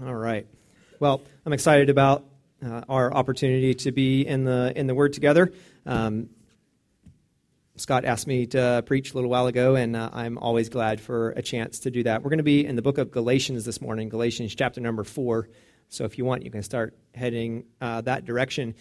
All 0.00 0.14
right. 0.14 0.46
Well, 1.00 1.20
I'm 1.44 1.52
excited 1.52 1.90
about 1.90 2.24
uh, 2.64 2.80
our 2.88 3.12
opportunity 3.12 3.74
to 3.74 3.92
be 3.92 4.26
in 4.26 4.44
the 4.44 4.72
in 4.74 4.86
the 4.86 4.94
Word 4.94 5.12
together. 5.12 5.52
Um, 5.84 6.30
Scott 7.76 8.06
asked 8.06 8.26
me 8.26 8.46
to 8.46 8.82
preach 8.86 9.12
a 9.12 9.14
little 9.14 9.28
while 9.28 9.48
ago, 9.48 9.74
and 9.74 9.94
uh, 9.94 10.08
I'm 10.12 10.38
always 10.38 10.70
glad 10.70 11.00
for 11.00 11.32
a 11.32 11.42
chance 11.42 11.80
to 11.80 11.90
do 11.90 12.04
that. 12.04 12.22
We're 12.22 12.30
going 12.30 12.38
to 12.38 12.42
be 12.42 12.64
in 12.64 12.74
the 12.74 12.82
book 12.82 12.96
of 12.96 13.10
Galatians 13.10 13.66
this 13.66 13.82
morning, 13.82 14.08
Galatians 14.08 14.54
chapter 14.54 14.80
number 14.80 15.04
four. 15.04 15.50
So 15.90 16.04
if 16.04 16.16
you 16.16 16.24
want, 16.24 16.42
you 16.42 16.50
can 16.50 16.62
start 16.62 16.96
heading 17.14 17.64
uh, 17.82 18.00
that 18.02 18.24
direction. 18.24 18.74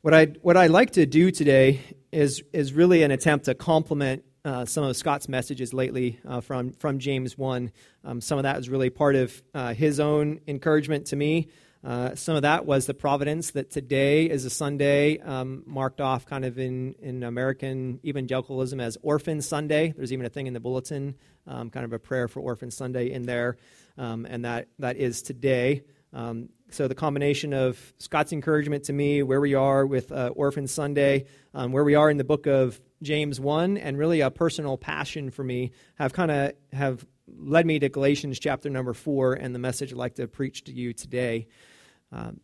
What 0.00 0.14
I 0.14 0.24
what 0.42 0.56
I 0.56 0.66
like 0.66 0.92
to 0.92 1.06
do 1.06 1.30
today 1.30 1.80
is 2.10 2.42
is 2.52 2.72
really 2.72 3.04
an 3.04 3.12
attempt 3.12 3.44
to 3.44 3.54
complement 3.54 4.24
uh, 4.44 4.64
some 4.64 4.84
of 4.84 4.96
Scott's 4.96 5.28
messages 5.28 5.72
lately 5.72 6.18
uh, 6.26 6.40
from, 6.40 6.72
from 6.72 6.98
James 6.98 7.36
1. 7.36 7.70
Um, 8.04 8.20
some 8.20 8.38
of 8.38 8.44
that 8.44 8.56
was 8.56 8.68
really 8.68 8.90
part 8.90 9.16
of 9.16 9.42
uh, 9.54 9.74
his 9.74 10.00
own 10.00 10.40
encouragement 10.46 11.06
to 11.06 11.16
me. 11.16 11.48
Uh, 11.84 12.14
some 12.14 12.34
of 12.34 12.42
that 12.42 12.66
was 12.66 12.86
the 12.86 12.94
providence 12.94 13.52
that 13.52 13.70
today 13.70 14.26
is 14.28 14.44
a 14.44 14.50
Sunday 14.50 15.18
um, 15.18 15.62
marked 15.64 16.00
off 16.00 16.26
kind 16.26 16.44
of 16.44 16.58
in, 16.58 16.94
in 17.00 17.22
American 17.22 18.00
evangelicalism 18.04 18.80
as 18.80 18.98
Orphan 19.02 19.40
Sunday. 19.40 19.94
There's 19.96 20.12
even 20.12 20.26
a 20.26 20.28
thing 20.28 20.48
in 20.48 20.54
the 20.54 20.60
bulletin, 20.60 21.14
um, 21.46 21.70
kind 21.70 21.84
of 21.84 21.92
a 21.92 21.98
prayer 21.98 22.26
for 22.26 22.40
Orphan 22.40 22.70
Sunday 22.70 23.12
in 23.12 23.26
there, 23.26 23.56
um, 23.96 24.26
and 24.26 24.44
that, 24.44 24.68
that 24.80 24.96
is 24.96 25.22
today. 25.22 25.82
Um, 26.12 26.48
so 26.70 26.88
the 26.88 26.94
combination 26.94 27.52
of 27.52 27.92
Scott's 27.98 28.32
encouragement 28.32 28.84
to 28.84 28.92
me, 28.92 29.22
where 29.22 29.40
we 29.40 29.54
are 29.54 29.86
with 29.86 30.10
uh, 30.10 30.32
Orphan 30.34 30.66
Sunday, 30.66 31.26
um, 31.54 31.72
where 31.72 31.84
we 31.84 31.94
are 31.94 32.10
in 32.10 32.16
the 32.16 32.24
book 32.24 32.46
of 32.46 32.80
James 33.02 33.38
1 33.40 33.76
and 33.76 33.96
really 33.96 34.20
a 34.20 34.30
personal 34.30 34.76
passion 34.76 35.30
for 35.30 35.44
me 35.44 35.72
have 35.96 36.12
kind 36.12 36.30
of 36.30 36.52
have 36.72 37.06
led 37.26 37.66
me 37.66 37.78
to 37.78 37.88
Galatians 37.88 38.38
chapter 38.38 38.70
number 38.70 38.94
4 38.94 39.34
and 39.34 39.54
the 39.54 39.58
message 39.58 39.92
I'd 39.92 39.98
like 39.98 40.14
to 40.16 40.26
preach 40.26 40.64
to 40.64 40.72
you 40.72 40.92
today. 40.92 41.46
Um, 42.10 42.40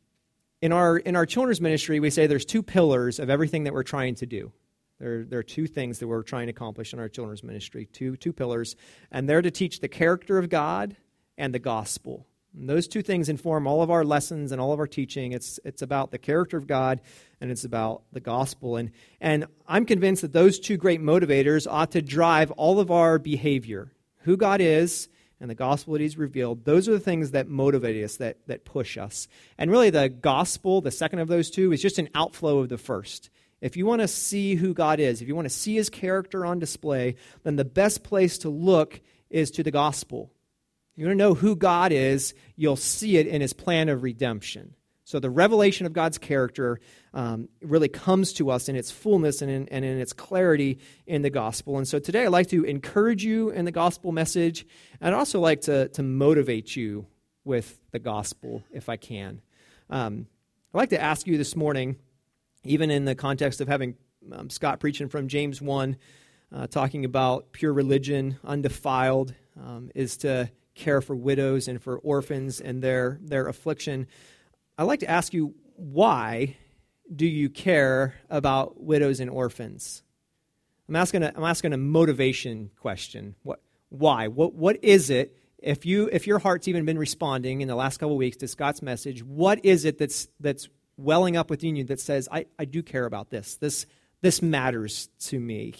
in 0.60 0.72
our 0.72 0.96
in 0.96 1.16
our 1.16 1.26
children's 1.26 1.60
ministry, 1.60 2.00
we 2.00 2.10
say 2.10 2.26
there's 2.26 2.44
two 2.44 2.62
pillars 2.62 3.18
of 3.18 3.30
everything 3.30 3.64
that 3.64 3.72
we're 3.72 3.82
trying 3.82 4.14
to 4.16 4.26
do. 4.26 4.52
There, 5.00 5.24
there 5.24 5.40
are 5.40 5.44
two 5.44 5.66
things 5.66 5.98
that 5.98 6.06
we're 6.06 6.22
trying 6.22 6.46
to 6.46 6.52
accomplish 6.52 6.92
in 6.92 6.98
our 7.00 7.08
children's 7.08 7.42
ministry, 7.42 7.86
two, 7.86 8.16
two 8.16 8.32
pillars, 8.32 8.76
and 9.10 9.28
they're 9.28 9.42
to 9.42 9.50
teach 9.50 9.80
the 9.80 9.88
character 9.88 10.38
of 10.38 10.48
God 10.48 10.96
and 11.36 11.52
the 11.52 11.58
gospel. 11.58 12.26
And 12.56 12.68
those 12.68 12.86
two 12.86 13.02
things 13.02 13.28
inform 13.28 13.66
all 13.66 13.82
of 13.82 13.90
our 13.90 14.04
lessons 14.04 14.52
and 14.52 14.60
all 14.60 14.72
of 14.72 14.78
our 14.78 14.86
teaching. 14.86 15.32
It's, 15.32 15.58
it's 15.64 15.82
about 15.82 16.10
the 16.10 16.18
character 16.18 16.56
of 16.56 16.66
God 16.66 17.00
and 17.40 17.50
it's 17.50 17.64
about 17.64 18.02
the 18.12 18.20
gospel. 18.20 18.76
And, 18.76 18.92
and 19.20 19.46
I'm 19.66 19.84
convinced 19.84 20.22
that 20.22 20.32
those 20.32 20.58
two 20.58 20.76
great 20.76 21.00
motivators 21.00 21.66
ought 21.68 21.90
to 21.92 22.02
drive 22.02 22.50
all 22.52 22.78
of 22.78 22.90
our 22.90 23.18
behavior. 23.18 23.90
Who 24.20 24.36
God 24.36 24.60
is 24.60 25.08
and 25.40 25.50
the 25.50 25.54
gospel 25.54 25.94
that 25.94 26.00
He's 26.00 26.16
revealed, 26.16 26.64
those 26.64 26.88
are 26.88 26.92
the 26.92 27.00
things 27.00 27.32
that 27.32 27.48
motivate 27.48 28.02
us, 28.02 28.16
that, 28.18 28.38
that 28.46 28.64
push 28.64 28.96
us. 28.96 29.28
And 29.58 29.70
really, 29.70 29.90
the 29.90 30.08
gospel, 30.08 30.80
the 30.80 30.90
second 30.90 31.18
of 31.18 31.28
those 31.28 31.50
two, 31.50 31.72
is 31.72 31.82
just 31.82 31.98
an 31.98 32.08
outflow 32.14 32.60
of 32.60 32.68
the 32.68 32.78
first. 32.78 33.30
If 33.60 33.76
you 33.76 33.84
want 33.84 34.00
to 34.00 34.08
see 34.08 34.54
who 34.54 34.74
God 34.74 35.00
is, 35.00 35.20
if 35.20 35.28
you 35.28 35.34
want 35.34 35.46
to 35.46 35.54
see 35.54 35.74
His 35.74 35.90
character 35.90 36.46
on 36.46 36.60
display, 36.60 37.16
then 37.42 37.56
the 37.56 37.64
best 37.64 38.04
place 38.04 38.38
to 38.38 38.48
look 38.48 39.00
is 39.28 39.50
to 39.52 39.62
the 39.62 39.70
gospel 39.70 40.30
you 40.96 41.06
want 41.06 41.12
to 41.12 41.22
know 41.22 41.34
who 41.34 41.56
God 41.56 41.92
is, 41.92 42.34
you'll 42.56 42.76
see 42.76 43.16
it 43.16 43.26
in 43.26 43.40
his 43.40 43.52
plan 43.52 43.88
of 43.88 44.02
redemption. 44.02 44.74
So 45.06 45.20
the 45.20 45.30
revelation 45.30 45.84
of 45.86 45.92
God's 45.92 46.16
character 46.16 46.80
um, 47.12 47.48
really 47.60 47.88
comes 47.88 48.32
to 48.34 48.50
us 48.50 48.68
in 48.70 48.76
its 48.76 48.90
fullness 48.90 49.42
and 49.42 49.50
in, 49.50 49.68
and 49.68 49.84
in 49.84 50.00
its 50.00 50.14
clarity 50.14 50.78
in 51.06 51.20
the 51.22 51.30
gospel. 51.30 51.76
And 51.76 51.86
so 51.86 51.98
today 51.98 52.24
I'd 52.24 52.28
like 52.28 52.48
to 52.48 52.64
encourage 52.64 53.22
you 53.22 53.50
in 53.50 53.66
the 53.66 53.70
gospel 53.70 54.12
message. 54.12 54.66
I'd 55.02 55.12
also 55.12 55.40
like 55.40 55.62
to, 55.62 55.88
to 55.88 56.02
motivate 56.02 56.74
you 56.74 57.06
with 57.44 57.78
the 57.90 57.98
gospel 57.98 58.64
if 58.72 58.88
I 58.88 58.96
can. 58.96 59.42
Um, 59.90 60.26
I'd 60.72 60.78
like 60.78 60.90
to 60.90 61.00
ask 61.00 61.26
you 61.26 61.36
this 61.36 61.54
morning, 61.54 61.96
even 62.64 62.90
in 62.90 63.04
the 63.04 63.14
context 63.14 63.60
of 63.60 63.68
having 63.68 63.96
um, 64.32 64.48
Scott 64.48 64.80
preaching 64.80 65.08
from 65.10 65.28
James 65.28 65.60
1, 65.60 65.96
uh, 66.50 66.66
talking 66.66 67.04
about 67.04 67.52
pure 67.52 67.74
religion, 67.74 68.38
undefiled, 68.42 69.34
um, 69.60 69.90
is 69.94 70.16
to 70.18 70.50
care 70.74 71.00
for 71.00 71.14
widows 71.14 71.68
and 71.68 71.80
for 71.80 71.98
orphans 71.98 72.60
and 72.60 72.82
their, 72.82 73.18
their 73.22 73.46
affliction. 73.46 74.06
I'd 74.76 74.84
like 74.84 75.00
to 75.00 75.10
ask 75.10 75.32
you, 75.32 75.54
why 75.76 76.56
do 77.14 77.26
you 77.26 77.48
care 77.50 78.14
about 78.30 78.82
widows 78.82 79.20
and 79.20 79.30
orphans? 79.30 80.02
I'm 80.88 80.96
asking 80.96 81.22
a, 81.22 81.32
I'm 81.34 81.44
asking 81.44 81.72
a 81.72 81.78
motivation 81.78 82.70
question. 82.80 83.36
What, 83.42 83.60
why? 83.88 84.28
What, 84.28 84.54
what 84.54 84.82
is 84.82 85.10
it, 85.10 85.36
if, 85.58 85.86
you, 85.86 86.08
if 86.12 86.26
your 86.26 86.38
heart's 86.38 86.68
even 86.68 86.84
been 86.84 86.98
responding 86.98 87.60
in 87.60 87.68
the 87.68 87.74
last 87.74 87.98
couple 87.98 88.14
of 88.14 88.18
weeks 88.18 88.36
to 88.38 88.48
Scott's 88.48 88.82
message, 88.82 89.22
what 89.22 89.64
is 89.64 89.84
it 89.84 89.98
that's, 89.98 90.28
that's 90.40 90.68
welling 90.96 91.36
up 91.36 91.50
within 91.50 91.76
you 91.76 91.84
that 91.84 92.00
says, 92.00 92.28
I, 92.30 92.46
I 92.58 92.64
do 92.66 92.82
care 92.82 93.06
about 93.06 93.30
this? 93.30 93.56
This, 93.56 93.86
this 94.20 94.42
matters 94.42 95.08
to 95.20 95.38
me. 95.38 95.74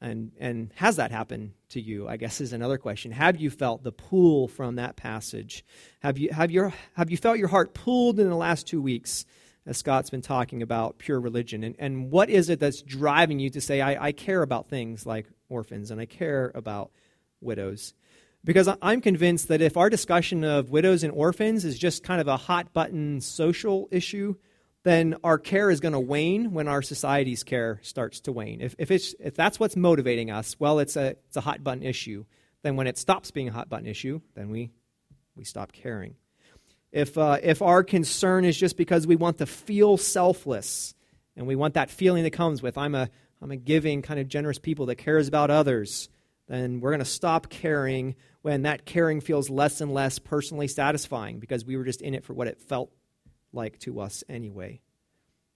And, 0.00 0.32
and 0.38 0.72
has 0.76 0.96
that 0.96 1.10
happened 1.10 1.52
to 1.70 1.80
you? 1.80 2.08
I 2.08 2.16
guess 2.16 2.40
is 2.40 2.52
another 2.52 2.78
question. 2.78 3.12
Have 3.12 3.36
you 3.36 3.50
felt 3.50 3.82
the 3.82 3.92
pull 3.92 4.48
from 4.48 4.76
that 4.76 4.96
passage? 4.96 5.64
Have 6.00 6.18
you, 6.18 6.30
have, 6.30 6.50
your, 6.50 6.72
have 6.94 7.10
you 7.10 7.16
felt 7.16 7.38
your 7.38 7.48
heart 7.48 7.74
pulled 7.74 8.20
in 8.20 8.28
the 8.28 8.36
last 8.36 8.66
two 8.66 8.80
weeks 8.82 9.24
as 9.66 9.78
Scott's 9.78 10.10
been 10.10 10.22
talking 10.22 10.62
about 10.62 10.98
pure 10.98 11.20
religion? 11.20 11.64
And, 11.64 11.76
and 11.78 12.10
what 12.10 12.30
is 12.30 12.48
it 12.48 12.60
that's 12.60 12.82
driving 12.82 13.38
you 13.38 13.50
to 13.50 13.60
say, 13.60 13.80
I, 13.80 14.06
I 14.06 14.12
care 14.12 14.42
about 14.42 14.68
things 14.68 15.06
like 15.06 15.26
orphans 15.48 15.90
and 15.90 16.00
I 16.00 16.06
care 16.06 16.52
about 16.54 16.90
widows? 17.40 17.94
Because 18.44 18.68
I'm 18.80 19.00
convinced 19.00 19.48
that 19.48 19.60
if 19.60 19.76
our 19.76 19.90
discussion 19.90 20.44
of 20.44 20.70
widows 20.70 21.02
and 21.02 21.12
orphans 21.12 21.64
is 21.64 21.78
just 21.78 22.04
kind 22.04 22.20
of 22.20 22.28
a 22.28 22.36
hot 22.36 22.72
button 22.72 23.20
social 23.20 23.88
issue, 23.90 24.36
then 24.86 25.16
our 25.24 25.36
care 25.36 25.68
is 25.68 25.80
going 25.80 25.94
to 25.94 25.98
wane 25.98 26.52
when 26.52 26.68
our 26.68 26.80
society's 26.80 27.42
care 27.42 27.80
starts 27.82 28.20
to 28.20 28.30
wane. 28.30 28.60
If, 28.60 28.76
if, 28.78 28.92
it's, 28.92 29.16
if 29.18 29.34
that's 29.34 29.58
what's 29.58 29.74
motivating 29.74 30.30
us, 30.30 30.54
well, 30.60 30.78
it's 30.78 30.94
a, 30.94 31.16
it's 31.26 31.36
a 31.36 31.40
hot 31.40 31.64
button 31.64 31.82
issue. 31.82 32.24
Then 32.62 32.76
when 32.76 32.86
it 32.86 32.96
stops 32.96 33.32
being 33.32 33.48
a 33.48 33.52
hot 33.52 33.68
button 33.68 33.88
issue, 33.88 34.20
then 34.36 34.48
we, 34.48 34.70
we 35.34 35.42
stop 35.42 35.72
caring. 35.72 36.14
If, 36.92 37.18
uh, 37.18 37.38
if 37.42 37.62
our 37.62 37.82
concern 37.82 38.44
is 38.44 38.56
just 38.56 38.76
because 38.76 39.08
we 39.08 39.16
want 39.16 39.38
to 39.38 39.46
feel 39.46 39.96
selfless 39.96 40.94
and 41.36 41.48
we 41.48 41.56
want 41.56 41.74
that 41.74 41.90
feeling 41.90 42.22
that 42.22 42.32
comes 42.32 42.62
with, 42.62 42.78
I'm 42.78 42.94
a, 42.94 43.10
I'm 43.42 43.50
a 43.50 43.56
giving, 43.56 44.02
kind 44.02 44.20
of 44.20 44.28
generous 44.28 44.60
people 44.60 44.86
that 44.86 44.94
cares 44.98 45.26
about 45.26 45.50
others, 45.50 46.08
then 46.46 46.78
we're 46.78 46.90
going 46.90 47.00
to 47.00 47.04
stop 47.04 47.48
caring 47.48 48.14
when 48.42 48.62
that 48.62 48.86
caring 48.86 49.20
feels 49.20 49.50
less 49.50 49.80
and 49.80 49.92
less 49.92 50.20
personally 50.20 50.68
satisfying 50.68 51.40
because 51.40 51.64
we 51.64 51.76
were 51.76 51.82
just 51.82 52.02
in 52.02 52.14
it 52.14 52.24
for 52.24 52.34
what 52.34 52.46
it 52.46 52.60
felt 52.60 52.92
like 53.56 53.78
to 53.80 54.00
us 54.00 54.22
anyway. 54.28 54.80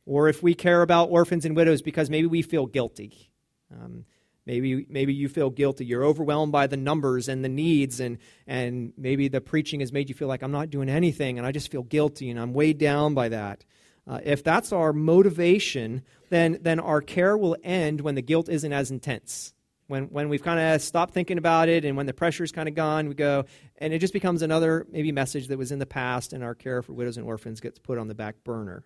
Or 0.07 0.29
if 0.29 0.43
we 0.43 0.55
care 0.55 0.83
about 0.83 1.11
orphans 1.11 1.45
and 1.45 1.55
widows 1.55 1.83
because 1.83 2.11
maybe 2.11 2.27
we 2.27 2.43
feel 2.43 2.67
guilty. 2.67 3.31
Um, 3.73 4.05
maybe, 4.47 4.87
maybe 4.89 5.15
you 5.15 5.29
feel 5.29 5.51
guilty. 5.51 5.85
You're 5.85 6.05
overwhelmed 6.05 6.51
by 6.51 6.67
the 6.67 6.77
numbers 6.77 7.29
and 7.29 7.45
the 7.45 7.49
needs, 7.49 8.01
and, 8.01 8.19
and 8.47 8.93
maybe 8.97 9.29
the 9.29 9.41
preaching 9.41 9.81
has 9.81 9.93
made 9.93 10.09
you 10.09 10.15
feel 10.15 10.27
like 10.27 10.43
I'm 10.43 10.51
not 10.51 10.71
doing 10.71 10.89
anything 10.89 11.39
and 11.39 11.47
I 11.47 11.53
just 11.53 11.71
feel 11.71 11.85
guilty 11.85 12.31
and 12.31 12.41
I'm 12.41 12.53
weighed 12.53 12.79
down 12.79 13.15
by 13.15 13.29
that. 13.29 13.65
Uh, 14.09 14.19
if 14.25 14.43
that's 14.43 14.73
our 14.73 14.93
motivation, 14.93 16.03
then, 16.31 16.59
then 16.63 16.81
our 16.81 17.01
care 17.01 17.37
will 17.37 17.57
end 17.63 18.01
when 18.01 18.17
the 18.17 18.23
guilt 18.23 18.49
isn't 18.49 18.73
as 18.73 18.91
intense 18.91 19.53
when, 19.91 20.05
when 20.05 20.29
we've 20.29 20.43
kind 20.43 20.61
of 20.61 20.81
stopped 20.81 21.13
thinking 21.13 21.37
about 21.37 21.69
it 21.69 21.85
and 21.85 21.97
when 21.97 22.07
the 22.07 22.15
pressure's 22.15 22.53
kind 22.53 22.69
of 22.69 22.77
gone, 22.77 23.09
we 23.09 23.15
go, 23.15 23.45
and 23.79 23.93
it 23.93 23.99
just 23.99 24.13
becomes 24.13 24.41
another 24.41 24.87
maybe 24.93 25.11
message 25.11 25.49
that 25.49 25.59
was 25.59 25.73
in 25.73 25.81
the 25.81 25.87
past, 25.87 26.33
and 26.33 26.45
our 26.45 26.55
care 26.55 26.81
for 26.81 26.93
widows 26.93 27.17
and 27.17 27.27
orphans 27.27 27.61
gets 27.61 27.79
put 27.81 27.99
on 27.99 28.07
the 28.07 28.15
back 28.15 28.37
burner. 28.45 28.85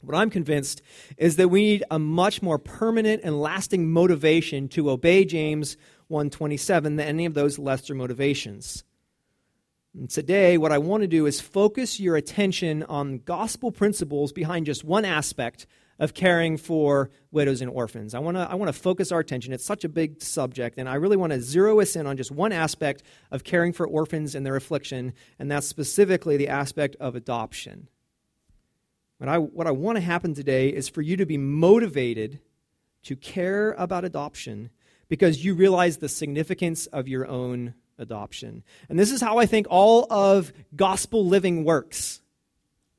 What 0.00 0.16
I'm 0.16 0.30
convinced 0.30 0.80
is 1.18 1.36
that 1.36 1.48
we 1.48 1.62
need 1.62 1.84
a 1.90 1.98
much 1.98 2.40
more 2.40 2.58
permanent 2.58 3.20
and 3.22 3.38
lasting 3.38 3.90
motivation 3.90 4.68
to 4.68 4.90
obey 4.90 5.26
James 5.26 5.76
127 6.08 6.96
than 6.96 7.06
any 7.06 7.26
of 7.26 7.34
those 7.34 7.58
lesser 7.58 7.94
motivations. 7.94 8.82
And 9.94 10.08
today, 10.08 10.56
what 10.56 10.72
I 10.72 10.78
want 10.78 11.02
to 11.02 11.06
do 11.06 11.26
is 11.26 11.40
focus 11.40 12.00
your 12.00 12.16
attention 12.16 12.82
on 12.84 13.18
gospel 13.18 13.70
principles 13.70 14.32
behind 14.32 14.66
just 14.66 14.84
one 14.84 15.04
aspect 15.04 15.66
of 16.04 16.12
caring 16.12 16.58
for 16.58 17.10
widows 17.32 17.62
and 17.62 17.70
orphans. 17.70 18.14
I 18.14 18.18
want 18.18 18.36
to 18.36 18.42
I 18.48 18.54
want 18.54 18.68
to 18.68 18.78
focus 18.78 19.10
our 19.10 19.20
attention. 19.20 19.54
It's 19.54 19.64
such 19.64 19.84
a 19.84 19.88
big 19.88 20.22
subject, 20.22 20.78
and 20.78 20.86
I 20.86 20.96
really 20.96 21.16
want 21.16 21.32
to 21.32 21.40
zero 21.40 21.80
us 21.80 21.96
in 21.96 22.06
on 22.06 22.18
just 22.18 22.30
one 22.30 22.52
aspect 22.52 23.02
of 23.30 23.42
caring 23.42 23.72
for 23.72 23.86
orphans 23.86 24.34
and 24.34 24.44
their 24.44 24.54
affliction, 24.54 25.14
and 25.38 25.50
that's 25.50 25.66
specifically 25.66 26.36
the 26.36 26.48
aspect 26.48 26.94
of 27.00 27.16
adoption. 27.16 27.88
What 29.16 29.28
I, 29.28 29.38
what 29.38 29.66
I 29.66 29.70
want 29.70 29.96
to 29.96 30.02
happen 30.02 30.34
today 30.34 30.68
is 30.68 30.90
for 30.90 31.00
you 31.00 31.16
to 31.16 31.24
be 31.24 31.38
motivated 31.38 32.40
to 33.04 33.16
care 33.16 33.72
about 33.72 34.04
adoption 34.04 34.68
because 35.08 35.42
you 35.42 35.54
realize 35.54 35.96
the 35.96 36.08
significance 36.08 36.86
of 36.86 37.08
your 37.08 37.26
own 37.26 37.74
adoption. 37.96 38.62
And 38.90 38.98
this 38.98 39.10
is 39.10 39.22
how 39.22 39.38
I 39.38 39.46
think 39.46 39.66
all 39.70 40.06
of 40.10 40.52
gospel 40.76 41.24
living 41.26 41.64
works 41.64 42.20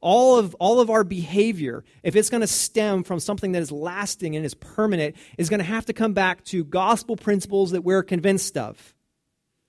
all 0.06 0.38
of, 0.38 0.54
all 0.56 0.80
of 0.80 0.90
our 0.90 1.04
behavior, 1.04 1.84
if 2.04 2.16
it's 2.16 2.30
going 2.30 2.42
to 2.42 2.48
stem 2.48 3.04
from 3.04 3.20
something 3.20 3.54
that 3.54 3.62
is 3.62 3.72
lasting 3.72 4.36
and 4.36 4.46
is 4.46 4.54
permanent, 4.54 5.16
is 5.38 5.50
going 5.50 5.60
to 5.60 5.66
have 5.66 5.88
to 5.88 5.94
come 5.94 6.14
back 6.14 6.44
to 6.46 6.64
gospel 6.64 7.16
principles 7.16 7.72
that 7.72 7.84
we're 7.84 8.04
convinced 8.04 8.56
of. 8.56 8.94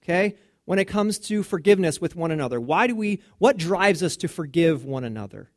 Okay? 0.04 0.36
when 0.66 0.78
it 0.78 0.84
comes 0.84 1.18
to 1.18 1.42
forgiveness 1.42 2.00
with 2.00 2.14
one 2.14 2.30
another? 2.30 2.60
Why 2.60 2.86
do 2.86 2.94
we, 2.94 3.22
what 3.38 3.56
drives 3.56 4.02
us 4.02 4.18
to 4.18 4.28
forgive 4.28 4.84
one 4.84 5.04
another? 5.04 5.50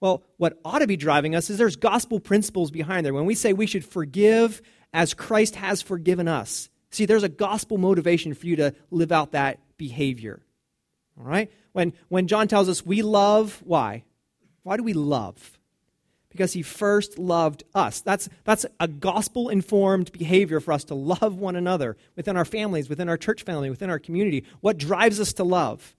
Well, 0.00 0.24
what 0.38 0.58
ought 0.64 0.80
to 0.80 0.86
be 0.86 0.96
driving 0.96 1.34
us 1.34 1.50
is 1.50 1.58
there's 1.58 1.76
gospel 1.76 2.18
principles 2.18 2.70
behind 2.70 3.06
there. 3.06 3.14
When 3.14 3.26
we 3.26 3.34
say 3.34 3.52
we 3.52 3.66
should 3.66 3.84
forgive 3.84 4.60
as 4.92 5.14
Christ 5.14 5.56
has 5.56 5.82
forgiven 5.82 6.26
us, 6.26 6.70
see, 6.90 7.04
there's 7.04 7.22
a 7.22 7.28
gospel 7.28 7.78
motivation 7.78 8.34
for 8.34 8.46
you 8.46 8.56
to 8.56 8.74
live 8.90 9.12
out 9.12 9.32
that 9.32 9.60
behavior. 9.76 10.40
All 11.18 11.26
right? 11.26 11.52
When, 11.72 11.92
when 12.08 12.26
John 12.26 12.48
tells 12.48 12.68
us 12.68 12.84
we 12.84 13.02
love, 13.02 13.62
why? 13.64 14.04
Why 14.62 14.76
do 14.76 14.82
we 14.82 14.92
love? 14.92 15.58
Because 16.28 16.52
he 16.52 16.62
first 16.62 17.18
loved 17.18 17.64
us. 17.74 18.00
That's, 18.02 18.28
that's 18.44 18.66
a 18.78 18.86
gospel 18.86 19.48
informed 19.48 20.12
behavior 20.12 20.60
for 20.60 20.72
us 20.72 20.84
to 20.84 20.94
love 20.94 21.36
one 21.36 21.56
another 21.56 21.96
within 22.14 22.36
our 22.36 22.44
families, 22.44 22.88
within 22.88 23.08
our 23.08 23.16
church 23.16 23.42
family, 23.42 23.70
within 23.70 23.90
our 23.90 23.98
community. 23.98 24.44
What 24.60 24.78
drives 24.78 25.18
us 25.18 25.32
to 25.34 25.44
love? 25.44 25.96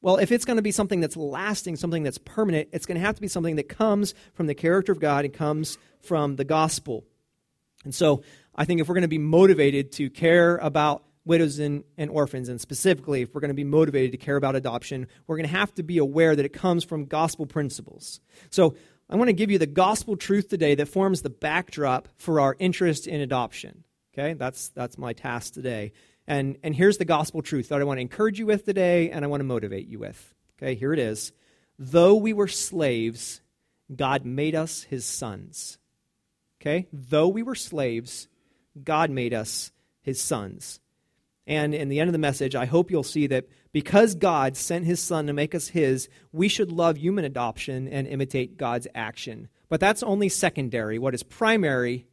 Well, 0.00 0.16
if 0.16 0.32
it's 0.32 0.44
going 0.44 0.56
to 0.56 0.62
be 0.62 0.72
something 0.72 1.00
that's 1.00 1.16
lasting, 1.16 1.76
something 1.76 2.02
that's 2.02 2.18
permanent, 2.18 2.68
it's 2.72 2.86
going 2.86 2.96
to 2.96 3.06
have 3.06 3.14
to 3.14 3.20
be 3.20 3.28
something 3.28 3.56
that 3.56 3.68
comes 3.68 4.14
from 4.34 4.46
the 4.46 4.54
character 4.54 4.92
of 4.92 5.00
God 5.00 5.24
and 5.24 5.32
comes 5.32 5.78
from 6.00 6.36
the 6.36 6.44
gospel. 6.44 7.04
And 7.84 7.94
so 7.94 8.22
I 8.54 8.64
think 8.64 8.80
if 8.80 8.88
we're 8.88 8.94
going 8.94 9.02
to 9.02 9.08
be 9.08 9.18
motivated 9.18 9.92
to 9.92 10.10
care 10.10 10.56
about 10.58 11.04
widows 11.24 11.58
and, 11.58 11.84
and 11.96 12.10
orphans, 12.10 12.48
and 12.48 12.60
specifically 12.60 13.22
if 13.22 13.34
we're 13.34 13.40
going 13.40 13.48
to 13.48 13.54
be 13.54 13.64
motivated 13.64 14.12
to 14.12 14.18
care 14.18 14.36
about 14.36 14.56
adoption, 14.56 15.06
we're 15.26 15.36
going 15.36 15.48
to 15.48 15.56
have 15.56 15.74
to 15.74 15.82
be 15.82 15.98
aware 15.98 16.34
that 16.34 16.44
it 16.44 16.52
comes 16.52 16.84
from 16.84 17.04
gospel 17.04 17.46
principles. 17.46 18.20
So 18.50 18.74
I 19.08 19.16
want 19.16 19.28
to 19.28 19.34
give 19.34 19.50
you 19.50 19.58
the 19.58 19.66
gospel 19.66 20.16
truth 20.16 20.48
today 20.48 20.74
that 20.74 20.86
forms 20.86 21.22
the 21.22 21.30
backdrop 21.30 22.08
for 22.16 22.40
our 22.40 22.56
interest 22.58 23.06
in 23.06 23.20
adoption. 23.20 23.84
Okay, 24.14 24.34
that's, 24.34 24.68
that's 24.70 24.98
my 24.98 25.12
task 25.12 25.54
today. 25.54 25.92
And, 26.26 26.58
and 26.62 26.74
here's 26.74 26.98
the 26.98 27.04
gospel 27.04 27.42
truth 27.42 27.68
that 27.68 27.80
I 27.80 27.84
want 27.84 27.98
to 27.98 28.02
encourage 28.02 28.38
you 28.38 28.46
with 28.46 28.64
today 28.64 29.10
and 29.10 29.24
I 29.24 29.28
want 29.28 29.40
to 29.40 29.44
motivate 29.44 29.86
you 29.86 29.98
with. 29.98 30.34
Okay, 30.58 30.74
here 30.74 30.92
it 30.92 30.98
is. 30.98 31.32
Though 31.78 32.14
we 32.14 32.32
were 32.32 32.48
slaves, 32.48 33.40
God 33.94 34.24
made 34.24 34.54
us 34.54 34.82
his 34.82 35.04
sons. 35.04 35.78
Okay, 36.60 36.86
though 36.92 37.28
we 37.28 37.42
were 37.42 37.54
slaves, 37.54 38.28
God 38.82 39.10
made 39.10 39.34
us 39.34 39.72
his 40.00 40.20
sons. 40.20 40.80
And 41.46 41.74
in 41.74 41.88
the 41.88 41.98
end 41.98 42.08
of 42.08 42.12
the 42.12 42.18
message, 42.18 42.54
I 42.54 42.66
hope 42.66 42.90
you'll 42.90 43.02
see 43.02 43.26
that 43.28 43.48
because 43.72 44.14
God 44.14 44.56
sent 44.56 44.84
his 44.84 45.00
son 45.00 45.26
to 45.26 45.32
make 45.32 45.54
us 45.54 45.68
his, 45.68 46.08
we 46.32 46.48
should 46.48 46.70
love 46.70 46.98
human 46.98 47.24
adoption 47.24 47.88
and 47.88 48.06
imitate 48.06 48.56
God's 48.56 48.86
action. 48.94 49.48
But 49.68 49.80
that's 49.80 50.02
only 50.02 50.28
secondary. 50.28 50.98
What 50.98 51.14
is 51.14 51.22
primary 51.22 52.06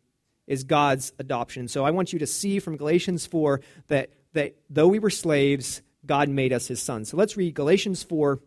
is 0.47 0.63
God's 0.63 1.13
adoption. 1.19 1.67
So 1.67 1.85
I 1.85 1.91
want 1.91 2.11
you 2.11 2.19
to 2.19 2.27
see 2.27 2.59
from 2.59 2.75
Galatians 2.75 3.27
4 3.27 3.61
that, 3.87 4.09
that 4.33 4.55
though 4.69 4.87
we 4.87 4.97
were 4.97 5.11
slaves, 5.11 5.83
God 6.05 6.27
made 6.27 6.51
us 6.51 6.67
his 6.67 6.81
sons. 6.81 7.09
So 7.09 7.17
let's 7.17 7.37
read 7.37 7.53
Galatians 7.53 8.01
4. 8.01 8.39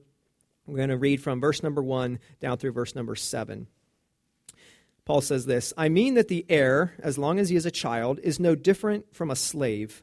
We're 0.67 0.77
going 0.77 0.89
to 0.89 0.97
read 0.97 1.23
from 1.23 1.41
verse 1.41 1.63
number 1.63 1.83
1 1.83 2.19
down 2.41 2.59
through 2.59 2.73
verse 2.73 2.97
number 2.97 3.15
7. 3.15 3.69
Paul 5.05 5.21
says 5.21 5.47
this 5.47 5.73
I 5.77 5.89
mean 5.89 6.15
that 6.15 6.29
the 6.29 6.45
heir, 6.49 6.95
as 6.99 7.19
long 7.19 7.39
as 7.39 7.49
he 7.49 7.57
is 7.57 7.67
a 7.67 7.71
child, 7.71 8.19
is 8.23 8.41
no 8.41 8.55
different 8.55 9.15
from 9.15 9.31
a 9.31 9.37
slave, 9.37 10.03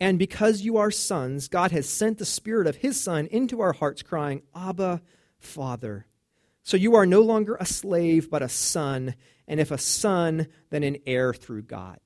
And 0.00 0.18
because 0.18 0.62
you 0.62 0.78
are 0.78 0.90
sons, 0.90 1.48
God 1.48 1.72
has 1.72 1.88
sent 1.88 2.18
the 2.18 2.24
Spirit 2.24 2.66
of 2.66 2.76
his 2.76 2.98
Son 2.98 3.26
into 3.26 3.60
our 3.60 3.74
hearts, 3.74 4.02
crying, 4.02 4.42
Abba, 4.54 5.02
Father. 5.38 6.06
So 6.62 6.76
you 6.76 6.94
are 6.94 7.06
no 7.06 7.20
longer 7.20 7.56
a 7.58 7.66
slave, 7.66 8.30
but 8.30 8.42
a 8.42 8.48
son, 8.48 9.14
and 9.46 9.60
if 9.60 9.70
a 9.70 9.78
son, 9.78 10.46
then 10.70 10.82
an 10.82 10.98
heir 11.06 11.34
through 11.34 11.62
God. 11.62 11.98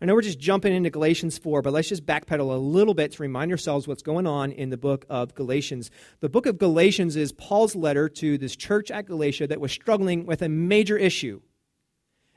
I 0.00 0.04
know 0.04 0.14
we're 0.14 0.22
just 0.22 0.38
jumping 0.38 0.72
into 0.72 0.90
Galatians 0.90 1.38
4, 1.38 1.60
but 1.60 1.72
let's 1.72 1.88
just 1.88 2.06
backpedal 2.06 2.54
a 2.54 2.58
little 2.58 2.94
bit 2.94 3.12
to 3.12 3.22
remind 3.22 3.50
ourselves 3.50 3.88
what's 3.88 4.02
going 4.02 4.28
on 4.28 4.52
in 4.52 4.70
the 4.70 4.76
book 4.76 5.04
of 5.08 5.34
Galatians. 5.34 5.90
The 6.20 6.28
book 6.28 6.46
of 6.46 6.56
Galatians 6.56 7.16
is 7.16 7.32
Paul's 7.32 7.74
letter 7.74 8.08
to 8.10 8.38
this 8.38 8.54
church 8.54 8.92
at 8.92 9.06
Galatia 9.06 9.48
that 9.48 9.60
was 9.60 9.72
struggling 9.72 10.24
with 10.24 10.40
a 10.40 10.48
major 10.48 10.96
issue. 10.96 11.40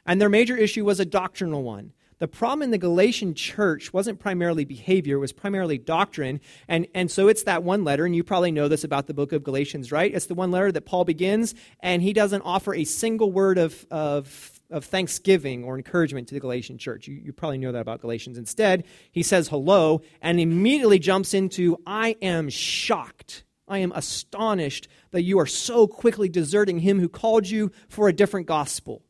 And 0.08 0.20
their 0.20 0.30
major 0.30 0.58
issue 0.58 0.86
was 0.86 1.00
a 1.00 1.06
doctrinal 1.06 1.62
one. 1.62 1.94
The 2.22 2.28
problem 2.28 2.62
in 2.62 2.70
the 2.70 2.78
Galatian 2.78 3.34
church 3.34 3.92
wasn't 3.94 4.20
primarily 4.20 4.64
behavior, 4.64 5.16
it 5.16 5.20
was 5.20 5.34
primarily 5.34 5.80
doctrine. 5.80 6.40
And, 6.68 6.86
and 6.94 7.10
so 7.10 7.28
it's 7.28 7.42
that 7.44 7.64
one 7.64 7.84
letter, 7.84 8.06
and 8.06 8.16
you 8.16 8.24
probably 8.24 8.52
know 8.52 8.68
this 8.68 8.84
about 8.84 9.08
the 9.08 9.16
book 9.16 9.32
of 9.32 9.44
Galatians, 9.44 9.92
right? 9.92 10.14
It's 10.14 10.28
the 10.28 10.36
one 10.36 10.52
letter 10.52 10.72
that 10.72 10.86
Paul 10.86 11.04
begins, 11.04 11.56
and 11.80 12.00
he 12.04 12.14
doesn't 12.14 12.44
offer 12.44 12.76
a 12.76 12.84
single 12.84 13.32
word 13.32 13.58
of, 13.58 13.88
of, 13.90 14.62
of 14.70 14.86
thanksgiving 14.86 15.64
or 15.64 15.76
encouragement 15.76 16.28
to 16.28 16.36
the 16.36 16.40
Galatian 16.40 16.78
church. 16.78 17.08
You, 17.08 17.16
you 17.16 17.34
probably 17.34 17.58
know 17.58 17.72
that 17.72 17.82
about 17.82 18.02
Galatians. 18.02 18.38
Instead, 18.38 18.84
he 19.12 19.24
says 19.24 19.48
hello 19.48 20.04
and 20.22 20.40
immediately 20.40 21.00
jumps 21.00 21.34
into, 21.34 21.80
I 21.88 22.18
am 22.22 22.50
shocked. 22.50 23.46
I 23.68 23.80
am 23.80 23.92
astonished 23.94 24.88
that 25.10 25.24
you 25.24 25.40
are 25.40 25.48
so 25.48 25.88
quickly 25.88 26.30
deserting 26.30 26.78
him 26.78 27.00
who 27.00 27.10
called 27.10 27.50
you 27.50 27.72
for 27.90 28.08
a 28.08 28.14
different 28.14 28.46
gospel. 28.46 29.02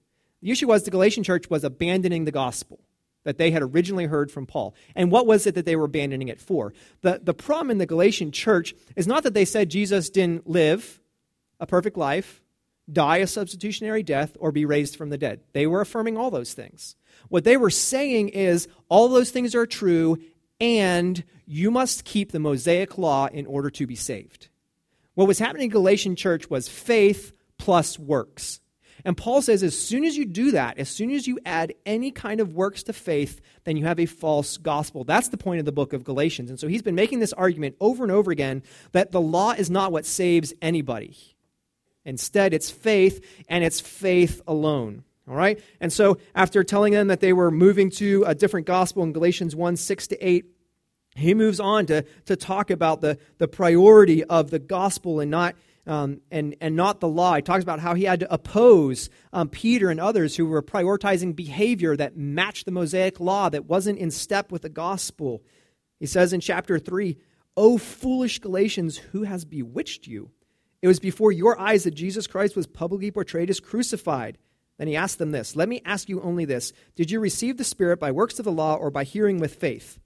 The 0.42 0.52
issue 0.52 0.70
was 0.70 0.84
the 0.84 0.92
Galatian 0.92 1.26
church 1.26 1.50
was 1.50 1.66
abandoning 1.66 2.24
the 2.24 2.32
gospel 2.32 2.80
that 3.24 3.38
they 3.38 3.52
had 3.52 3.62
originally 3.62 4.06
heard 4.06 4.32
from 4.32 4.46
Paul. 4.46 4.74
And 4.96 5.12
what 5.12 5.28
was 5.28 5.46
it 5.46 5.56
that 5.56 5.66
they 5.66 5.76
were 5.76 5.86
abandoning 5.86 6.28
it 6.28 6.40
for? 6.40 6.74
The, 7.02 7.20
the 7.22 7.34
problem 7.34 7.72
in 7.72 7.78
the 7.78 7.86
Galatian 7.86 8.32
church 8.32 8.74
is 8.96 9.08
not 9.08 9.24
that 9.24 9.34
they 9.34 9.46
said 9.46 9.70
Jesus 9.70 10.10
didn't 10.10 10.50
live 10.50 11.00
a 11.60 11.68
perfect 11.68 11.98
life, 11.98 12.42
die 12.92 13.18
a 13.18 13.28
substitutionary 13.28 14.04
death, 14.04 14.36
or 14.40 14.52
be 14.52 14.66
raised 14.66 14.96
from 14.96 15.10
the 15.10 15.18
dead. 15.18 15.42
They 15.54 15.68
were 15.68 15.82
affirming 15.82 16.18
all 16.18 16.32
those 16.32 16.54
things. 16.54 16.96
What 17.30 17.44
they 17.44 17.58
were 17.58 17.70
saying 17.70 18.30
is 18.30 18.68
all 18.90 19.08
those 19.08 19.32
things 19.32 19.54
are 19.56 19.68
true, 19.68 20.18
and 20.60 21.24
you 21.46 21.72
must 21.72 22.06
keep 22.06 22.32
the 22.32 22.40
Mosaic 22.40 22.98
law 22.98 23.28
in 23.28 23.46
order 23.46 23.70
to 23.70 23.86
be 23.86 23.96
saved. 23.96 24.50
What 25.14 25.28
was 25.28 25.40
happening 25.40 25.66
in 25.66 25.70
Galatian 25.70 26.16
church 26.16 26.50
was 26.50 26.68
faith 26.68 27.34
plus 27.58 28.00
works. 28.00 28.60
And 29.06 29.18
Paul 29.18 29.42
says, 29.42 29.64
as 29.64 29.78
soon 29.78 30.04
as 30.04 30.18
you 30.18 30.26
do 30.26 30.52
that, 30.52 30.78
as 30.78 30.90
soon 30.90 31.12
as 31.12 31.28
you 31.28 31.40
add 31.46 31.74
any 31.86 32.12
kind 32.12 32.40
of 32.40 32.54
works 32.54 32.84
to 32.84 32.94
faith, 32.94 33.42
then 33.64 33.78
you 33.78 33.86
have 33.86 34.00
a 34.00 34.06
false 34.06 34.58
gospel. 34.58 35.04
That's 35.04 35.30
the 35.30 35.38
point 35.38 35.60
of 35.60 35.66
the 35.66 35.72
book 35.72 35.94
of 35.94 36.04
Galatians. 36.04 36.50
And 36.50 36.60
so 36.60 36.68
he's 36.68 36.82
been 36.82 36.96
making 36.96 37.20
this 37.20 37.34
argument 37.34 37.76
over 37.80 38.04
and 38.04 38.12
over 38.12 38.32
again 38.32 38.64
that 38.92 39.12
the 39.12 39.22
law 39.22 39.52
is 39.52 39.70
not 39.70 39.92
what 39.92 40.06
saves 40.06 40.54
anybody. 40.62 41.16
Instead, 42.06 42.54
it's 42.54 42.70
faith, 42.70 43.24
and 43.48 43.64
it's 43.64 43.80
faith 43.80 44.42
alone. 44.48 45.04
All 45.28 45.36
right? 45.36 45.60
And 45.80 45.94
so 45.94 46.18
after 46.34 46.64
telling 46.64 46.94
them 46.94 47.08
that 47.08 47.20
they 47.20 47.34
were 47.34 47.52
moving 47.52 47.90
to 47.92 48.24
a 48.26 48.36
different 48.36 48.66
gospel 48.66 49.04
in 49.04 49.14
Galatians 49.14 49.56
1 49.56 49.78
6 49.78 50.08
to 50.08 50.28
8, 50.28 50.46
he 51.16 51.34
moves 51.34 51.60
on 51.60 51.86
to, 51.88 52.04
to 52.26 52.36
talk 52.36 52.72
about 52.72 53.02
the, 53.02 53.18
the 53.38 53.48
priority 53.48 54.24
of 54.24 54.50
the 54.50 54.60
gospel 54.60 55.20
and 55.20 55.30
not 55.30 55.56
um, 55.88 56.22
and, 56.32 56.56
and 56.62 56.76
not 56.76 57.00
the 57.00 57.08
law. 57.08 57.36
He 57.36 57.42
talks 57.42 57.64
about 57.64 57.80
how 57.80 57.96
he 57.96 58.04
had 58.04 58.20
to 58.22 58.34
oppose 58.34 59.10
um, 59.34 59.50
Peter 59.50 59.90
and 59.90 60.00
others 60.00 60.36
who 60.36 60.46
were 60.46 60.62
prioritizing 60.62 61.36
behavior 61.36 61.96
that 61.96 62.18
matched 62.18 62.66
the 62.66 62.72
Mosaic 62.72 63.20
law, 63.20 63.50
that 63.50 63.66
wasn't 63.66 64.00
in 64.00 64.12
step 64.12 64.52
with 64.52 64.62
the 64.62 64.70
gospel. 64.70 65.44
He 66.00 66.06
says 66.06 66.34
in 66.34 66.40
chapter 66.40 66.80
3, 66.80 67.18
O 67.58 67.78
foolish 67.78 68.40
Galatians, 68.40 68.98
who 68.98 69.24
has 69.24 69.46
bewitched 69.46 70.08
you? 70.08 70.32
It 70.82 70.88
was 70.88 71.00
before 71.00 71.32
your 71.32 71.60
eyes 71.60 71.84
that 71.84 71.94
Jesus 71.94 72.28
Christ 72.28 72.56
was 72.56 72.66
publicly 72.68 73.12
portrayed 73.12 73.50
as 73.50 73.60
crucified. 73.60 74.38
Then 74.78 74.88
he 74.88 74.96
asked 74.96 75.20
them 75.20 75.32
this 75.32 75.56
Let 75.56 75.70
me 75.70 75.82
ask 75.86 76.10
you 76.10 76.22
only 76.22 76.46
this 76.46 76.74
Did 76.96 77.12
you 77.12 77.20
receive 77.20 77.58
the 77.58 77.64
Spirit 77.64 78.00
by 78.00 78.12
works 78.12 78.40
of 78.40 78.46
the 78.46 78.52
law 78.52 78.76
or 78.76 78.90
by 78.90 79.04
hearing 79.04 79.38
with 79.40 79.56
faith? 79.56 80.00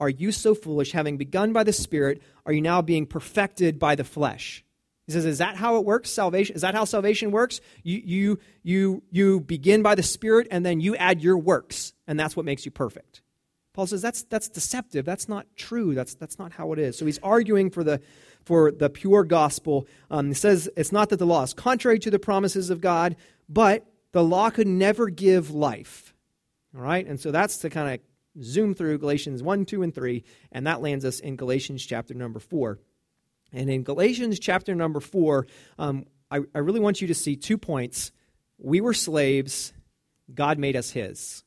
Are 0.00 0.10
you 0.10 0.32
so 0.32 0.54
foolish, 0.54 0.92
having 0.92 1.16
begun 1.16 1.52
by 1.52 1.64
the 1.64 1.72
Spirit, 1.72 2.22
are 2.46 2.52
you 2.52 2.60
now 2.60 2.82
being 2.82 3.06
perfected 3.06 3.78
by 3.78 3.94
the 3.94 4.04
flesh? 4.04 4.64
He 5.08 5.12
says, 5.12 5.24
Is 5.24 5.38
that 5.38 5.56
how 5.56 5.78
it 5.78 5.86
works? 5.86 6.10
Salvation? 6.10 6.54
Is 6.54 6.60
that 6.60 6.74
how 6.74 6.84
salvation 6.84 7.30
works? 7.30 7.62
You, 7.82 8.02
you, 8.04 8.38
you, 8.62 9.02
you 9.10 9.40
begin 9.40 9.82
by 9.82 9.94
the 9.94 10.02
Spirit 10.02 10.46
and 10.50 10.66
then 10.66 10.80
you 10.80 10.94
add 10.96 11.22
your 11.22 11.38
works, 11.38 11.94
and 12.06 12.20
that's 12.20 12.36
what 12.36 12.44
makes 12.44 12.66
you 12.66 12.70
perfect. 12.70 13.22
Paul 13.72 13.86
says 13.86 14.02
that's, 14.02 14.24
that's 14.24 14.50
deceptive. 14.50 15.06
That's 15.06 15.26
not 15.26 15.46
true. 15.56 15.94
That's, 15.94 16.14
that's 16.14 16.38
not 16.38 16.52
how 16.52 16.74
it 16.74 16.78
is. 16.78 16.98
So 16.98 17.06
he's 17.06 17.18
arguing 17.20 17.70
for 17.70 17.82
the, 17.82 18.02
for 18.44 18.70
the 18.70 18.90
pure 18.90 19.24
gospel. 19.24 19.86
Um, 20.10 20.28
he 20.28 20.34
says 20.34 20.68
it's 20.76 20.92
not 20.92 21.08
that 21.08 21.16
the 21.16 21.26
law 21.26 21.42
is 21.42 21.54
contrary 21.54 21.98
to 22.00 22.10
the 22.10 22.18
promises 22.18 22.68
of 22.68 22.82
God, 22.82 23.16
but 23.48 23.86
the 24.12 24.22
law 24.22 24.50
could 24.50 24.66
never 24.66 25.08
give 25.08 25.52
life. 25.52 26.12
All 26.76 26.82
right? 26.82 27.06
And 27.06 27.18
so 27.18 27.30
that's 27.30 27.56
to 27.58 27.70
kind 27.70 27.94
of 27.94 28.44
zoom 28.44 28.74
through 28.74 28.98
Galatians 28.98 29.42
1, 29.42 29.64
2, 29.64 29.82
and 29.82 29.94
3, 29.94 30.22
and 30.52 30.66
that 30.66 30.82
lands 30.82 31.06
us 31.06 31.18
in 31.18 31.36
Galatians 31.36 31.86
chapter 31.86 32.12
number 32.12 32.40
4. 32.40 32.78
And 33.52 33.70
in 33.70 33.82
Galatians 33.82 34.38
chapter 34.38 34.74
number 34.74 35.00
four, 35.00 35.46
um, 35.78 36.06
I, 36.30 36.40
I 36.54 36.58
really 36.58 36.80
want 36.80 37.00
you 37.00 37.08
to 37.08 37.14
see 37.14 37.36
two 37.36 37.58
points. 37.58 38.12
We 38.58 38.80
were 38.80 38.94
slaves, 38.94 39.72
God 40.34 40.58
made 40.58 40.76
us 40.76 40.90
his. 40.90 41.44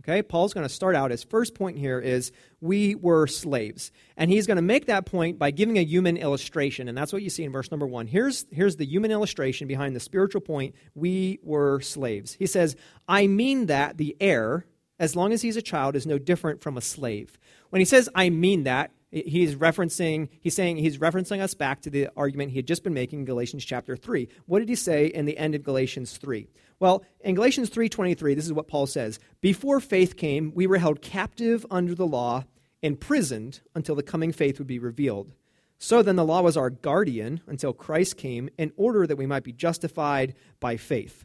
Okay, 0.00 0.20
Paul's 0.20 0.52
going 0.52 0.66
to 0.66 0.72
start 0.72 0.96
out. 0.96 1.12
His 1.12 1.22
first 1.22 1.54
point 1.54 1.78
here 1.78 2.00
is 2.00 2.32
we 2.60 2.96
were 2.96 3.28
slaves. 3.28 3.92
And 4.16 4.30
he's 4.30 4.48
going 4.48 4.56
to 4.56 4.62
make 4.62 4.86
that 4.86 5.06
point 5.06 5.38
by 5.38 5.52
giving 5.52 5.78
a 5.78 5.84
human 5.84 6.16
illustration. 6.16 6.88
And 6.88 6.98
that's 6.98 7.12
what 7.12 7.22
you 7.22 7.30
see 7.30 7.44
in 7.44 7.52
verse 7.52 7.70
number 7.70 7.86
one. 7.86 8.08
Here's, 8.08 8.44
here's 8.50 8.76
the 8.76 8.84
human 8.84 9.12
illustration 9.12 9.68
behind 9.68 9.94
the 9.94 10.00
spiritual 10.00 10.40
point 10.40 10.74
we 10.96 11.38
were 11.44 11.80
slaves. 11.80 12.34
He 12.34 12.46
says, 12.46 12.74
I 13.06 13.28
mean 13.28 13.66
that 13.66 13.96
the 13.96 14.16
heir, 14.18 14.66
as 14.98 15.14
long 15.14 15.32
as 15.32 15.40
he's 15.40 15.56
a 15.56 15.62
child, 15.62 15.94
is 15.94 16.04
no 16.04 16.18
different 16.18 16.62
from 16.62 16.76
a 16.76 16.80
slave. 16.80 17.38
When 17.70 17.78
he 17.78 17.86
says, 17.86 18.08
I 18.12 18.28
mean 18.28 18.64
that, 18.64 18.90
he's 19.12 19.54
referencing 19.56 20.28
he's 20.40 20.54
saying 20.54 20.78
he's 20.78 20.98
referencing 20.98 21.40
us 21.40 21.54
back 21.54 21.82
to 21.82 21.90
the 21.90 22.08
argument 22.16 22.50
he 22.50 22.56
had 22.56 22.66
just 22.66 22.82
been 22.82 22.94
making 22.94 23.20
in 23.20 23.24
galatians 23.24 23.64
chapter 23.64 23.94
3 23.94 24.28
what 24.46 24.58
did 24.58 24.68
he 24.68 24.74
say 24.74 25.06
in 25.06 25.26
the 25.26 25.36
end 25.36 25.54
of 25.54 25.62
galatians 25.62 26.16
3 26.16 26.48
well 26.80 27.04
in 27.20 27.34
galatians 27.34 27.70
3.23 27.70 28.34
this 28.34 28.46
is 28.46 28.52
what 28.52 28.68
paul 28.68 28.86
says. 28.86 29.20
Before 29.40 29.80
faith 29.80 30.16
came 30.16 30.52
we 30.54 30.66
were 30.66 30.78
held 30.78 31.02
captive 31.02 31.66
under 31.70 31.94
the 31.94 32.06
law 32.06 32.44
imprisoned 32.80 33.60
until 33.74 33.94
the 33.94 34.02
coming 34.02 34.32
faith 34.32 34.58
would 34.58 34.66
be 34.66 34.80
revealed. 34.80 35.32
So 35.78 36.02
then 36.02 36.16
the 36.16 36.24
law 36.24 36.42
was 36.42 36.56
our 36.56 36.70
guardian 36.70 37.42
until 37.46 37.72
christ 37.72 38.16
came 38.16 38.48
in 38.56 38.72
order 38.76 39.06
that 39.06 39.16
we 39.16 39.26
might 39.26 39.44
be 39.44 39.52
justified 39.52 40.34
by 40.58 40.76
faith. 40.76 41.24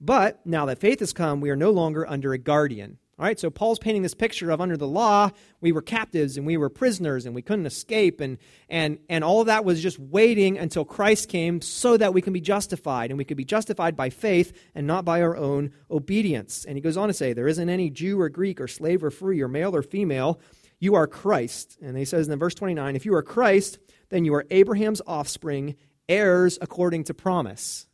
But 0.00 0.44
now 0.46 0.66
that 0.66 0.78
faith 0.78 1.00
has 1.00 1.12
come 1.12 1.40
we 1.40 1.50
are 1.50 1.56
no 1.56 1.70
longer 1.70 2.08
under 2.08 2.32
a 2.32 2.38
guardian 2.38 2.98
all 3.16 3.24
right, 3.24 3.38
so 3.38 3.48
Paul's 3.48 3.78
painting 3.78 4.02
this 4.02 4.14
picture 4.14 4.50
of 4.50 4.60
under 4.60 4.76
the 4.76 4.88
law, 4.88 5.30
we 5.60 5.70
were 5.70 5.82
captives 5.82 6.36
and 6.36 6.44
we 6.44 6.56
were 6.56 6.68
prisoners 6.68 7.26
and 7.26 7.34
we 7.34 7.42
couldn't 7.42 7.66
escape, 7.66 8.20
and, 8.20 8.38
and, 8.68 8.98
and 9.08 9.22
all 9.22 9.44
that 9.44 9.64
was 9.64 9.80
just 9.80 10.00
waiting 10.00 10.58
until 10.58 10.84
Christ 10.84 11.28
came 11.28 11.60
so 11.60 11.96
that 11.96 12.12
we 12.12 12.20
can 12.20 12.32
be 12.32 12.40
justified. 12.40 13.10
And 13.10 13.18
we 13.18 13.24
could 13.24 13.36
be 13.36 13.44
justified 13.44 13.94
by 13.94 14.10
faith 14.10 14.52
and 14.74 14.88
not 14.88 15.04
by 15.04 15.22
our 15.22 15.36
own 15.36 15.70
obedience. 15.90 16.64
And 16.64 16.76
he 16.76 16.80
goes 16.80 16.96
on 16.96 17.06
to 17.06 17.14
say, 17.14 17.32
There 17.32 17.46
isn't 17.46 17.68
any 17.68 17.88
Jew 17.88 18.20
or 18.20 18.28
Greek 18.28 18.60
or 18.60 18.66
slave 18.66 19.04
or 19.04 19.12
free 19.12 19.40
or 19.40 19.48
male 19.48 19.76
or 19.76 19.82
female. 19.82 20.40
You 20.80 20.96
are 20.96 21.06
Christ. 21.06 21.78
And 21.80 21.96
he 21.96 22.04
says 22.04 22.26
in 22.26 22.36
verse 22.38 22.54
29 22.54 22.96
If 22.96 23.06
you 23.06 23.14
are 23.14 23.22
Christ, 23.22 23.78
then 24.08 24.24
you 24.24 24.34
are 24.34 24.44
Abraham's 24.50 25.02
offspring, 25.06 25.76
heirs 26.08 26.58
according 26.60 27.04
to 27.04 27.14
promise. 27.14 27.86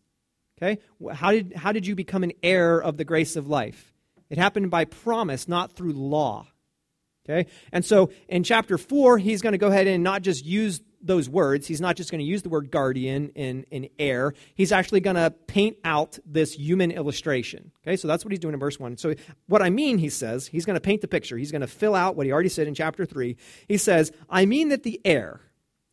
Okay? 0.62 0.80
How 1.12 1.30
did, 1.30 1.54
how 1.54 1.72
did 1.72 1.86
you 1.86 1.94
become 1.94 2.22
an 2.22 2.32
heir 2.42 2.80
of 2.80 2.96
the 2.96 3.04
grace 3.04 3.36
of 3.36 3.48
life? 3.48 3.89
It 4.30 4.38
happened 4.38 4.70
by 4.70 4.84
promise, 4.86 5.48
not 5.48 5.72
through 5.72 5.92
law. 5.92 6.46
Okay? 7.28 7.50
And 7.72 7.84
so 7.84 8.10
in 8.28 8.44
chapter 8.44 8.78
4, 8.78 9.18
he's 9.18 9.42
going 9.42 9.52
to 9.52 9.58
go 9.58 9.68
ahead 9.68 9.86
and 9.86 10.02
not 10.02 10.22
just 10.22 10.44
use 10.44 10.80
those 11.02 11.28
words. 11.28 11.66
He's 11.66 11.80
not 11.80 11.96
just 11.96 12.10
going 12.10 12.18
to 12.18 12.24
use 12.24 12.42
the 12.42 12.48
word 12.48 12.70
guardian 12.70 13.30
in, 13.30 13.64
in 13.70 13.88
heir. 13.98 14.34
He's 14.54 14.72
actually 14.72 15.00
going 15.00 15.16
to 15.16 15.30
paint 15.30 15.78
out 15.84 16.18
this 16.26 16.52
human 16.52 16.90
illustration. 16.90 17.72
Okay, 17.82 17.96
so 17.96 18.06
that's 18.06 18.24
what 18.24 18.32
he's 18.32 18.38
doing 18.38 18.54
in 18.54 18.60
verse 18.60 18.78
1. 18.78 18.98
So, 18.98 19.14
what 19.46 19.62
I 19.62 19.70
mean, 19.70 19.98
he 19.98 20.10
says, 20.10 20.46
he's 20.46 20.66
going 20.66 20.74
to 20.74 20.80
paint 20.80 21.00
the 21.00 21.08
picture. 21.08 21.36
He's 21.36 21.52
going 21.52 21.62
to 21.62 21.66
fill 21.66 21.94
out 21.94 22.16
what 22.16 22.26
he 22.26 22.32
already 22.32 22.48
said 22.50 22.66
in 22.66 22.74
chapter 22.74 23.06
3. 23.06 23.36
He 23.66 23.78
says, 23.78 24.12
I 24.28 24.44
mean 24.44 24.68
that 24.68 24.82
the 24.82 25.00
heir, 25.04 25.40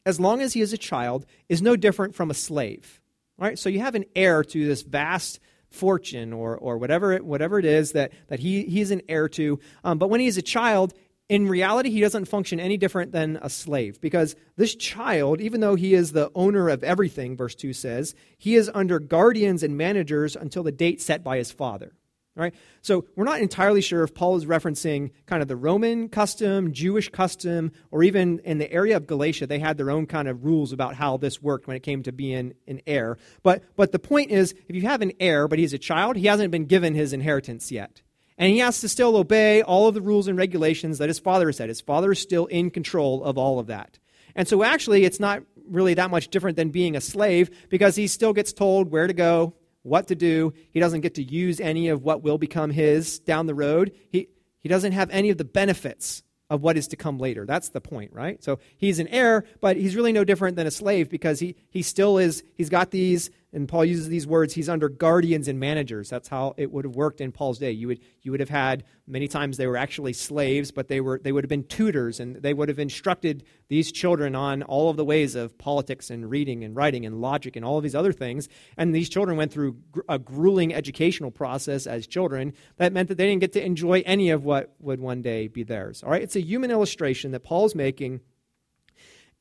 as 0.06 0.20
long 0.20 0.42
as 0.42 0.54
he 0.54 0.62
is 0.62 0.74
a 0.74 0.78
child, 0.78 1.26
is 1.48 1.62
no 1.62 1.76
different 1.76 2.16
from 2.16 2.30
a 2.30 2.36
slave. 2.36 3.02
All 3.40 3.48
right, 3.48 3.58
so 3.58 3.70
you 3.70 3.80
have 3.80 3.96
an 3.96 4.06
heir 4.16 4.44
to 4.44 4.66
this 4.66 4.82
vast 4.82 5.40
fortune 5.70 6.34
or, 6.34 6.58
or 6.58 6.78
whatever, 6.78 7.14
it, 7.14 7.26
whatever 7.26 7.60
it 7.60 7.66
is 7.66 7.92
that, 7.92 8.12
that 8.28 8.40
he, 8.40 8.64
he's 8.64 8.92
an 8.92 9.02
heir 9.10 9.28
to. 9.30 9.60
Um, 9.84 9.98
but 9.98 10.10
when 10.10 10.20
he's 10.20 10.38
a 10.38 10.42
child, 10.42 10.94
in 11.30 11.48
reality, 11.48 11.90
he 11.90 12.00
doesn't 12.00 12.26
function 12.26 12.60
any 12.60 12.78
different 12.78 13.12
than 13.12 13.38
a 13.42 13.50
slave 13.50 14.00
because 14.00 14.36
this 14.56 14.76
child, 14.76 15.42
even 15.42 15.60
though 15.60 15.76
he 15.76 15.94
is 15.94 16.14
the 16.14 16.32
owner 16.36 16.70
of 16.70 16.84
everything, 16.84 17.36
verse 17.36 17.54
2 17.54 17.74
says, 17.74 18.16
he 18.38 18.56
is 18.56 18.72
under 18.74 19.00
guardians 19.00 19.62
and 19.62 19.78
managers 19.78 20.38
until 20.38 20.64
the 20.64 20.72
date 20.72 21.02
set 21.02 21.24
by 21.24 21.38
his 21.38 21.52
father. 21.52 21.97
Right? 22.38 22.54
So 22.84 23.06
we're 23.16 23.26
not 23.26 23.42
entirely 23.42 23.82
sure 23.82 24.04
if 24.04 24.14
Paul 24.14 24.36
is 24.36 24.46
referencing 24.46 25.10
kind 25.26 25.42
of 25.42 25.48
the 25.48 25.56
Roman 25.56 26.08
custom, 26.08 26.72
Jewish 26.72 27.10
custom, 27.10 27.72
or 27.90 28.04
even 28.04 28.40
in 28.46 28.60
the 28.60 28.72
area 28.72 28.96
of 28.96 29.08
Galatia, 29.08 29.48
they 29.48 29.58
had 29.58 29.78
their 29.78 29.90
own 29.90 30.06
kind 30.06 30.28
of 30.28 30.46
rules 30.46 30.72
about 30.72 30.94
how 30.94 31.18
this 31.18 31.42
worked 31.42 31.66
when 31.66 31.76
it 31.76 31.82
came 31.82 32.04
to 32.04 32.12
being 32.12 32.54
an 32.68 32.82
heir. 32.86 33.18
But, 33.42 33.64
but 33.76 33.92
the 33.92 33.98
point 33.98 34.30
is, 34.30 34.54
if 34.68 34.76
you 34.76 34.84
have 34.84 35.02
an 35.02 35.14
heir, 35.20 35.48
but 35.48 35.58
he's 35.58 35.74
a 35.74 35.80
child, 35.80 36.16
he 36.16 36.28
hasn't 36.28 36.52
been 36.52 36.66
given 36.66 36.94
his 36.94 37.12
inheritance 37.12 37.72
yet. 37.72 38.04
And 38.38 38.52
he 38.52 38.60
has 38.60 38.82
to 38.82 38.90
still 38.90 39.18
obey 39.18 39.64
all 39.64 39.88
of 39.88 39.96
the 39.96 40.02
rules 40.02 40.28
and 40.28 40.38
regulations 40.38 41.00
that 41.00 41.10
his 41.10 41.18
father 41.18 41.52
said. 41.52 41.70
His 41.70 41.82
father 41.82 42.12
is 42.12 42.20
still 42.20 42.46
in 42.46 42.70
control 42.70 43.24
of 43.24 43.40
all 43.40 43.58
of 43.58 43.66
that. 43.68 43.98
And 44.36 44.48
so 44.48 44.62
actually, 44.62 45.06
it's 45.06 45.20
not 45.20 45.42
really 45.68 45.96
that 45.96 46.12
much 46.12 46.28
different 46.28 46.56
than 46.56 46.70
being 46.70 46.96
a 46.96 47.02
slave 47.02 47.50
because 47.70 47.96
he 47.96 48.06
still 48.06 48.34
gets 48.34 48.54
told 48.54 48.92
where 48.92 49.08
to 49.08 49.14
go, 49.14 49.56
what 49.88 50.08
to 50.08 50.16
do. 50.16 50.54
He 50.72 50.80
doesn't 50.80 51.02
get 51.02 51.16
to 51.16 51.24
use 51.24 51.60
any 51.60 51.90
of 51.90 52.04
what 52.04 52.24
will 52.24 52.38
become 52.38 52.70
his 52.70 53.20
down 53.20 53.48
the 53.48 53.56
road. 53.56 53.94
He, 54.10 54.28
he 54.60 54.70
doesn't 54.70 54.92
have 54.92 55.10
any 55.10 55.30
of 55.30 55.38
the 55.38 55.46
benefits 55.46 56.24
of 56.50 56.62
what 56.62 56.78
is 56.78 56.88
to 56.90 56.96
come 56.96 57.18
later. 57.18 57.46
That's 57.46 57.70
the 57.70 57.82
point, 57.82 58.14
right? 58.14 58.42
So 58.44 58.60
he's 58.78 59.00
an 59.00 59.08
heir, 59.10 59.44
but 59.60 59.76
he's 59.76 59.96
really 59.96 60.14
no 60.14 60.24
different 60.24 60.56
than 60.56 60.68
a 60.68 60.72
slave 60.72 61.10
because 61.10 61.40
he, 61.40 61.56
he 61.70 61.82
still 61.82 62.18
is, 62.18 62.44
he's 62.56 62.70
got 62.70 62.92
these 62.92 63.30
and 63.54 63.68
Paul 63.68 63.86
uses 63.86 64.10
these 64.10 64.28
words, 64.28 64.54
he's 64.54 64.68
under 64.68 64.90
guardians 64.90 65.48
and 65.48 65.58
managers. 65.58 66.10
That's 66.10 66.28
how 66.28 66.54
it 66.58 66.70
would 66.72 66.84
have 66.84 66.96
worked 66.96 67.22
in 67.22 67.32
Paul's 67.32 67.60
day. 67.60 67.72
You 67.72 67.88
would, 67.88 68.00
you 68.22 68.32
would 68.32 68.42
have 68.42 68.50
had, 68.50 68.84
many 69.08 69.30
times 69.30 69.56
they 69.56 69.68
were 69.68 69.78
actually 69.78 70.12
slaves, 70.12 70.70
but 70.70 70.90
they, 70.90 71.00
were, 71.00 71.20
they 71.24 71.32
would 71.32 71.46
have 71.46 71.50
been 71.50 71.64
tutors, 71.64 72.20
and 72.20 72.36
they 72.36 72.54
would 72.54 72.68
have 72.68 72.78
instructed 72.78 73.46
these 73.70 73.92
children 73.92 74.36
on 74.36 74.64
all 74.64 74.90
of 74.90 74.98
the 74.98 75.06
ways 75.06 75.34
of 75.34 75.58
politics 75.58 76.10
and 76.10 76.30
reading 76.30 76.66
and 76.66 76.76
writing 76.76 77.06
and 77.06 77.22
logic 77.22 77.56
and 77.56 77.64
all 77.64 77.78
of 77.78 77.84
these 77.84 77.96
other 77.96 78.12
things. 78.12 78.50
And 78.76 78.94
these 78.94 79.08
children 79.08 79.38
went 79.38 79.54
through 79.54 79.78
a 80.10 80.20
grueling 80.20 80.74
educational 80.74 81.32
process 81.32 81.88
as 81.88 82.06
children. 82.06 82.54
That 82.76 82.92
meant 82.92 83.08
that 83.08 83.16
they 83.16 83.28
didn't 83.28 83.42
get 83.42 83.54
to 83.54 83.66
enjoy 83.66 84.04
any 84.06 84.30
of 84.30 84.44
what 84.44 84.76
would 84.80 85.00
one 85.00 85.22
day 85.22 85.48
be 85.48 85.64
theirs. 85.64 86.04
All 86.04 86.12
right? 86.12 86.22
It's 86.22 86.36
a 86.36 86.42
human 86.42 86.70
illustration 86.70 87.32
that 87.32 87.46
Paul's 87.46 87.76
making, 87.76 88.20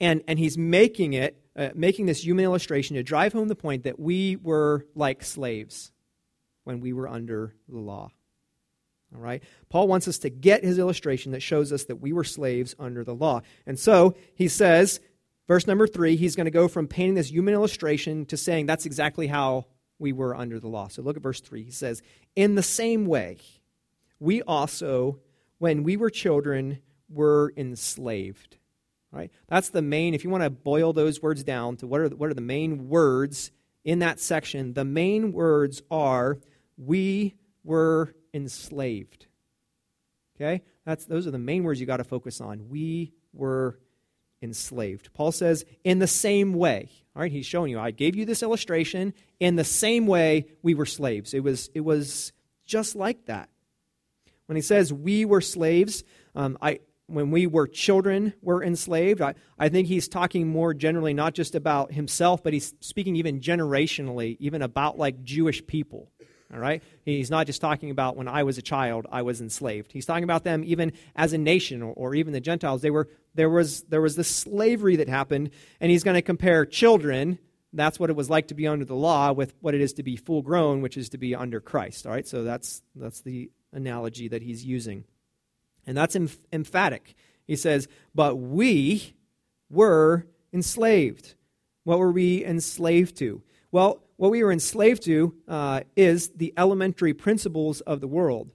and, 0.00 0.22
and 0.28 0.38
he's 0.38 0.58
making 0.58 1.12
it 1.14 1.42
uh, 1.56 1.70
making 1.74 2.06
this 2.06 2.22
human 2.24 2.44
illustration 2.44 2.96
to 2.96 3.02
drive 3.02 3.32
home 3.32 3.48
the 3.48 3.54
point 3.56 3.84
that 3.84 3.98
we 3.98 4.36
were 4.36 4.86
like 4.94 5.24
slaves 5.24 5.90
when 6.64 6.80
we 6.80 6.92
were 6.92 7.08
under 7.08 7.54
the 7.68 7.78
law. 7.78 8.10
All 9.14 9.20
right? 9.20 9.42
Paul 9.70 9.88
wants 9.88 10.06
us 10.06 10.18
to 10.18 10.28
get 10.30 10.64
his 10.64 10.78
illustration 10.78 11.32
that 11.32 11.40
shows 11.42 11.72
us 11.72 11.84
that 11.84 11.96
we 11.96 12.12
were 12.12 12.24
slaves 12.24 12.74
under 12.78 13.04
the 13.04 13.14
law. 13.14 13.40
And 13.64 13.78
so 13.78 14.16
he 14.34 14.48
says, 14.48 15.00
verse 15.48 15.66
number 15.66 15.86
three, 15.86 16.16
he's 16.16 16.36
going 16.36 16.44
to 16.44 16.50
go 16.50 16.68
from 16.68 16.88
painting 16.88 17.14
this 17.14 17.30
human 17.30 17.54
illustration 17.54 18.26
to 18.26 18.36
saying 18.36 18.66
that's 18.66 18.84
exactly 18.84 19.26
how 19.26 19.64
we 19.98 20.12
were 20.12 20.36
under 20.36 20.60
the 20.60 20.68
law. 20.68 20.88
So 20.88 21.00
look 21.00 21.16
at 21.16 21.22
verse 21.22 21.40
three. 21.40 21.62
He 21.62 21.70
says, 21.70 22.02
In 22.34 22.54
the 22.54 22.62
same 22.62 23.06
way, 23.06 23.38
we 24.20 24.42
also, 24.42 25.20
when 25.58 25.84
we 25.84 25.96
were 25.96 26.10
children, 26.10 26.80
were 27.08 27.54
enslaved 27.56 28.58
Right? 29.16 29.32
That's 29.48 29.70
the 29.70 29.80
main, 29.80 30.12
if 30.12 30.24
you 30.24 30.30
want 30.30 30.44
to 30.44 30.50
boil 30.50 30.92
those 30.92 31.22
words 31.22 31.42
down 31.42 31.78
to 31.78 31.86
what 31.86 32.02
are, 32.02 32.08
what 32.08 32.28
are 32.28 32.34
the 32.34 32.42
main 32.42 32.90
words 32.90 33.50
in 33.82 34.00
that 34.00 34.20
section, 34.20 34.74
the 34.74 34.84
main 34.84 35.32
words 35.32 35.80
are, 35.90 36.38
we 36.76 37.34
were 37.64 38.14
enslaved. 38.34 39.26
Okay? 40.36 40.60
That's, 40.84 41.06
those 41.06 41.26
are 41.26 41.30
the 41.30 41.38
main 41.38 41.64
words 41.64 41.80
you 41.80 41.86
got 41.86 41.96
to 41.96 42.04
focus 42.04 42.42
on. 42.42 42.68
We 42.68 43.14
were 43.32 43.78
enslaved. 44.42 45.14
Paul 45.14 45.32
says, 45.32 45.64
in 45.82 45.98
the 45.98 46.06
same 46.06 46.52
way. 46.52 46.90
All 47.14 47.22
right, 47.22 47.32
he's 47.32 47.46
showing 47.46 47.70
you, 47.70 47.80
I 47.80 47.92
gave 47.92 48.16
you 48.16 48.26
this 48.26 48.42
illustration. 48.42 49.14
In 49.40 49.56
the 49.56 49.64
same 49.64 50.06
way, 50.06 50.44
we 50.62 50.74
were 50.74 50.84
slaves. 50.84 51.32
It 51.32 51.42
was, 51.42 51.70
it 51.74 51.80
was 51.80 52.34
just 52.66 52.94
like 52.94 53.24
that. 53.24 53.48
When 54.44 54.56
he 54.56 54.62
says 54.62 54.92
we 54.92 55.24
were 55.24 55.40
slaves, 55.40 56.04
um, 56.34 56.58
I, 56.60 56.80
when 57.06 57.30
we 57.30 57.46
were 57.46 57.66
children 57.66 58.34
were 58.42 58.62
enslaved. 58.62 59.20
I, 59.20 59.34
I 59.58 59.68
think 59.68 59.88
he's 59.88 60.08
talking 60.08 60.48
more 60.48 60.74
generally, 60.74 61.14
not 61.14 61.34
just 61.34 61.54
about 61.54 61.92
himself, 61.92 62.42
but 62.42 62.52
he's 62.52 62.74
speaking 62.80 63.16
even 63.16 63.40
generationally, 63.40 64.36
even 64.40 64.62
about 64.62 64.98
like 64.98 65.22
Jewish 65.22 65.66
people. 65.66 66.10
All 66.52 66.60
right? 66.60 66.82
He's 67.04 67.30
not 67.30 67.46
just 67.46 67.60
talking 67.60 67.90
about 67.90 68.16
when 68.16 68.28
I 68.28 68.44
was 68.44 68.56
a 68.56 68.62
child, 68.62 69.06
I 69.10 69.22
was 69.22 69.40
enslaved. 69.40 69.92
He's 69.92 70.06
talking 70.06 70.24
about 70.24 70.44
them 70.44 70.62
even 70.64 70.92
as 71.16 71.32
a 71.32 71.38
nation 71.38 71.82
or, 71.82 71.92
or 71.92 72.14
even 72.14 72.32
the 72.32 72.40
Gentiles. 72.40 72.82
They 72.82 72.90
were, 72.90 73.08
there, 73.34 73.50
was, 73.50 73.82
there 73.84 74.00
was 74.00 74.14
this 74.14 74.28
slavery 74.28 74.96
that 74.96 75.08
happened, 75.08 75.50
and 75.80 75.90
he's 75.90 76.04
going 76.04 76.14
to 76.14 76.22
compare 76.22 76.64
children, 76.64 77.38
that's 77.72 77.98
what 77.98 78.10
it 78.10 78.16
was 78.16 78.30
like 78.30 78.48
to 78.48 78.54
be 78.54 78.68
under 78.68 78.84
the 78.84 78.94
law, 78.94 79.32
with 79.32 79.54
what 79.60 79.74
it 79.74 79.80
is 79.80 79.94
to 79.94 80.04
be 80.04 80.16
full 80.16 80.40
grown, 80.40 80.82
which 80.82 80.96
is 80.96 81.08
to 81.10 81.18
be 81.18 81.34
under 81.34 81.60
Christ. 81.60 82.06
All 82.06 82.12
right? 82.12 82.26
So 82.26 82.44
that's, 82.44 82.80
that's 82.94 83.22
the 83.22 83.50
analogy 83.72 84.28
that 84.28 84.42
he's 84.42 84.64
using. 84.64 85.04
And 85.86 85.96
that's 85.96 86.16
emph- 86.16 86.38
emphatic. 86.52 87.14
He 87.46 87.56
says, 87.56 87.88
But 88.14 88.36
we 88.36 89.14
were 89.70 90.26
enslaved. 90.52 91.34
What 91.84 91.98
were 91.98 92.12
we 92.12 92.44
enslaved 92.44 93.16
to? 93.18 93.42
Well, 93.70 94.02
what 94.16 94.30
we 94.30 94.42
were 94.42 94.52
enslaved 94.52 95.02
to 95.04 95.34
uh, 95.46 95.82
is 95.94 96.30
the 96.30 96.52
elementary 96.56 97.14
principles 97.14 97.80
of 97.82 98.00
the 98.00 98.08
world. 98.08 98.50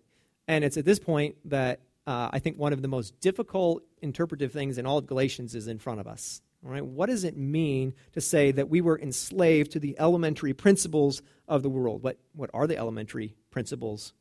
And 0.47 0.63
it's 0.63 0.77
at 0.77 0.85
this 0.85 0.99
point 0.99 1.35
that 1.45 1.81
uh, 2.07 2.29
I 2.33 2.39
think 2.39 2.57
one 2.57 2.73
of 2.73 2.81
the 2.81 2.87
most 2.87 3.19
difficult 3.21 3.83
interpretive 4.01 4.51
things 4.51 4.77
in 4.77 4.85
all 4.85 4.97
of 4.97 5.05
Galatians 5.05 5.55
is 5.55 5.67
in 5.67 5.77
front 5.79 5.99
of 5.99 6.07
us. 6.07 6.41
All 6.65 6.71
right, 6.71 6.85
what 6.85 7.09
does 7.09 7.23
it 7.23 7.37
mean 7.37 7.93
to 8.13 8.21
say 8.21 8.51
that 8.51 8.69
we 8.69 8.81
were 8.81 8.99
enslaved 8.99 9.71
to 9.71 9.79
the 9.79 9.95
elementary 9.99 10.53
principles 10.53 11.21
of 11.47 11.63
the 11.63 11.69
world? 11.69 12.03
What, 12.03 12.17
what 12.33 12.51
are 12.53 12.67
the 12.67 12.77
elementary 12.77 13.35
principles 13.49 14.13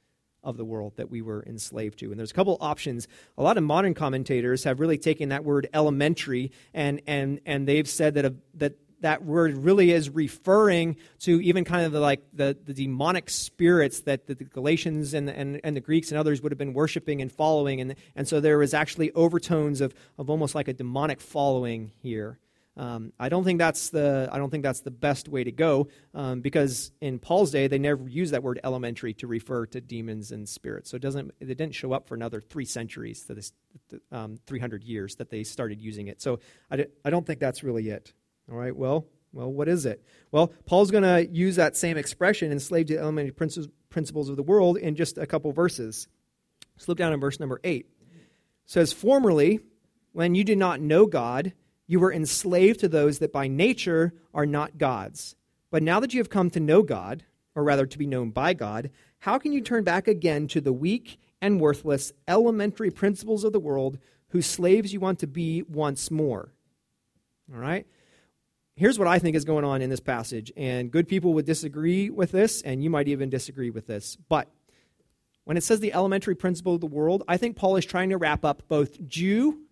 of 0.42 0.56
the 0.56 0.64
world 0.64 0.94
that 0.96 1.10
we 1.10 1.22
were 1.22 1.42
enslaved 1.46 1.98
to? 2.00 2.10
And 2.10 2.18
there's 2.18 2.30
a 2.30 2.34
couple 2.34 2.56
options. 2.60 3.08
A 3.38 3.42
lot 3.42 3.56
of 3.56 3.64
modern 3.64 3.94
commentators 3.94 4.64
have 4.64 4.80
really 4.80 4.98
taken 4.98 5.30
that 5.30 5.44
word 5.44 5.68
elementary 5.72 6.52
and, 6.74 7.00
and, 7.06 7.40
and 7.46 7.66
they've 7.66 7.88
said 7.88 8.14
that, 8.14 8.24
a, 8.24 8.34
that 8.54 8.74
that 9.00 9.24
word 9.24 9.56
really 9.56 9.90
is 9.90 10.10
referring 10.10 10.96
to 11.20 11.40
even 11.40 11.64
kind 11.64 11.86
of 11.86 11.92
the, 11.92 12.00
like 12.00 12.22
the, 12.32 12.56
the 12.64 12.74
demonic 12.74 13.30
spirits 13.30 14.00
that 14.00 14.26
the, 14.26 14.34
the 14.34 14.44
Galatians 14.44 15.14
and, 15.14 15.28
and, 15.28 15.60
and 15.64 15.76
the 15.76 15.80
Greeks 15.80 16.10
and 16.10 16.18
others 16.18 16.42
would 16.42 16.52
have 16.52 16.58
been 16.58 16.74
worshiping 16.74 17.22
and 17.22 17.32
following. 17.32 17.80
And, 17.80 17.94
and 18.14 18.28
so 18.28 18.40
there 18.40 18.58
was 18.58 18.74
actually 18.74 19.10
overtones 19.12 19.80
of, 19.80 19.94
of 20.18 20.30
almost 20.30 20.54
like 20.54 20.68
a 20.68 20.72
demonic 20.72 21.20
following 21.20 21.92
here. 22.02 22.38
Um, 22.80 23.12
I 23.20 23.28
don't 23.28 23.44
think 23.44 23.58
that's 23.58 23.90
the 23.90 24.30
I 24.32 24.38
don't 24.38 24.48
think 24.48 24.62
that's 24.62 24.80
the 24.80 24.90
best 24.90 25.28
way 25.28 25.44
to 25.44 25.52
go 25.52 25.88
um, 26.14 26.40
because 26.40 26.92
in 27.02 27.18
Paul's 27.18 27.50
day 27.50 27.66
they 27.66 27.78
never 27.78 28.08
used 28.08 28.32
that 28.32 28.42
word 28.42 28.58
elementary 28.64 29.12
to 29.14 29.26
refer 29.26 29.66
to 29.66 29.82
demons 29.82 30.32
and 30.32 30.48
spirits. 30.48 30.90
So 30.90 30.96
it 30.96 31.02
doesn't 31.02 31.30
it 31.40 31.44
didn't 31.44 31.74
show 31.74 31.92
up 31.92 32.08
for 32.08 32.14
another 32.14 32.40
three 32.40 32.64
centuries 32.64 33.26
to 33.26 33.34
this 33.34 33.52
um, 34.10 34.38
300 34.46 34.82
years 34.82 35.16
that 35.16 35.28
they 35.28 35.44
started 35.44 35.78
using 35.78 36.06
it. 36.06 36.22
So 36.22 36.40
I, 36.70 36.86
I 37.04 37.10
don't 37.10 37.26
think 37.26 37.38
that's 37.38 37.62
really 37.62 37.90
it. 37.90 38.14
All 38.50 38.56
right, 38.56 38.74
well, 38.74 39.06
well, 39.34 39.52
what 39.52 39.68
is 39.68 39.84
it? 39.84 40.02
Well, 40.32 40.48
Paul's 40.64 40.90
going 40.90 41.04
to 41.04 41.30
use 41.30 41.56
that 41.56 41.76
same 41.76 41.98
expression, 41.98 42.50
enslaved 42.50 42.88
to 42.88 42.94
the 42.94 43.00
elementary 43.00 43.32
principles 43.90 44.28
of 44.30 44.36
the 44.36 44.42
world, 44.42 44.76
in 44.78 44.96
just 44.96 45.18
a 45.18 45.26
couple 45.26 45.52
verses. 45.52 46.08
Look 46.88 46.98
down 46.98 47.12
in 47.12 47.20
verse 47.20 47.38
number 47.38 47.60
8. 47.62 47.86
It 47.86 47.86
says, 48.66 48.92
Formerly, 48.92 49.60
when 50.12 50.34
you 50.34 50.42
did 50.42 50.58
not 50.58 50.80
know 50.80 51.06
God, 51.06 51.52
you 51.90 51.98
were 51.98 52.12
enslaved 52.12 52.78
to 52.80 52.88
those 52.88 53.18
that 53.18 53.32
by 53.32 53.48
nature 53.48 54.14
are 54.32 54.46
not 54.46 54.78
gods. 54.78 55.34
But 55.70 55.82
now 55.82 55.98
that 56.00 56.14
you 56.14 56.20
have 56.20 56.30
come 56.30 56.48
to 56.50 56.60
know 56.60 56.82
God, 56.82 57.24
or 57.54 57.64
rather 57.64 57.84
to 57.84 57.98
be 57.98 58.06
known 58.06 58.30
by 58.30 58.54
God, 58.54 58.90
how 59.18 59.38
can 59.38 59.52
you 59.52 59.60
turn 59.60 59.82
back 59.82 60.06
again 60.06 60.46
to 60.48 60.60
the 60.60 60.72
weak 60.72 61.18
and 61.40 61.60
worthless 61.60 62.12
elementary 62.28 62.90
principles 62.90 63.42
of 63.42 63.52
the 63.52 63.58
world 63.58 63.98
whose 64.28 64.46
slaves 64.46 64.92
you 64.92 65.00
want 65.00 65.18
to 65.18 65.26
be 65.26 65.62
once 65.62 66.10
more? 66.10 66.52
All 67.52 67.58
right? 67.58 67.86
here's 68.76 68.98
what 68.98 69.06
I 69.06 69.18
think 69.18 69.36
is 69.36 69.44
going 69.44 69.64
on 69.64 69.82
in 69.82 69.90
this 69.90 70.00
passage. 70.00 70.50
And 70.56 70.90
good 70.90 71.06
people 71.06 71.34
would 71.34 71.44
disagree 71.44 72.08
with 72.08 72.32
this, 72.32 72.62
and 72.62 72.82
you 72.82 72.88
might 72.88 73.08
even 73.08 73.28
disagree 73.28 73.68
with 73.68 73.86
this. 73.86 74.16
But 74.28 74.48
when 75.44 75.58
it 75.58 75.62
says 75.62 75.80
the 75.80 75.92
elementary 75.92 76.34
principle 76.34 76.76
of 76.76 76.80
the 76.80 76.86
world, 76.86 77.22
I 77.28 77.36
think 77.36 77.56
Paul 77.56 77.76
is 77.76 77.84
trying 77.84 78.08
to 78.08 78.16
wrap 78.16 78.42
up 78.42 78.62
both 78.68 79.06
Jew 79.06 79.64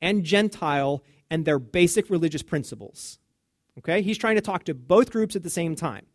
and 0.00 0.24
Gentile 0.24 1.02
and 1.30 1.44
their 1.44 1.58
basic 1.58 2.10
religious 2.10 2.42
principles. 2.42 3.18
Okay? 3.78 4.02
He's 4.02 4.18
trying 4.18 4.36
to 4.36 4.40
talk 4.40 4.64
to 4.64 4.74
both 4.74 5.10
groups 5.10 5.36
at 5.36 5.42
the 5.42 5.50
same 5.50 5.74
time. 5.74 6.06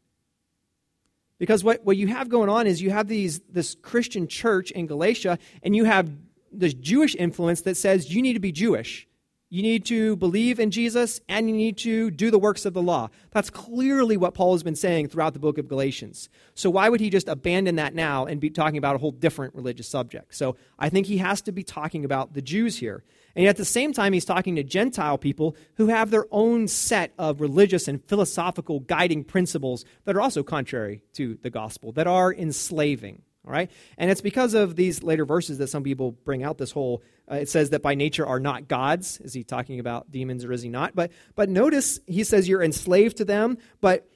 Because 1.37 1.63
what, 1.63 1.83
what 1.83 1.97
you 1.97 2.07
have 2.07 2.29
going 2.29 2.49
on 2.49 2.67
is 2.67 2.81
you 2.81 2.91
have 2.91 3.07
these, 3.07 3.39
this 3.49 3.75
Christian 3.81 4.27
church 4.27 4.69
in 4.71 4.85
Galatia, 4.85 5.39
and 5.63 5.75
you 5.75 5.85
have 5.85 6.11
this 6.51 6.73
Jewish 6.73 7.15
influence 7.15 7.61
that 7.61 7.77
says 7.77 8.13
you 8.13 8.21
need 8.21 8.33
to 8.33 8.39
be 8.39 8.51
Jewish. 8.51 9.07
You 9.53 9.63
need 9.63 9.83
to 9.87 10.15
believe 10.15 10.61
in 10.61 10.71
Jesus 10.71 11.19
and 11.27 11.49
you 11.49 11.53
need 11.53 11.77
to 11.79 12.09
do 12.09 12.31
the 12.31 12.39
works 12.39 12.65
of 12.65 12.73
the 12.73 12.81
law. 12.81 13.09
That's 13.31 13.49
clearly 13.49 14.15
what 14.15 14.33
Paul 14.33 14.53
has 14.53 14.63
been 14.63 14.77
saying 14.77 15.09
throughout 15.09 15.33
the 15.33 15.39
book 15.39 15.57
of 15.57 15.67
Galatians. 15.67 16.29
So, 16.55 16.69
why 16.69 16.87
would 16.87 17.01
he 17.01 17.09
just 17.09 17.27
abandon 17.27 17.75
that 17.75 17.93
now 17.93 18.25
and 18.25 18.39
be 18.39 18.49
talking 18.49 18.77
about 18.77 18.95
a 18.95 18.99
whole 18.99 19.11
different 19.11 19.53
religious 19.53 19.89
subject? 19.89 20.35
So, 20.35 20.55
I 20.79 20.87
think 20.87 21.05
he 21.05 21.17
has 21.17 21.41
to 21.41 21.51
be 21.51 21.63
talking 21.63 22.05
about 22.05 22.33
the 22.33 22.41
Jews 22.41 22.77
here. 22.77 23.03
And 23.35 23.45
at 23.45 23.57
the 23.57 23.65
same 23.65 23.91
time, 23.91 24.13
he's 24.13 24.23
talking 24.23 24.55
to 24.55 24.63
Gentile 24.63 25.17
people 25.17 25.57
who 25.75 25.87
have 25.87 26.11
their 26.11 26.27
own 26.31 26.69
set 26.69 27.11
of 27.19 27.41
religious 27.41 27.89
and 27.89 28.01
philosophical 28.05 28.79
guiding 28.79 29.25
principles 29.25 29.83
that 30.05 30.15
are 30.15 30.21
also 30.21 30.43
contrary 30.43 31.03
to 31.15 31.37
the 31.41 31.49
gospel, 31.49 31.91
that 31.91 32.07
are 32.07 32.33
enslaving. 32.33 33.21
All 33.45 33.51
right? 33.51 33.71
And 33.97 34.11
it's 34.11 34.21
because 34.21 34.53
of 34.53 34.75
these 34.75 35.01
later 35.01 35.25
verses 35.25 35.57
that 35.57 35.67
some 35.67 35.83
people 35.83 36.11
bring 36.11 36.43
out 36.43 36.57
this 36.57 36.71
whole 36.71 37.01
uh, 37.31 37.35
it 37.35 37.49
says 37.49 37.69
that 37.69 37.81
by 37.81 37.95
nature 37.95 38.25
are 38.25 38.39
not 38.39 38.67
gods. 38.67 39.19
Is 39.21 39.33
he 39.33 39.43
talking 39.43 39.79
about 39.79 40.11
demons 40.11 40.43
or 40.43 40.51
is 40.51 40.61
he 40.61 40.69
not? 40.69 40.95
But 40.95 41.11
but 41.35 41.49
notice 41.49 41.99
he 42.05 42.23
says 42.23 42.47
you're 42.47 42.63
enslaved 42.63 43.17
to 43.17 43.25
them, 43.25 43.57
but 43.79 44.07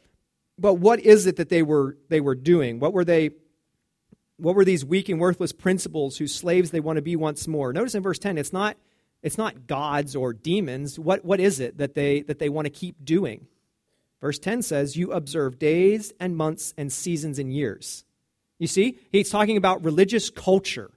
but 0.58 0.76
what 0.76 1.00
is 1.00 1.26
it 1.26 1.38
that 1.38 1.50
they 1.50 1.64
were 1.64 1.98
they 2.10 2.22
were 2.22 2.36
doing? 2.36 2.80
What 2.80 2.94
were 2.94 3.06
they 3.06 3.32
what 4.38 4.56
were 4.56 4.66
these 4.66 4.84
weak 4.84 5.08
and 5.10 5.20
worthless 5.20 5.54
principles 5.54 6.18
whose 6.18 6.36
slaves 6.36 6.72
they 6.72 6.82
want 6.82 6.98
to 6.98 7.02
be 7.02 7.16
once 7.16 7.48
more? 7.48 7.72
Notice 7.72 7.96
in 7.96 8.04
verse 8.04 8.20
10 8.20 8.38
it's 8.38 8.54
not 8.54 8.78
it's 9.24 9.38
not 9.38 9.66
gods 9.66 10.16
or 10.16 10.34
demons. 10.34 11.00
What 11.00 11.26
what 11.26 11.40
is 11.40 11.60
it 11.60 11.78
that 11.78 11.96
they 11.96 12.22
that 12.24 12.40
they 12.40 12.50
want 12.50 12.66
to 12.66 12.70
keep 12.72 13.04
doing? 13.04 13.48
Verse 14.22 14.40
10 14.40 14.62
says, 14.62 14.96
You 14.96 15.12
observe 15.12 15.60
days 15.60 16.12
and 16.20 16.36
months 16.36 16.74
and 16.78 16.92
seasons 16.92 17.38
and 17.38 17.54
years. 17.54 18.05
You 18.58 18.68
see, 18.68 19.00
he's 19.12 19.30
talking 19.30 19.58
about 19.58 19.84
religious 19.84 20.30
culture, 20.30 20.92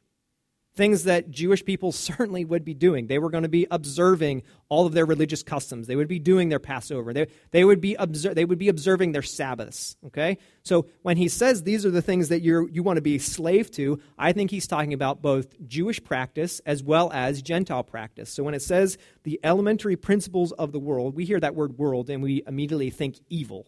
things 0.74 1.04
that 1.04 1.28
Jewish 1.30 1.64
people 1.64 1.90
certainly 2.08 2.44
would 2.44 2.64
be 2.64 2.74
doing. 2.74 3.08
They 3.08 3.18
were 3.18 3.30
going 3.30 3.42
to 3.42 3.48
be 3.48 3.66
observing 3.70 4.44
all 4.68 4.86
of 4.86 4.92
their 4.92 5.06
religious 5.06 5.42
customs. 5.42 5.88
They 5.88 5.96
would 5.96 6.08
be 6.08 6.20
doing 6.20 6.50
their 6.50 6.60
Passover. 6.60 7.12
They, 7.12 7.26
they, 7.50 7.64
would, 7.64 7.80
be 7.80 7.96
obser- 7.96 8.32
they 8.32 8.44
would 8.44 8.58
be 8.58 8.68
observing 8.68 9.10
their 9.10 9.22
Sabbaths. 9.22 9.96
Okay? 10.06 10.38
So 10.62 10.86
when 11.02 11.16
he 11.16 11.28
says 11.28 11.64
these 11.64 11.84
are 11.84 11.90
the 11.90 12.02
things 12.02 12.28
that 12.28 12.42
you 12.42 12.68
you 12.70 12.82
want 12.82 12.98
to 12.98 13.02
be 13.02 13.18
slave 13.18 13.70
to, 13.72 13.98
I 14.16 14.32
think 14.32 14.50
he's 14.50 14.68
talking 14.68 14.92
about 14.92 15.20
both 15.20 15.48
Jewish 15.66 16.02
practice 16.02 16.60
as 16.64 16.82
well 16.82 17.10
as 17.12 17.42
Gentile 17.42 17.82
practice. 17.82 18.30
So 18.30 18.44
when 18.44 18.54
it 18.54 18.62
says 18.62 18.98
the 19.24 19.40
elementary 19.42 19.96
principles 19.96 20.52
of 20.52 20.70
the 20.70 20.78
world, 20.78 21.16
we 21.16 21.24
hear 21.24 21.40
that 21.40 21.56
word 21.56 21.76
world 21.78 22.08
and 22.08 22.22
we 22.22 22.44
immediately 22.46 22.90
think 22.90 23.18
evil. 23.28 23.66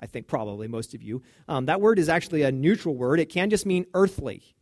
I 0.00 0.06
think 0.06 0.26
probably 0.26 0.66
most 0.66 0.94
of 0.94 1.02
you. 1.02 1.22
Um, 1.46 1.66
that 1.66 1.80
word 1.80 1.98
is 1.98 2.08
actually 2.08 2.42
a 2.42 2.50
neutral 2.50 2.96
word. 2.96 3.20
It 3.20 3.28
can 3.28 3.50
just 3.50 3.66
mean 3.66 3.86
earthly. 3.94 4.56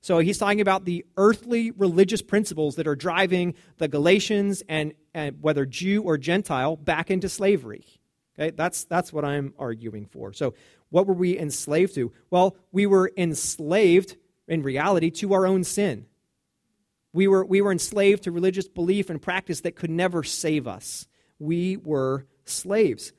So 0.00 0.18
he's 0.18 0.38
talking 0.38 0.60
about 0.60 0.84
the 0.84 1.04
earthly 1.16 1.70
religious 1.72 2.22
principles 2.22 2.76
that 2.76 2.86
are 2.86 2.96
driving 2.96 3.54
the 3.76 3.88
Galatians 3.88 4.62
and, 4.68 4.94
and 5.12 5.42
whether 5.42 5.66
Jew 5.66 6.02
or 6.02 6.16
Gentile 6.16 6.76
back 6.76 7.10
into 7.10 7.28
slavery. 7.28 7.84
Okay, 8.38 8.50
that's, 8.50 8.84
that's 8.84 9.12
what 9.12 9.24
I'm 9.24 9.52
arguing 9.58 10.06
for. 10.06 10.32
So, 10.32 10.54
what 10.90 11.06
were 11.06 11.14
we 11.14 11.36
enslaved 11.36 11.94
to? 11.96 12.12
Well, 12.30 12.56
we 12.72 12.86
were 12.86 13.12
enslaved 13.16 14.16
in 14.46 14.62
reality 14.62 15.10
to 15.10 15.34
our 15.34 15.46
own 15.46 15.64
sin. 15.64 16.06
We 17.12 17.26
were, 17.26 17.44
we 17.44 17.60
were 17.60 17.72
enslaved 17.72 18.22
to 18.22 18.32
religious 18.32 18.68
belief 18.68 19.10
and 19.10 19.20
practice 19.20 19.60
that 19.62 19.76
could 19.76 19.90
never 19.90 20.22
save 20.22 20.66
us. 20.66 21.06
We 21.38 21.76
were 21.76 22.26
slaves. 22.46 23.12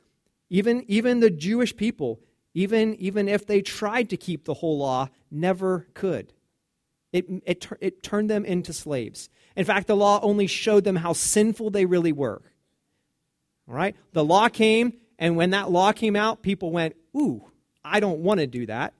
Even, 0.49 0.83
even 0.87 1.19
the 1.19 1.29
Jewish 1.29 1.75
people, 1.75 2.19
even, 2.53 2.95
even 2.95 3.27
if 3.27 3.45
they 3.45 3.61
tried 3.61 4.09
to 4.09 4.17
keep 4.17 4.45
the 4.45 4.55
whole 4.55 4.77
law, 4.77 5.09
never 5.29 5.87
could. 5.93 6.33
It, 7.11 7.25
it, 7.45 7.67
it 7.79 8.03
turned 8.03 8.29
them 8.29 8.45
into 8.45 8.73
slaves. 8.73 9.29
In 9.55 9.65
fact, 9.65 9.87
the 9.87 9.95
law 9.95 10.19
only 10.21 10.47
showed 10.47 10.83
them 10.83 10.95
how 10.95 11.13
sinful 11.13 11.71
they 11.71 11.85
really 11.85 12.11
were. 12.11 12.41
All 13.67 13.75
right? 13.75 13.95
The 14.13 14.23
law 14.23 14.49
came, 14.49 14.93
and 15.17 15.35
when 15.35 15.51
that 15.51 15.71
law 15.71 15.91
came 15.91 16.15
out, 16.15 16.41
people 16.41 16.71
went, 16.71 16.95
Ooh, 17.15 17.43
I 17.83 17.99
don't 17.99 18.19
want 18.19 18.39
to 18.39 18.47
do 18.47 18.65
that. 18.67 18.93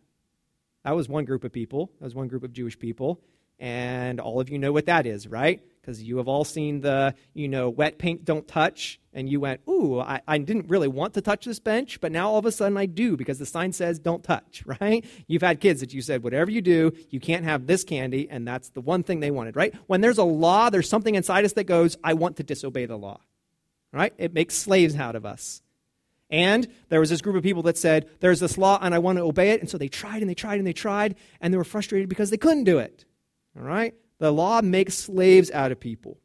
That 0.84 0.96
was 0.96 1.10
one 1.10 1.26
group 1.26 1.44
of 1.44 1.52
people. 1.52 1.92
That 2.00 2.06
was 2.06 2.16
one 2.16 2.28
group 2.28 2.44
of 2.44 2.54
Jewish 2.54 2.78
people. 2.78 3.22
And 3.60 4.20
all 4.20 4.40
of 4.40 4.50
you 4.50 4.58
know 4.58 4.72
what 4.72 4.86
that 4.86 5.06
is, 5.06 5.28
right? 5.28 5.62
Because 5.82 6.04
you 6.04 6.18
have 6.18 6.28
all 6.28 6.44
seen 6.44 6.82
the, 6.82 7.15
you 7.34 7.48
know, 7.48 7.70
wet 7.70 7.98
paint 7.98 8.26
don't 8.26 8.48
touch, 8.48 9.00
and 9.13 9.30
you 9.30 9.39
went, 9.39 9.62
ooh, 9.68 10.00
I, 10.00 10.22
I 10.28 10.38
didn't 10.38 10.70
really 10.70 10.88
want 10.88 11.13
to 11.15 11.22
touch 11.22 11.46
this 11.46 11.60
bench, 11.60 12.00
but 12.00 12.12
now 12.12 12.30
all 12.30 12.38
of 12.38 12.46
a 12.46 12.52
sudden 12.52 12.78
I 12.78 12.86
do 12.86 13.18
because 13.18 13.39
the 13.39 13.46
sign 13.46 13.74
says 13.74 14.00
don't 14.00 14.24
touch, 14.24 14.63
right? 14.82 15.06
You've 15.28 15.42
had 15.42 15.60
kids 15.60 15.80
that 15.82 15.94
you 15.94 16.02
said, 16.02 16.24
whatever 16.24 16.52
you 16.52 16.62
do, 16.62 16.92
you 17.10 17.20
can't 17.20 17.46
have 17.46 17.68
this 17.68 17.84
candy, 17.84 18.30
and 18.30 18.48
that's 18.48 18.70
the 18.70 18.82
one 18.82 19.04
thing 19.04 19.20
they 19.20 19.32
wanted, 19.32 19.56
right? 19.56 19.74
When 19.88 20.02
there's 20.02 20.18
a 20.18 20.24
law, 20.24 20.70
there's 20.70 20.89
something 20.89 21.15
inside 21.15 21.46
us 21.46 21.54
that 21.54 21.65
goes, 21.65 21.98
I 22.04 22.13
want 22.13 22.38
to 22.38 22.44
disobey 22.44 22.86
the 22.86 22.98
law, 22.98 23.22
right? 23.92 24.13
It 24.18 24.34
makes 24.34 24.56
slaves 24.56 24.96
out 24.96 25.15
of 25.15 25.26
us. 25.26 25.62
And 26.30 26.68
there 26.89 27.00
was 27.00 27.10
this 27.10 27.22
group 27.22 27.36
of 27.36 27.44
people 27.44 27.63
that 27.63 27.78
said, 27.78 28.08
There's 28.20 28.39
this 28.39 28.56
law 28.56 28.78
and 28.82 28.94
I 28.94 29.00
want 29.00 29.18
to 29.18 29.24
obey 29.24 29.50
it. 29.50 29.62
And 29.62 29.70
so 29.70 29.80
they 29.80 29.88
tried 29.88 30.22
and 30.22 30.30
they 30.30 30.36
tried 30.36 30.60
and 30.60 30.68
they 30.68 30.74
tried, 30.74 31.15
and 31.42 31.52
they 31.52 31.58
were 31.58 31.63
frustrated 31.63 32.08
because 32.08 32.30
they 32.30 32.38
couldn't 32.38 32.65
do 32.65 32.78
it. 32.78 33.06
All 33.58 33.63
right? 33.63 33.96
The 34.19 34.32
law 34.32 34.62
makes 34.62 34.93
slaves 34.95 35.49
out 35.51 35.71
of 35.71 35.79
people 35.79 36.17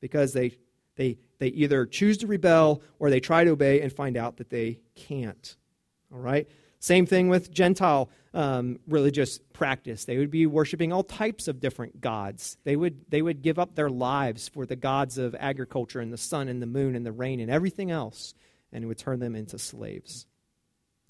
because 0.00 0.32
they, 0.32 0.58
they, 0.96 1.18
they 1.38 1.48
either 1.48 1.86
choose 1.86 2.18
to 2.18 2.26
rebel 2.26 2.82
or 2.98 3.08
they 3.08 3.20
try 3.20 3.44
to 3.44 3.50
obey 3.50 3.80
and 3.80 3.92
find 3.92 4.16
out 4.16 4.36
that 4.38 4.50
they 4.50 4.80
can't. 4.94 5.56
All 6.12 6.18
right? 6.18 6.48
Same 6.80 7.06
thing 7.06 7.28
with 7.28 7.52
Gentile 7.52 8.10
um, 8.32 8.80
religious 8.88 9.38
practice. 9.52 10.04
They 10.04 10.18
would 10.18 10.30
be 10.30 10.46
worshiping 10.46 10.92
all 10.92 11.04
types 11.04 11.46
of 11.46 11.60
different 11.60 12.00
gods. 12.00 12.56
They 12.64 12.74
would, 12.74 13.04
they 13.08 13.22
would 13.22 13.42
give 13.42 13.58
up 13.58 13.74
their 13.74 13.90
lives 13.90 14.48
for 14.48 14.66
the 14.66 14.76
gods 14.76 15.18
of 15.18 15.36
agriculture 15.38 16.00
and 16.00 16.12
the 16.12 16.18
sun 16.18 16.48
and 16.48 16.62
the 16.62 16.66
moon 16.66 16.96
and 16.96 17.04
the 17.04 17.12
rain 17.12 17.40
and 17.40 17.50
everything 17.50 17.90
else, 17.90 18.34
and 18.72 18.82
it 18.82 18.86
would 18.86 18.98
turn 18.98 19.20
them 19.20 19.36
into 19.36 19.58
slaves. 19.58 20.26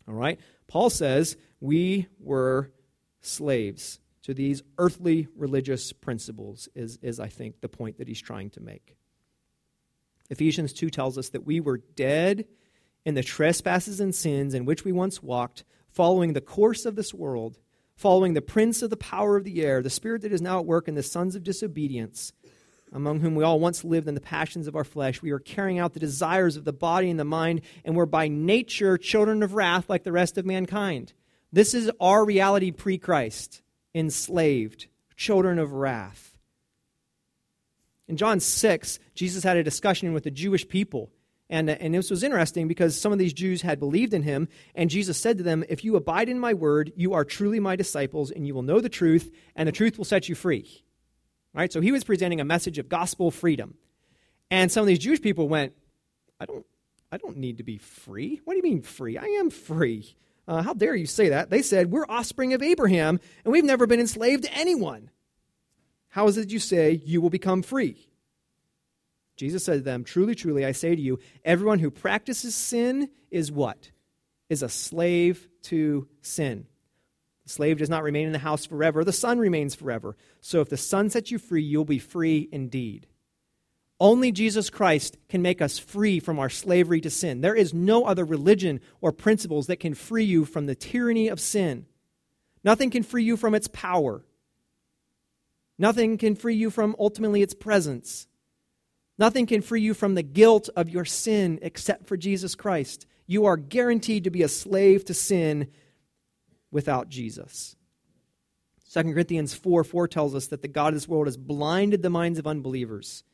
All 0.09 0.14
right? 0.14 0.40
Paul 0.66 0.90
says 0.90 1.37
we 1.61 2.09
were 2.18 2.70
slaves 3.20 4.00
to 4.31 4.35
these 4.35 4.62
earthly 4.79 5.27
religious 5.37 5.93
principles, 5.93 6.69
is, 6.75 6.99
is 7.03 7.19
I 7.19 7.29
think, 7.29 7.61
the 7.61 7.69
point 7.69 7.99
that 7.99 8.07
he's 8.07 8.21
trying 8.21 8.51
to 8.51 8.61
make. 8.61 8.97
Ephesians 10.31 10.73
2 10.73 10.88
tells 10.88 11.19
us 11.19 11.31
that 11.31 11.45
we 11.45 11.59
were 11.59 11.79
dead 11.79 12.47
in 13.05 13.14
the 13.14 13.25
trespasses 13.25 13.99
and 13.99 14.14
sins 14.14 14.55
in 14.55 14.64
which 14.64 14.85
we 14.85 14.93
once 14.93 15.21
walked, 15.21 15.64
following 15.88 16.33
the 16.33 16.40
course 16.40 16.85
of 16.85 16.95
this 16.95 17.12
world, 17.12 17.59
following 17.97 18.35
the 18.35 18.40
prince 18.40 18.83
of 18.83 18.90
the 18.90 18.97
power 18.97 19.37
of 19.37 19.43
the 19.43 19.62
air, 19.64 19.83
the 19.83 19.90
spirit 19.90 20.23
that 20.23 20.33
is 20.33 20.40
now 20.40 20.61
at 20.61 20.66
work 20.66 20.87
in 20.87 20.95
the 20.95 21.03
sons 21.03 21.35
of 21.35 21.43
disobedience, 21.43 22.33
among 22.93 23.19
whom 23.19 23.35
we 23.35 23.43
all 23.43 23.59
once 23.59 23.83
lived 23.83 24.07
in 24.07 24.14
the 24.14 24.21
passions 24.21 24.69
of 24.69 24.77
our 24.77 24.85
flesh. 24.85 25.21
We 25.21 25.33
were 25.33 25.40
carrying 25.40 25.81
out 25.81 25.93
the 25.93 26.01
desires 26.01 26.57
of 26.57 26.64
the 26.64 26.73
body 26.73 27.11
and 27.11 27.19
the 27.19 27.25
mind, 27.25 27.62
and 27.85 27.97
were 27.97 28.07
by 28.07 28.29
nature 28.29 28.97
children 28.97 29.43
of 29.43 29.55
wrath 29.55 29.90
like 29.90 30.05
the 30.05 30.12
rest 30.12 30.38
of 30.38 30.47
mankind. 30.47 31.12
This 31.53 31.75
is 31.75 31.90
our 32.01 32.25
reality 32.25 32.71
pre 32.71 32.97
Christ, 32.97 33.62
enslaved, 33.94 34.87
children 35.16 35.59
of 35.59 35.72
wrath. 35.72 36.38
In 38.09 38.16
John 38.16 38.40
6, 38.40 38.98
Jesus 39.14 39.44
had 39.44 39.57
a 39.57 39.62
discussion 39.62 40.12
with 40.12 40.24
the 40.24 40.31
Jewish 40.31 40.66
people. 40.66 41.11
And, 41.48 41.70
uh, 41.70 41.76
and 41.81 41.94
this 41.94 42.11
was 42.11 42.22
interesting 42.22 42.68
because 42.68 43.00
some 43.00 43.12
of 43.12 43.18
these 43.18 43.33
Jews 43.33 43.62
had 43.62 43.79
believed 43.79 44.14
in 44.14 44.22
him, 44.22 44.48
and 44.74 44.90
Jesus 44.90 45.18
said 45.18 45.38
to 45.38 45.44
them, 45.44 45.64
If 45.68 45.85
you 45.85 45.96
abide 45.96 46.29
in 46.29 46.38
my 46.38 46.55
word, 46.55 46.92
you 46.96 47.12
are 47.12 47.24
truly 47.24 47.61
my 47.61 47.76
disciples, 47.76 48.31
and 48.31 48.46
you 48.46 48.55
will 48.55 48.62
know 48.62 48.81
the 48.81 48.88
truth, 48.88 49.33
and 49.55 49.68
the 49.68 49.72
truth 49.72 49.98
will 49.98 50.05
set 50.05 50.29
you 50.29 50.35
free. 50.35 50.85
Right? 51.53 51.72
So 51.72 51.81
he 51.81 51.92
was 51.92 52.05
presenting 52.05 52.40
a 52.40 52.44
message 52.44 52.79
of 52.79 52.88
gospel 52.88 53.31
freedom. 53.31 53.74
And 54.50 54.70
some 54.70 54.83
of 54.83 54.87
these 54.87 55.00
Jewish 55.00 55.20
people 55.20 55.48
went, 55.48 55.72
I 56.40 56.46
don't, 56.46 56.66
I 57.12 57.16
don't 57.16 57.37
need 57.37 57.59
to 57.59 57.64
be 57.64 57.79
free. 57.79 58.40
What 58.44 58.55
do 58.55 58.57
you 58.57 58.62
mean 58.62 58.83
free? 58.83 59.18
I 59.18 59.26
am 59.26 59.50
free. 59.50 60.16
Uh, 60.51 60.63
how 60.63 60.75
dare 60.75 60.97
you 60.97 61.07
say 61.07 61.29
that? 61.29 61.49
They 61.49 61.63
said, 61.63 61.93
We're 61.93 62.07
offspring 62.09 62.55
of 62.55 62.61
Abraham, 62.61 63.21
and 63.45 63.53
we've 63.53 63.65
never 63.65 63.87
been 63.87 64.01
enslaved 64.01 64.43
to 64.43 64.53
anyone. 64.53 65.09
How 66.09 66.27
is 66.27 66.37
it 66.37 66.51
you 66.51 66.59
say 66.59 67.01
you 67.05 67.21
will 67.21 67.31
become 67.31 67.63
free? 67.63 68.09
Jesus 69.37 69.65
said 69.65 69.75
to 69.75 69.81
them, 69.83 70.03
Truly, 70.03 70.35
truly, 70.35 70.65
I 70.67 70.73
say 70.73 70.97
to 70.97 71.01
you, 71.01 71.21
everyone 71.45 71.79
who 71.79 71.93
practices 71.93 72.57
sin 72.57 73.11
is 73.31 73.53
what? 73.53 73.93
Is 74.49 74.65
a 74.65 74.69
slave 74.69 75.49
to 75.63 76.09
sin. 76.21 76.67
The 77.45 77.51
slave 77.51 77.79
does 77.79 77.89
not 77.89 78.03
remain 78.03 78.27
in 78.27 78.33
the 78.33 78.41
house 78.41 78.67
forever, 78.67 79.05
the 79.05 79.13
son 79.13 79.39
remains 79.39 79.77
forever. 79.77 80.17
So 80.41 80.61
if 80.61 80.69
the 80.69 80.77
son 80.77 81.11
sets 81.11 81.31
you 81.31 81.39
free, 81.39 81.63
you'll 81.63 81.85
be 81.85 82.01
free 82.01 82.49
indeed. 82.51 83.07
Only 84.01 84.33
Jesus 84.33 84.71
Christ 84.71 85.19
can 85.29 85.43
make 85.43 85.61
us 85.61 85.79
free 85.79 86.21
from 86.21 86.39
our 86.39 86.49
slavery 86.49 87.03
to 87.03 87.11
sin. 87.11 87.43
There 87.43 87.55
is 87.55 87.75
no 87.75 88.07
other 88.07 88.25
religion 88.25 88.81
or 89.03 89.13
principles 89.13 89.67
that 89.67 89.79
can 89.79 89.93
free 89.93 90.25
you 90.25 90.47
from 90.47 90.65
the 90.65 90.75
tyranny 90.75 91.29
of 91.29 91.39
sin. 91.39 91.85
Nothing 92.65 92.89
can 92.89 93.03
free 93.03 93.25
you 93.25 93.37
from 93.37 93.55
its 93.55 93.69
power. 93.69 94.25
Nothing 95.79 96.17
can 96.17 96.35
free 96.35 96.57
you 96.57 96.71
from 96.71 96.97
ultimately 96.99 97.43
its 97.43 97.53
presence. 97.53 98.27
Nothing 99.19 99.45
can 99.45 99.61
free 99.61 99.83
you 99.83 99.93
from 99.93 100.15
the 100.15 100.23
guilt 100.23 100.71
of 100.77 100.89
your 100.89 101.05
sin 101.05 101.59
except 101.61 102.07
for 102.07 102.17
Jesus 102.17 102.55
Christ. 102.55 103.07
You 103.27 103.45
are 103.45 103.59
guaranteed 103.59 104.25
to 104.25 104.31
be 104.31 104.43
a 104.43 104.49
slave 104.49 105.05
to 105.07 105.15
sin 105.15 105.69
without 106.71 107.11
Jesus. 107.11 107.77
2 108.95 109.03
Corinthians 109.03 109.53
4 109.53 109.85
4 109.85 110.09
tells 110.09 110.35
us 110.35 110.47
that 110.47 110.63
the 110.63 110.69
God 110.69 110.89
of 110.89 110.95
this 110.95 111.07
world 111.07 111.27
has 111.27 111.37
blinded 111.37 112.01
the 112.01 112.11
minds 112.11 112.39
of 112.39 112.47
unbelievers 112.47 113.25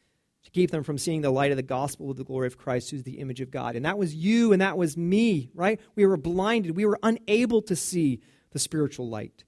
to 0.46 0.50
keep 0.52 0.70
them 0.70 0.84
from 0.84 0.96
seeing 0.96 1.22
the 1.22 1.30
light 1.30 1.50
of 1.50 1.56
the 1.56 1.62
gospel 1.62 2.10
of 2.10 2.16
the 2.16 2.24
glory 2.24 2.46
of 2.46 2.56
Christ, 2.56 2.90
who's 2.90 3.02
the 3.02 3.18
image 3.18 3.40
of 3.40 3.50
God. 3.50 3.74
And 3.74 3.84
that 3.84 3.98
was 3.98 4.14
you 4.14 4.52
and 4.52 4.62
that 4.62 4.78
was 4.78 4.96
me, 4.96 5.50
right? 5.54 5.80
We 5.96 6.06
were 6.06 6.16
blinded. 6.16 6.76
We 6.76 6.86
were 6.86 6.98
unable 7.02 7.62
to 7.62 7.74
see 7.76 8.20
the 8.52 8.58
spiritual 8.60 9.08
light. 9.08 9.44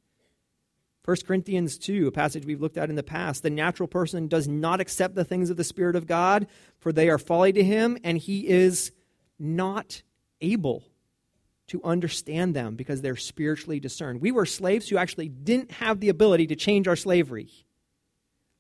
1 1.05 1.17
Corinthians 1.27 1.79
2, 1.79 2.09
a 2.09 2.13
passage 2.13 2.45
we've 2.45 2.61
looked 2.61 2.77
at 2.77 2.91
in 2.91 2.97
the 2.97 3.03
past. 3.03 3.43
The 3.43 3.49
natural 3.49 3.87
person 3.87 4.29
does 4.29 4.47
not 4.47 4.81
accept 4.81 5.15
the 5.15 5.25
things 5.25 5.49
of 5.49 5.57
the 5.57 5.65
Spirit 5.65 5.97
of 5.97 6.07
God, 6.07 6.49
for 6.81 6.93
they 6.93 7.09
are 7.09 7.17
folly 7.17 7.53
to 7.53 7.65
him, 7.65 7.97
and 8.05 8.19
he 8.19 8.47
is 8.47 8.93
not 9.39 10.03
able 10.41 10.85
to 11.69 11.83
understand 11.85 12.55
them 12.55 12.77
because 12.77 13.01
they're 13.01 13.17
spiritually 13.17 13.79
discerned. 13.79 14.21
We 14.21 14.33
were 14.33 14.47
slaves 14.47 14.89
who 14.89 14.99
actually 14.99 15.29
didn't 15.29 15.71
have 15.71 16.01
the 16.01 16.09
ability 16.09 16.49
to 16.49 16.57
change 16.57 16.89
our 16.89 16.97
slavery. 16.97 17.49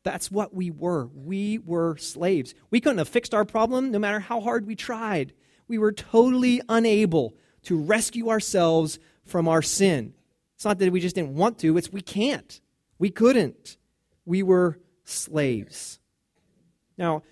That's 0.04 0.30
what 0.30 0.54
we 0.54 0.70
were. 0.70 1.06
We 1.06 1.58
were 1.58 1.96
slaves. 1.96 2.54
We 2.70 2.80
couldn't 2.80 2.98
have 2.98 3.08
fixed 3.08 3.34
our 3.34 3.44
problem 3.44 3.90
no 3.90 3.98
matter 3.98 4.20
how 4.20 4.40
hard 4.40 4.66
we 4.66 4.74
tried. 4.74 5.32
We 5.66 5.78
were 5.78 5.92
totally 5.92 6.60
unable 6.68 7.34
to 7.64 7.76
rescue 7.76 8.30
ourselves 8.30 8.98
from 9.24 9.48
our 9.48 9.62
sin. 9.62 10.14
It's 10.54 10.64
not 10.64 10.78
that 10.78 10.92
we 10.92 11.00
just 11.00 11.14
didn't 11.14 11.34
want 11.34 11.58
to, 11.60 11.76
it's 11.76 11.92
we 11.92 12.00
can't. 12.00 12.60
We 12.98 13.10
couldn't. 13.10 13.76
We 14.24 14.42
were 14.42 14.80
slaves. 15.04 16.00
Now, 16.96 17.22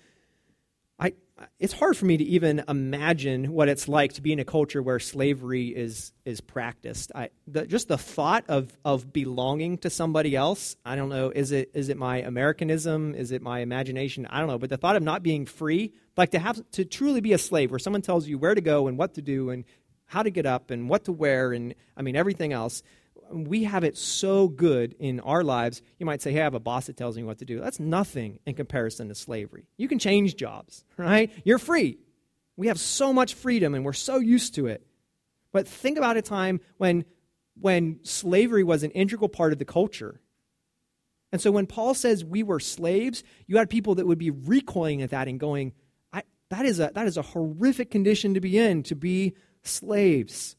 it's 1.59 1.73
hard 1.73 1.95
for 1.95 2.05
me 2.05 2.17
to 2.17 2.23
even 2.23 2.63
imagine 2.67 3.51
what 3.51 3.69
it's 3.69 3.87
like 3.87 4.13
to 4.13 4.21
be 4.21 4.31
in 4.31 4.39
a 4.39 4.45
culture 4.45 4.81
where 4.81 4.99
slavery 4.99 5.67
is, 5.67 6.11
is 6.25 6.41
practiced. 6.41 7.11
I, 7.13 7.29
the, 7.47 7.65
just 7.65 7.87
the 7.87 7.97
thought 7.97 8.45
of, 8.47 8.75
of 8.83 9.11
belonging 9.11 9.77
to 9.79 9.89
somebody 9.89 10.35
else, 10.35 10.75
I 10.85 10.95
don't 10.95 11.09
know, 11.09 11.29
is 11.29 11.51
it, 11.51 11.71
is 11.73 11.89
it 11.89 11.97
my 11.97 12.17
Americanism? 12.17 13.15
Is 13.15 13.31
it 13.31 13.41
my 13.41 13.59
imagination? 13.59 14.25
I 14.29 14.39
don't 14.39 14.47
know. 14.47 14.57
But 14.57 14.69
the 14.69 14.77
thought 14.77 14.95
of 14.95 15.03
not 15.03 15.23
being 15.23 15.45
free, 15.45 15.93
like 16.15 16.31
to 16.31 16.39
have 16.39 16.59
to 16.71 16.85
truly 16.85 17.21
be 17.21 17.33
a 17.33 17.37
slave, 17.37 17.71
where 17.71 17.79
someone 17.79 18.01
tells 18.01 18.27
you 18.27 18.37
where 18.37 18.55
to 18.55 18.61
go 18.61 18.87
and 18.87 18.97
what 18.97 19.13
to 19.15 19.21
do 19.21 19.49
and 19.49 19.65
how 20.05 20.23
to 20.23 20.29
get 20.29 20.45
up 20.45 20.71
and 20.71 20.89
what 20.89 21.05
to 21.05 21.11
wear 21.11 21.51
and, 21.51 21.75
I 21.95 22.01
mean, 22.01 22.15
everything 22.15 22.53
else 22.53 22.81
we 23.31 23.63
have 23.65 23.83
it 23.83 23.97
so 23.97 24.47
good 24.47 24.95
in 24.99 25.19
our 25.19 25.43
lives. 25.43 25.81
You 25.99 26.05
might 26.05 26.21
say, 26.21 26.31
hey, 26.31 26.41
I 26.41 26.43
have 26.43 26.53
a 26.53 26.59
boss 26.59 26.87
that 26.87 26.97
tells 26.97 27.17
me 27.17 27.23
what 27.23 27.39
to 27.39 27.45
do. 27.45 27.59
That's 27.59 27.79
nothing 27.79 28.39
in 28.45 28.55
comparison 28.55 29.07
to 29.09 29.15
slavery. 29.15 29.67
You 29.77 29.87
can 29.87 29.99
change 29.99 30.35
jobs, 30.35 30.83
right? 30.97 31.31
You're 31.43 31.59
free. 31.59 31.97
We 32.55 32.67
have 32.67 32.79
so 32.79 33.13
much 33.13 33.33
freedom 33.33 33.75
and 33.75 33.85
we're 33.85 33.93
so 33.93 34.17
used 34.17 34.55
to 34.55 34.67
it. 34.67 34.85
But 35.51 35.67
think 35.67 35.97
about 35.97 36.17
a 36.17 36.21
time 36.21 36.59
when, 36.77 37.05
when 37.59 37.99
slavery 38.03 38.63
was 38.63 38.83
an 38.83 38.91
integral 38.91 39.29
part 39.29 39.53
of 39.53 39.59
the 39.59 39.65
culture. 39.65 40.19
And 41.31 41.41
so 41.41 41.51
when 41.51 41.67
Paul 41.67 41.93
says 41.93 42.25
we 42.25 42.43
were 42.43 42.59
slaves, 42.59 43.23
you 43.47 43.57
had 43.57 43.69
people 43.69 43.95
that 43.95 44.07
would 44.07 44.17
be 44.17 44.31
recoiling 44.31 45.01
at 45.01 45.11
that 45.11 45.27
and 45.27 45.39
going, 45.39 45.73
that, 46.49 46.65
is 46.65 46.79
a, 46.79 46.91
that 46.93 47.07
is 47.07 47.17
a 47.17 47.21
horrific 47.21 47.91
condition 47.91 48.33
to 48.33 48.41
be 48.41 48.57
in, 48.57 48.83
to 48.83 48.95
be 48.95 49.35
slaves. 49.63 50.56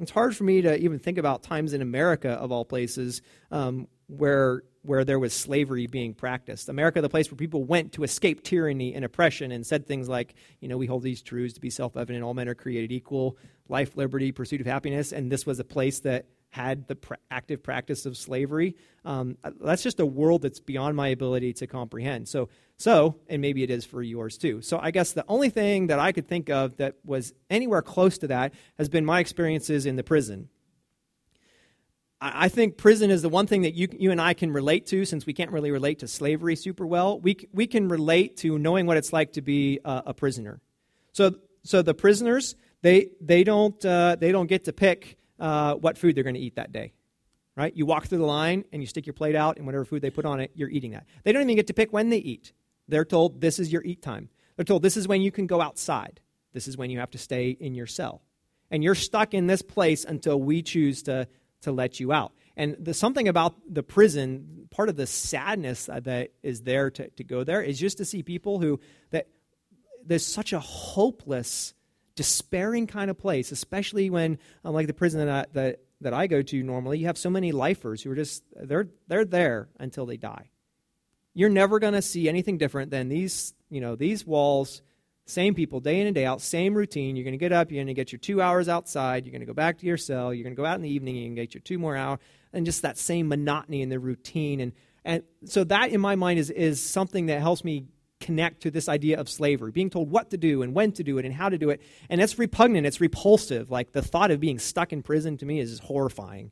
It's 0.00 0.10
hard 0.10 0.36
for 0.36 0.44
me 0.44 0.62
to 0.62 0.76
even 0.76 0.98
think 0.98 1.18
about 1.18 1.42
times 1.42 1.72
in 1.72 1.80
America, 1.80 2.30
of 2.30 2.50
all 2.50 2.64
places, 2.64 3.22
um, 3.50 3.86
where 4.06 4.62
where 4.82 5.04
there 5.04 5.18
was 5.18 5.32
slavery 5.32 5.86
being 5.86 6.12
practiced. 6.12 6.68
America, 6.68 7.00
the 7.00 7.08
place 7.08 7.30
where 7.30 7.36
people 7.36 7.64
went 7.64 7.92
to 7.92 8.02
escape 8.02 8.42
tyranny 8.42 8.94
and 8.94 9.02
oppression, 9.02 9.50
and 9.50 9.66
said 9.66 9.86
things 9.86 10.10
like, 10.10 10.34
you 10.60 10.68
know, 10.68 10.76
we 10.76 10.86
hold 10.86 11.02
these 11.02 11.22
truths 11.22 11.54
to 11.54 11.60
be 11.60 11.70
self-evident: 11.70 12.22
all 12.24 12.34
men 12.34 12.48
are 12.48 12.54
created 12.54 12.92
equal, 12.92 13.38
life, 13.68 13.96
liberty, 13.96 14.32
pursuit 14.32 14.60
of 14.60 14.66
happiness. 14.66 15.12
And 15.12 15.30
this 15.30 15.46
was 15.46 15.58
a 15.60 15.64
place 15.64 16.00
that 16.00 16.26
had 16.50 16.86
the 16.86 16.96
pr- 16.96 17.14
active 17.30 17.62
practice 17.62 18.04
of 18.06 18.16
slavery. 18.16 18.76
Um, 19.04 19.36
that's 19.60 19.82
just 19.82 20.00
a 20.00 20.06
world 20.06 20.42
that's 20.42 20.60
beyond 20.60 20.96
my 20.96 21.08
ability 21.08 21.52
to 21.54 21.66
comprehend. 21.66 22.28
So, 22.28 22.48
so, 22.76 23.16
and 23.28 23.40
maybe 23.40 23.62
it 23.62 23.70
is 23.70 23.84
for 23.84 24.02
yours 24.02 24.36
too. 24.36 24.60
So, 24.60 24.78
I 24.80 24.90
guess 24.90 25.12
the 25.12 25.24
only 25.28 25.48
thing 25.48 25.88
that 25.88 25.98
I 25.98 26.12
could 26.12 26.26
think 26.26 26.50
of 26.50 26.76
that 26.78 26.96
was 27.04 27.32
anywhere 27.48 27.82
close 27.82 28.18
to 28.18 28.28
that 28.28 28.52
has 28.78 28.88
been 28.88 29.04
my 29.04 29.20
experiences 29.20 29.86
in 29.86 29.96
the 29.96 30.02
prison. 30.02 30.48
I, 32.20 32.48
think 32.48 32.78
prison 32.78 33.10
is 33.10 33.20
the 33.20 33.28
one 33.28 33.46
thing 33.46 33.62
that 33.62 33.74
you, 33.74 33.88
you 33.98 34.10
and 34.10 34.20
I 34.20 34.32
can 34.32 34.50
relate 34.50 34.86
to 34.86 35.04
since 35.04 35.26
we 35.26 35.34
can't 35.34 35.50
really 35.50 35.70
relate 35.70 35.98
to 35.98 36.08
slavery 36.08 36.56
super 36.56 36.86
well. 36.86 37.20
We, 37.20 37.36
we 37.52 37.66
can 37.66 37.88
relate 37.88 38.38
to 38.38 38.58
knowing 38.58 38.86
what 38.86 38.96
it's 38.96 39.12
like 39.12 39.34
to 39.34 39.42
be 39.42 39.80
a, 39.84 40.04
a 40.06 40.14
prisoner. 40.14 40.60
So, 41.12 41.34
so 41.64 41.82
the 41.82 41.92
prisoners, 41.92 42.56
they, 42.80 43.10
they, 43.20 43.44
don't, 43.44 43.84
uh, 43.84 44.16
they 44.18 44.32
don't 44.32 44.46
get 44.46 44.64
to 44.64 44.72
pick 44.72 45.18
uh, 45.38 45.74
what 45.74 45.98
food 45.98 46.14
they're 46.14 46.24
going 46.24 46.34
to 46.34 46.40
eat 46.40 46.56
that 46.56 46.72
day. 46.72 46.94
Right? 47.56 47.76
You 47.76 47.84
walk 47.84 48.06
through 48.06 48.18
the 48.18 48.24
line 48.24 48.64
and 48.72 48.82
you 48.82 48.86
stick 48.86 49.06
your 49.06 49.14
plate 49.14 49.36
out, 49.36 49.58
and 49.58 49.66
whatever 49.66 49.84
food 49.84 50.02
they 50.02 50.10
put 50.10 50.24
on 50.24 50.40
it, 50.40 50.50
you're 50.54 50.70
eating 50.70 50.92
that. 50.92 51.06
They 51.24 51.32
don't 51.32 51.42
even 51.42 51.56
get 51.56 51.68
to 51.68 51.74
pick 51.74 51.92
when 51.92 52.08
they 52.08 52.16
eat. 52.16 52.52
They're 52.88 53.04
told 53.04 53.40
this 53.40 53.58
is 53.58 53.72
your 53.72 53.82
eat 53.84 54.02
time. 54.02 54.28
They're 54.56 54.64
told 54.64 54.82
this 54.82 54.96
is 54.96 55.08
when 55.08 55.22
you 55.22 55.30
can 55.30 55.46
go 55.46 55.60
outside. 55.60 56.20
This 56.52 56.68
is 56.68 56.76
when 56.76 56.90
you 56.90 57.00
have 57.00 57.10
to 57.10 57.18
stay 57.18 57.50
in 57.50 57.74
your 57.74 57.86
cell. 57.86 58.22
And 58.70 58.82
you're 58.82 58.94
stuck 58.94 59.34
in 59.34 59.46
this 59.46 59.62
place 59.62 60.04
until 60.04 60.40
we 60.40 60.62
choose 60.62 61.02
to, 61.04 61.28
to 61.62 61.72
let 61.72 62.00
you 62.00 62.12
out. 62.12 62.32
And 62.56 62.76
the, 62.78 62.94
something 62.94 63.26
about 63.26 63.54
the 63.68 63.82
prison, 63.82 64.68
part 64.70 64.88
of 64.88 64.96
the 64.96 65.06
sadness 65.06 65.86
that 65.86 66.30
is 66.42 66.62
there 66.62 66.90
to, 66.90 67.08
to 67.10 67.24
go 67.24 67.44
there 67.44 67.62
is 67.62 67.78
just 67.78 67.98
to 67.98 68.04
see 68.04 68.22
people 68.22 68.60
who, 68.60 68.80
that 69.10 69.28
there's 70.04 70.26
such 70.26 70.52
a 70.52 70.60
hopeless 70.60 71.74
despairing 72.14 72.86
kind 72.86 73.10
of 73.10 73.18
place, 73.18 73.50
especially 73.50 74.08
when, 74.08 74.38
like 74.62 74.86
the 74.86 74.94
prison 74.94 75.26
that 75.26 75.28
I, 75.28 75.52
that, 75.54 75.80
that 76.00 76.14
I 76.14 76.26
go 76.28 76.42
to 76.42 76.62
normally, 76.62 76.98
you 76.98 77.06
have 77.06 77.18
so 77.18 77.30
many 77.30 77.50
lifers 77.50 78.02
who 78.02 78.10
are 78.12 78.14
just, 78.14 78.44
they're, 78.54 78.88
they're 79.08 79.24
there 79.24 79.68
until 79.78 80.06
they 80.06 80.16
die. 80.16 80.50
You're 81.34 81.50
never 81.50 81.78
going 81.78 81.94
to 81.94 82.02
see 82.02 82.28
anything 82.28 82.58
different 82.58 82.90
than 82.90 83.08
these, 83.08 83.54
you 83.68 83.80
know, 83.80 83.96
these 83.96 84.26
walls, 84.26 84.82
same 85.26 85.54
people 85.54 85.80
day 85.80 86.00
in 86.00 86.06
and 86.06 86.14
day 86.14 86.24
out, 86.24 86.40
same 86.40 86.74
routine. 86.74 87.16
You're 87.16 87.24
going 87.24 87.32
to 87.32 87.38
get 87.38 87.52
up, 87.52 87.70
you're 87.70 87.78
going 87.78 87.88
to 87.88 87.94
get 87.94 88.12
your 88.12 88.20
two 88.20 88.40
hours 88.40 88.68
outside, 88.68 89.24
you're 89.24 89.32
going 89.32 89.40
to 89.40 89.46
go 89.46 89.54
back 89.54 89.78
to 89.78 89.86
your 89.86 89.96
cell, 89.96 90.32
you're 90.32 90.44
going 90.44 90.54
to 90.54 90.60
go 90.60 90.66
out 90.66 90.76
in 90.76 90.82
the 90.82 90.90
evening, 90.90 91.16
you 91.16 91.34
get 91.34 91.54
your 91.54 91.62
two 91.62 91.78
more 91.78 91.96
hours, 91.96 92.20
and 92.52 92.64
just 92.64 92.82
that 92.82 92.98
same 92.98 93.28
monotony 93.28 93.82
in 93.82 93.88
the 93.88 93.98
routine. 93.98 94.60
And, 94.60 94.72
and 95.04 95.22
so 95.44 95.64
that, 95.64 95.90
in 95.90 96.00
my 96.00 96.14
mind, 96.14 96.38
is, 96.38 96.50
is 96.50 96.80
something 96.80 97.26
that 97.26 97.40
helps 97.40 97.64
me 97.64 97.86
connect 98.20 98.62
to 98.62 98.70
this 98.70 98.88
idea 98.88 99.20
of 99.20 99.28
slavery, 99.28 99.70
being 99.70 99.90
told 99.90 100.10
what 100.10 100.30
to 100.30 100.38
do 100.38 100.62
and 100.62 100.72
when 100.72 100.92
to 100.92 101.02
do 101.02 101.18
it 101.18 101.24
and 101.24 101.34
how 101.34 101.48
to 101.48 101.58
do 101.58 101.70
it. 101.70 101.82
And 102.08 102.20
it's 102.20 102.38
repugnant, 102.38 102.86
it's 102.86 103.00
repulsive. 103.00 103.70
Like 103.70 103.92
the 103.92 104.02
thought 104.02 104.30
of 104.30 104.40
being 104.40 104.58
stuck 104.58 104.92
in 104.92 105.02
prison 105.02 105.36
to 105.38 105.46
me 105.46 105.60
is 105.60 105.78
horrifying. 105.80 106.50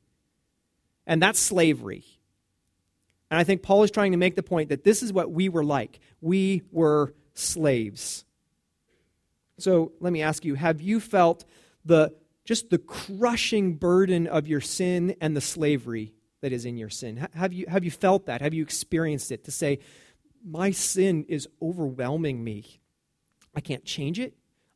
And 1.07 1.23
that's 1.23 1.39
slavery. 1.39 2.05
And 3.33 3.41
I 3.41 3.45
think 3.45 3.63
Paul 3.63 3.83
is 3.83 3.91
trying 3.91 4.13
to 4.13 4.19
make 4.19 4.37
the 4.37 4.43
point 4.43 4.69
that 4.69 4.85
this 4.85 5.03
is 5.03 5.11
what 5.11 5.33
we 5.33 5.49
were 5.49 5.65
like. 5.65 6.01
We 6.21 6.65
were 6.71 7.15
slaves. 7.33 8.27
So 9.59 9.93
let 10.01 10.13
me 10.13 10.21
ask 10.21 10.45
you 10.45 10.55
have 10.55 10.83
you 10.83 11.01
felt 11.01 11.47
the 11.83 12.13
just 12.45 12.69
the 12.69 12.77
crushing 12.77 13.77
burden 13.77 14.27
of 14.27 14.47
your 14.47 14.61
sin 14.61 15.17
and 15.19 15.35
the 15.35 15.41
slavery 15.41 16.13
that 16.43 16.53
is 16.53 16.67
in 16.67 16.77
your 16.77 16.91
sin? 16.91 17.27
Have 17.33 17.55
you, 17.55 17.65
have 17.69 17.85
you 17.85 17.91
felt 17.91 18.27
that? 18.27 18.43
Have 18.43 18.53
you 18.53 18.63
experienced 18.63 19.33
it 19.33 19.45
to 19.45 19.51
say, 19.51 19.79
my 20.45 20.71
sin 20.71 21.25
is 21.27 21.49
overwhelming 21.63 22.45
me? 22.45 22.81
I 23.55 23.61
can't 23.63 23.87
change 23.87 24.21
it. 24.21 24.35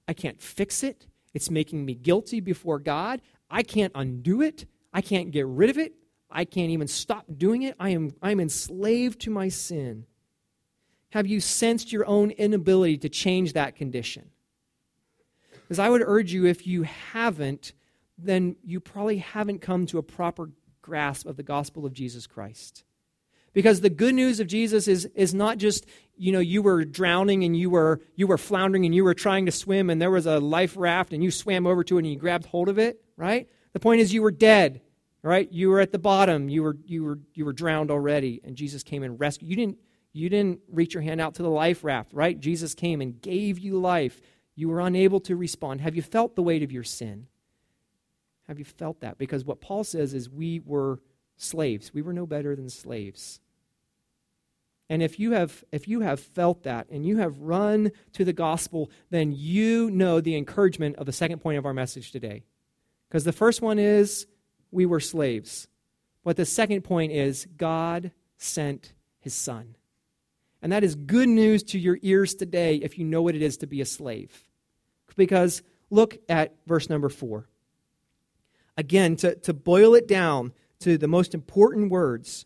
I 0.09 0.15
can't 0.15 0.41
fix 0.41 0.83
it. 0.83 1.07
It's 1.35 1.51
making 1.51 1.85
me 1.85 1.95
guilty 1.95 2.41
before 2.41 2.79
God. 2.79 3.21
I 3.51 3.63
can't 3.63 3.93
undo 3.95 4.41
it. 4.41 4.65
I 4.95 5.03
can't 5.03 5.31
get 5.31 5.47
rid 5.47 5.69
of 5.69 5.77
it. 5.77 5.93
I 6.31 6.45
can't 6.45 6.71
even 6.71 6.89
stop 6.89 7.25
doing 7.37 7.63
it. 7.63 7.77
I 7.79 7.91
am 7.91 8.15
I'm 8.21 8.41
enslaved 8.41 9.21
to 9.23 9.31
my 9.31 9.49
sin. 9.49 10.07
Have 11.11 11.27
you 11.27 11.41
sensed 11.41 11.93
your 11.93 12.07
own 12.07 12.31
inability 12.33 12.99
to 12.99 13.09
change 13.09 13.53
that 13.53 13.77
condition? 13.77 14.31
Because 15.53 15.79
I 15.79 15.89
would 15.89 16.03
urge 16.05 16.33
you, 16.33 16.47
if 16.47 16.67
you 16.67 16.83
haven't, 16.83 17.73
then 18.19 18.57
you 18.63 18.81
probably 18.81 19.19
haven't 19.19 19.61
come 19.61 19.87
to 19.87 19.99
a 19.99 20.03
proper 20.03 20.51
grasp 20.83 21.27
of 21.27 21.37
the 21.37 21.43
gospel 21.43 21.85
of 21.85 21.93
Jesus 21.93 22.27
Christ. 22.27 22.85
Because 23.53 23.81
the 23.81 23.91
good 23.91 24.15
news 24.15 24.39
of 24.39 24.47
Jesus 24.47 24.87
is, 24.87 25.07
is 25.15 25.33
not 25.33 25.59
just, 25.59 25.87
you 26.17 26.31
know, 26.31 26.41
you 26.41 26.61
were 26.61 26.85
drowning 26.85 27.43
and 27.43 27.57
you 27.57 27.71
were, 27.71 28.01
you 28.15 28.27
were 28.27 28.39
floundering 28.39 28.85
and 28.85 28.95
you 28.95 29.03
were 29.03 29.15
trying 29.15 29.47
to 29.47 29.53
swim 29.53 29.89
and 29.89 30.01
there 30.01 30.11
was 30.11 30.27
a 30.27 30.39
life 30.39 30.75
raft 30.77 31.13
and 31.13 31.25
you 31.25 31.31
swam 31.31 31.67
over 31.67 31.83
to 31.83 31.97
it 31.97 32.01
and 32.01 32.13
you 32.13 32.19
grabbed 32.19 32.47
hold 32.47 32.69
of 32.69 32.79
it, 32.79 33.03
right? 33.17 33.49
The 33.73 33.81
point 33.81 34.03
is 34.03 34.13
you 34.13 34.23
were 34.23 34.31
dead, 34.31 34.83
right? 35.27 35.51
You 35.51 35.71
were 35.71 35.81
at 35.81 35.93
the 35.93 35.99
bottom. 35.99 36.49
You 36.49 36.63
were, 36.63 36.77
you 36.87 37.05
were, 37.05 37.19
you 37.35 37.45
were 37.45 37.53
drowned 37.53 37.91
already 37.91 38.41
and 38.45 38.57
Jesus 38.57 38.83
came 38.83 39.03
and 39.03 39.19
rescued. 39.19 39.51
You 39.51 39.57
didn't, 39.57 39.79
you 40.13 40.29
didn't 40.29 40.61
reach 40.69 40.95
your 40.95 41.03
hand 41.03 41.21
out 41.21 41.35
to 41.35 41.43
the 41.43 41.51
life 41.51 41.85
raft, 41.85 42.13
right? 42.13 42.39
Jesus 42.39 42.75
came 42.75 43.01
and 43.01 43.21
gave 43.21 43.59
you 43.59 43.79
life. 43.79 44.21
You 44.55 44.69
were 44.69 44.81
unable 44.81 45.21
to 45.21 45.37
respond. 45.37 45.81
Have 45.81 45.97
you 45.97 46.03
felt 46.03 46.37
the 46.37 46.43
weight 46.43 46.63
of 46.63 46.73
your 46.73 46.85
sin? 46.85 47.27
Have 48.47 48.59
you 48.59 48.65
felt 48.65 49.01
that? 49.01 49.19
Because 49.19 49.45
what 49.45 49.61
Paul 49.61 49.85
says 49.85 50.15
is 50.15 50.31
we 50.31 50.61
were 50.65 51.01
slaves. 51.37 51.93
We 51.93 52.03
were 52.03 52.13
no 52.13 52.27
better 52.27 52.55
than 52.55 52.71
slaves. 52.71 53.41
And 54.89 55.03
if 55.03 55.19
you 55.19 55.33
have 55.33 55.65
if 55.73 55.89
you 55.89 56.01
have 56.01 56.21
felt 56.21 56.63
that 56.63 56.89
and 56.89 57.05
you 57.05 57.17
have 57.17 57.41
run 57.41 57.91
to 58.13 58.25
the 58.25 58.33
gospel, 58.33 58.91
then 59.11 59.33
you 59.37 59.91
know 59.91 60.21
the 60.21 60.37
encouragement 60.37 60.97
of 60.97 61.07
the 61.07 61.13
second 61.13 61.41
point 61.41 61.59
of 61.59 61.67
our 61.67 61.75
message 61.75 62.13
today. 62.13 62.45
Because 63.09 63.25
the 63.25 63.33
first 63.33 63.61
one 63.61 63.81
is 63.81 64.27
we 64.77 64.87
were 64.87 65.01
slaves. 65.01 65.67
But 66.23 66.37
the 66.37 66.47
second 66.47 66.83
point 66.83 67.11
is 67.11 67.49
God 67.57 68.13
sent 68.37 68.93
his 69.19 69.35
son. 69.35 69.75
And 70.63 70.71
that 70.71 70.85
is 70.85 70.95
good 70.95 71.29
news 71.29 71.63
to 71.65 71.79
your 71.79 71.99
ears 72.03 72.35
today 72.35 72.77
if 72.77 72.99
you 72.99 73.05
know 73.05 73.23
what 73.23 73.35
it 73.35 73.43
is 73.43 73.57
to 73.59 73.67
be 73.67 73.81
a 73.81 73.87
slave. 73.87 74.49
Because 75.17 75.63
look 75.91 76.19
at 76.29 76.55
verse 76.67 76.91
number 76.91 77.09
four. 77.09 77.49
Again, 78.77 79.17
to, 79.17 79.35
to 79.37 79.55
boil 79.55 79.95
it 79.95 80.07
down 80.07 80.53
to 80.81 80.99
the 80.99 81.09
most 81.09 81.35
important 81.35 81.91
words, 81.91 82.45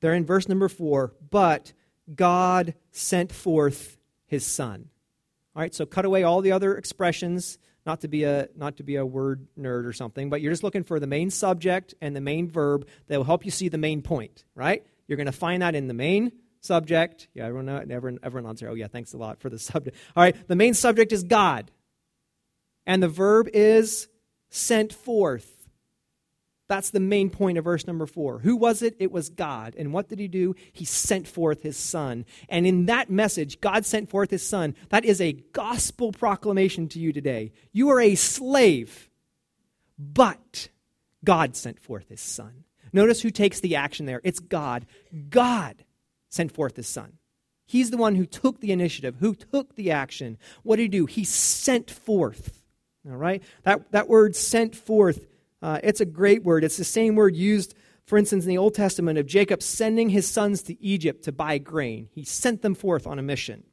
they're 0.00 0.14
in 0.14 0.24
verse 0.24 0.48
number 0.48 0.68
four, 0.68 1.12
but 1.30 1.72
God 2.14 2.74
sent 2.90 3.32
forth 3.32 3.98
his 4.26 4.46
son. 4.46 4.88
All 5.54 5.60
right, 5.60 5.74
so 5.74 5.84
cut 5.84 6.04
away 6.04 6.22
all 6.22 6.40
the 6.40 6.52
other 6.52 6.76
expressions, 6.76 7.58
not 7.86 8.00
to 8.00 8.08
be 8.08 8.24
a 8.24 8.48
not 8.56 8.76
to 8.78 8.82
be 8.82 8.96
a 8.96 9.04
word 9.04 9.46
nerd 9.58 9.86
or 9.86 9.92
something, 9.92 10.30
but 10.30 10.40
you're 10.40 10.52
just 10.52 10.62
looking 10.62 10.84
for 10.84 10.98
the 10.98 11.06
main 11.06 11.30
subject 11.30 11.94
and 12.00 12.16
the 12.16 12.20
main 12.20 12.48
verb 12.48 12.86
that 13.08 13.16
will 13.16 13.24
help 13.24 13.44
you 13.44 13.50
see 13.50 13.68
the 13.68 13.78
main 13.78 14.02
point, 14.02 14.44
right? 14.54 14.84
You're 15.06 15.16
going 15.16 15.26
to 15.26 15.32
find 15.32 15.62
that 15.62 15.74
in 15.74 15.86
the 15.86 15.94
main 15.94 16.32
subject. 16.60 17.28
Yeah, 17.34 17.46
everyone, 17.46 17.68
everyone, 17.68 18.18
everyone 18.22 18.48
answer. 18.48 18.68
Oh, 18.68 18.74
yeah, 18.74 18.88
thanks 18.88 19.12
a 19.12 19.18
lot 19.18 19.40
for 19.40 19.50
the 19.50 19.58
subject. 19.70 19.96
All 20.16 20.22
right, 20.22 20.36
the 20.48 20.56
main 20.56 20.74
subject 20.74 21.12
is 21.12 21.22
God. 21.22 21.70
And 22.86 23.02
the 23.02 23.08
verb 23.08 23.48
is 23.52 24.08
sent 24.50 24.92
forth. 24.92 25.63
That's 26.66 26.90
the 26.90 27.00
main 27.00 27.28
point 27.28 27.58
of 27.58 27.64
verse 27.64 27.86
number 27.86 28.06
four. 28.06 28.38
Who 28.38 28.56
was 28.56 28.80
it? 28.80 28.96
It 28.98 29.12
was 29.12 29.28
God. 29.28 29.74
And 29.76 29.92
what 29.92 30.08
did 30.08 30.18
he 30.18 30.28
do? 30.28 30.54
He 30.72 30.84
sent 30.84 31.28
forth 31.28 31.62
his 31.62 31.76
son. 31.76 32.24
And 32.48 32.66
in 32.66 32.86
that 32.86 33.10
message, 33.10 33.60
God 33.60 33.84
sent 33.84 34.08
forth 34.08 34.30
his 34.30 34.46
son. 34.46 34.74
That 34.88 35.04
is 35.04 35.20
a 35.20 35.32
gospel 35.32 36.10
proclamation 36.10 36.88
to 36.90 36.98
you 36.98 37.12
today. 37.12 37.52
You 37.72 37.90
are 37.90 38.00
a 38.00 38.14
slave, 38.14 39.10
but 39.98 40.68
God 41.22 41.54
sent 41.54 41.80
forth 41.80 42.08
his 42.08 42.20
son. 42.20 42.64
Notice 42.94 43.20
who 43.20 43.30
takes 43.30 43.60
the 43.60 43.76
action 43.76 44.06
there. 44.06 44.20
It's 44.24 44.40
God. 44.40 44.86
God 45.28 45.84
sent 46.30 46.52
forth 46.52 46.76
his 46.76 46.88
son. 46.88 47.18
He's 47.66 47.90
the 47.90 47.96
one 47.96 48.14
who 48.14 48.26
took 48.26 48.60
the 48.60 48.72
initiative, 48.72 49.16
who 49.20 49.34
took 49.34 49.74
the 49.74 49.90
action. 49.90 50.38
What 50.62 50.76
did 50.76 50.82
he 50.82 50.88
do? 50.88 51.06
He 51.06 51.24
sent 51.24 51.90
forth. 51.90 52.62
All 53.08 53.16
right? 53.16 53.42
That, 53.64 53.90
that 53.92 54.08
word 54.08 54.36
sent 54.36 54.76
forth, 54.76 55.26
uh, 55.64 55.78
it's 55.82 56.02
a 56.02 56.04
great 56.04 56.44
word. 56.44 56.62
It's 56.62 56.76
the 56.76 56.84
same 56.84 57.14
word 57.14 57.34
used, 57.34 57.74
for 58.04 58.18
instance, 58.18 58.44
in 58.44 58.50
the 58.50 58.58
Old 58.58 58.74
Testament 58.74 59.18
of 59.18 59.24
Jacob 59.24 59.62
sending 59.62 60.10
his 60.10 60.28
sons 60.28 60.62
to 60.64 60.78
Egypt 60.82 61.24
to 61.24 61.32
buy 61.32 61.56
grain. 61.56 62.10
He 62.12 62.22
sent 62.22 62.60
them 62.60 62.74
forth 62.74 63.06
on 63.06 63.18
a 63.18 63.22
mission. 63.22 63.64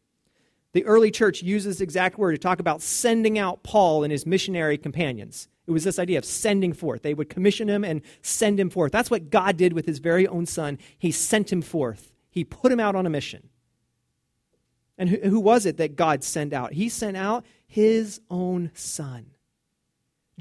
The 0.72 0.86
early 0.86 1.12
church 1.12 1.44
uses 1.44 1.76
this 1.76 1.82
exact 1.82 2.18
word 2.18 2.32
to 2.32 2.38
talk 2.38 2.62
about 2.62 2.82
sending 2.82 3.38
out 3.38 3.64
Paul 3.64 4.04
and 4.06 4.12
his 4.12 4.26
missionary 4.26 4.78
companions. 4.78 5.50
It 5.68 5.72
was 5.72 5.84
this 5.84 6.00
idea 6.00 6.18
of 6.18 6.24
sending 6.24 6.72
forth. 6.72 7.02
They 7.02 7.14
would 7.14 7.30
commission 7.30 7.68
him 7.68 7.84
and 7.84 8.04
send 8.22 8.58
him 8.58 8.70
forth. 8.70 8.94
That's 8.94 9.12
what 9.12 9.30
God 9.30 9.58
did 9.58 9.74
with 9.74 9.86
his 9.86 10.00
very 10.00 10.26
own 10.26 10.46
son. 10.46 10.80
He 10.98 11.12
sent 11.12 11.52
him 11.52 11.62
forth, 11.62 12.14
he 12.30 12.46
put 12.46 12.72
him 12.72 12.80
out 12.80 12.96
on 12.96 13.06
a 13.06 13.10
mission. 13.10 13.50
And 14.98 15.10
who, 15.10 15.18
who 15.30 15.40
was 15.42 15.66
it 15.66 15.76
that 15.76 15.98
God 15.98 16.24
sent 16.24 16.54
out? 16.54 16.72
He 16.72 16.88
sent 16.88 17.18
out 17.18 17.46
his 17.68 18.22
own 18.30 18.72
son. 18.76 19.32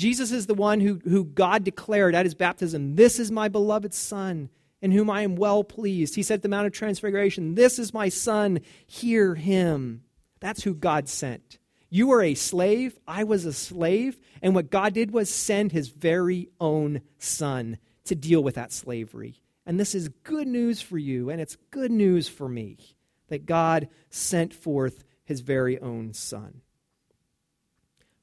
Jesus 0.00 0.32
is 0.32 0.46
the 0.46 0.54
one 0.54 0.80
who, 0.80 0.98
who 1.04 1.24
God 1.24 1.62
declared 1.62 2.14
at 2.14 2.24
his 2.24 2.34
baptism, 2.34 2.96
This 2.96 3.18
is 3.18 3.30
my 3.30 3.48
beloved 3.48 3.92
Son, 3.92 4.48
in 4.80 4.92
whom 4.92 5.10
I 5.10 5.20
am 5.20 5.36
well 5.36 5.62
pleased. 5.62 6.14
He 6.14 6.22
said 6.22 6.36
at 6.36 6.42
the 6.42 6.48
Mount 6.48 6.66
of 6.66 6.72
Transfiguration, 6.72 7.54
This 7.54 7.78
is 7.78 7.92
my 7.92 8.08
Son, 8.08 8.60
hear 8.86 9.34
him. 9.34 10.02
That's 10.40 10.62
who 10.62 10.74
God 10.74 11.06
sent. 11.06 11.58
You 11.90 12.06
were 12.06 12.22
a 12.22 12.34
slave, 12.34 12.98
I 13.06 13.24
was 13.24 13.44
a 13.44 13.52
slave, 13.52 14.18
and 14.40 14.54
what 14.54 14.70
God 14.70 14.94
did 14.94 15.10
was 15.10 15.28
send 15.28 15.72
his 15.72 15.88
very 15.88 16.48
own 16.58 17.02
Son 17.18 17.76
to 18.04 18.14
deal 18.14 18.42
with 18.42 18.54
that 18.54 18.72
slavery. 18.72 19.42
And 19.66 19.78
this 19.78 19.94
is 19.94 20.08
good 20.08 20.48
news 20.48 20.80
for 20.80 20.96
you, 20.96 21.28
and 21.28 21.42
it's 21.42 21.58
good 21.70 21.90
news 21.90 22.26
for 22.26 22.48
me 22.48 22.78
that 23.28 23.44
God 23.44 23.88
sent 24.08 24.54
forth 24.54 25.04
his 25.24 25.40
very 25.40 25.78
own 25.78 26.14
son. 26.14 26.62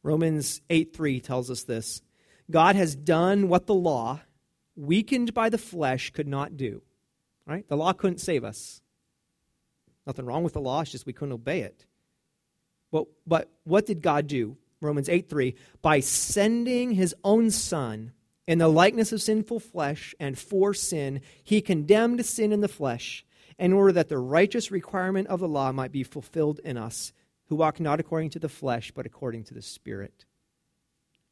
Romans 0.07 0.61
8 0.69 0.95
3 0.95 1.19
tells 1.19 1.51
us 1.51 1.63
this 1.63 2.01
God 2.49 2.77
has 2.77 2.95
done 2.95 3.49
what 3.49 3.65
the 3.65 3.75
law, 3.75 4.21
weakened 4.77 5.33
by 5.33 5.49
the 5.49 5.57
flesh, 5.57 6.11
could 6.11 6.29
not 6.29 6.55
do. 6.55 6.81
Right? 7.45 7.67
The 7.67 7.75
law 7.75 7.91
couldn't 7.91 8.19
save 8.19 8.45
us. 8.45 8.81
Nothing 10.05 10.25
wrong 10.25 10.45
with 10.45 10.53
the 10.53 10.61
law, 10.61 10.79
it's 10.79 10.91
just 10.91 11.05
we 11.05 11.11
couldn't 11.11 11.33
obey 11.33 11.59
it. 11.59 11.85
But, 12.89 13.07
but 13.25 13.51
what 13.65 13.85
did 13.85 14.01
God 14.01 14.27
do? 14.27 14.55
Romans 14.79 15.09
8 15.09 15.29
3 15.29 15.55
By 15.81 15.99
sending 15.99 16.91
his 16.91 17.13
own 17.25 17.51
son 17.51 18.13
in 18.47 18.59
the 18.59 18.69
likeness 18.69 19.11
of 19.11 19.21
sinful 19.21 19.59
flesh 19.59 20.15
and 20.21 20.39
for 20.39 20.73
sin, 20.73 21.19
he 21.43 21.59
condemned 21.59 22.25
sin 22.25 22.53
in 22.53 22.61
the 22.61 22.69
flesh 22.69 23.25
in 23.59 23.73
order 23.73 23.91
that 23.91 24.07
the 24.07 24.19
righteous 24.19 24.71
requirement 24.71 25.27
of 25.27 25.41
the 25.41 25.49
law 25.49 25.73
might 25.73 25.91
be 25.91 26.03
fulfilled 26.03 26.61
in 26.63 26.77
us, 26.77 27.11
who 27.47 27.55
walk 27.55 27.79
not 27.79 27.99
according 27.99 28.29
to 28.31 28.39
the 28.39 28.49
flesh, 28.49 28.91
but 28.91 29.05
according 29.05 29.43
to 29.45 29.53
the 29.53 29.61
Spirit. 29.61 30.25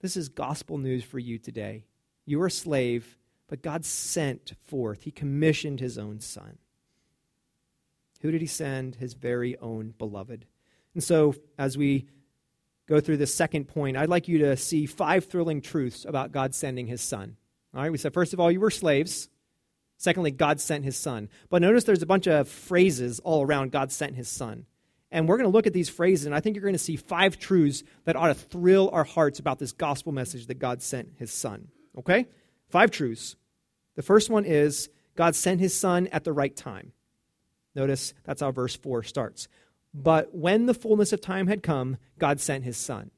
This 0.01 0.17
is 0.17 0.29
gospel 0.29 0.77
news 0.77 1.03
for 1.03 1.19
you 1.19 1.37
today. 1.37 1.85
You 2.25 2.41
are 2.41 2.47
a 2.47 2.51
slave, 2.51 3.17
but 3.47 3.61
God 3.61 3.85
sent 3.85 4.53
forth, 4.65 5.03
He 5.03 5.11
commissioned 5.11 5.79
His 5.79 5.97
own 5.97 6.19
Son. 6.19 6.57
Who 8.21 8.31
did 8.31 8.41
He 8.41 8.47
send? 8.47 8.95
His 8.95 9.13
very 9.13 9.57
own 9.59 9.93
beloved. 9.97 10.45
And 10.93 11.03
so, 11.03 11.35
as 11.57 11.77
we 11.77 12.07
go 12.87 12.99
through 12.99 13.17
the 13.17 13.27
second 13.27 13.65
point, 13.65 13.97
I'd 13.97 14.09
like 14.09 14.27
you 14.27 14.39
to 14.39 14.57
see 14.57 14.85
five 14.85 15.25
thrilling 15.25 15.61
truths 15.61 16.05
about 16.05 16.31
God 16.31 16.55
sending 16.55 16.87
His 16.87 17.01
Son. 17.01 17.35
All 17.73 17.81
right, 17.81 17.91
we 17.91 17.97
said, 17.97 18.13
first 18.13 18.33
of 18.33 18.39
all, 18.39 18.49
you 18.49 18.61
were 18.61 18.71
slaves. 18.71 19.27
Secondly, 19.97 20.31
God 20.31 20.59
sent 20.59 20.83
his 20.83 20.97
son. 20.97 21.29
But 21.49 21.61
notice 21.61 21.83
there's 21.83 22.01
a 22.01 22.07
bunch 22.07 22.27
of 22.27 22.47
phrases 22.47 23.19
all 23.19 23.43
around 23.43 23.71
God 23.71 23.91
sent 23.91 24.15
his 24.15 24.29
son. 24.29 24.65
And 25.15 25.29
we're 25.29 25.37
going 25.37 25.49
to 25.49 25.53
look 25.53 25.65
at 25.65 25.71
these 25.71 25.87
phrases, 25.87 26.25
and 26.25 26.35
I 26.35 26.41
think 26.41 26.57
you're 26.57 26.63
going 26.65 26.73
to 26.73 26.77
see 26.77 26.97
five 26.97 27.39
truths 27.39 27.83
that 28.03 28.17
ought 28.17 28.27
to 28.27 28.33
thrill 28.33 28.89
our 28.91 29.05
hearts 29.05 29.39
about 29.39 29.59
this 29.59 29.71
gospel 29.71 30.11
message 30.11 30.47
that 30.47 30.59
God 30.59 30.81
sent 30.81 31.13
his 31.15 31.31
son. 31.31 31.69
Okay? 31.97 32.27
Five 32.67 32.91
truths. 32.91 33.37
The 33.95 34.01
first 34.01 34.29
one 34.29 34.43
is 34.43 34.89
God 35.15 35.33
sent 35.33 35.61
his 35.61 35.73
son 35.73 36.07
at 36.07 36.25
the 36.25 36.33
right 36.33 36.53
time. 36.53 36.91
Notice 37.75 38.13
that's 38.25 38.41
how 38.41 38.51
verse 38.51 38.75
4 38.75 39.03
starts. 39.03 39.47
But 39.93 40.35
when 40.35 40.65
the 40.65 40.73
fullness 40.73 41.13
of 41.13 41.21
time 41.21 41.47
had 41.47 41.63
come, 41.63 41.95
God 42.19 42.41
sent 42.41 42.65
his 42.65 42.75
son. 42.75 43.09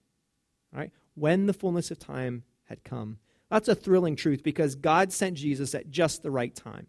All 0.76 0.80
right? 0.82 0.92
When 1.16 1.48
the 1.48 1.54
fullness 1.54 1.90
of 1.90 1.98
time 1.98 2.44
had 2.66 2.84
come. 2.84 3.18
That's 3.50 3.70
a 3.70 3.74
thrilling 3.74 4.16
truth 4.16 4.44
because 4.44 4.76
God 4.76 5.12
sent 5.12 5.38
Jesus 5.38 5.74
at 5.74 5.90
just 5.90 6.22
the 6.22 6.30
right 6.30 6.54
time. 6.54 6.86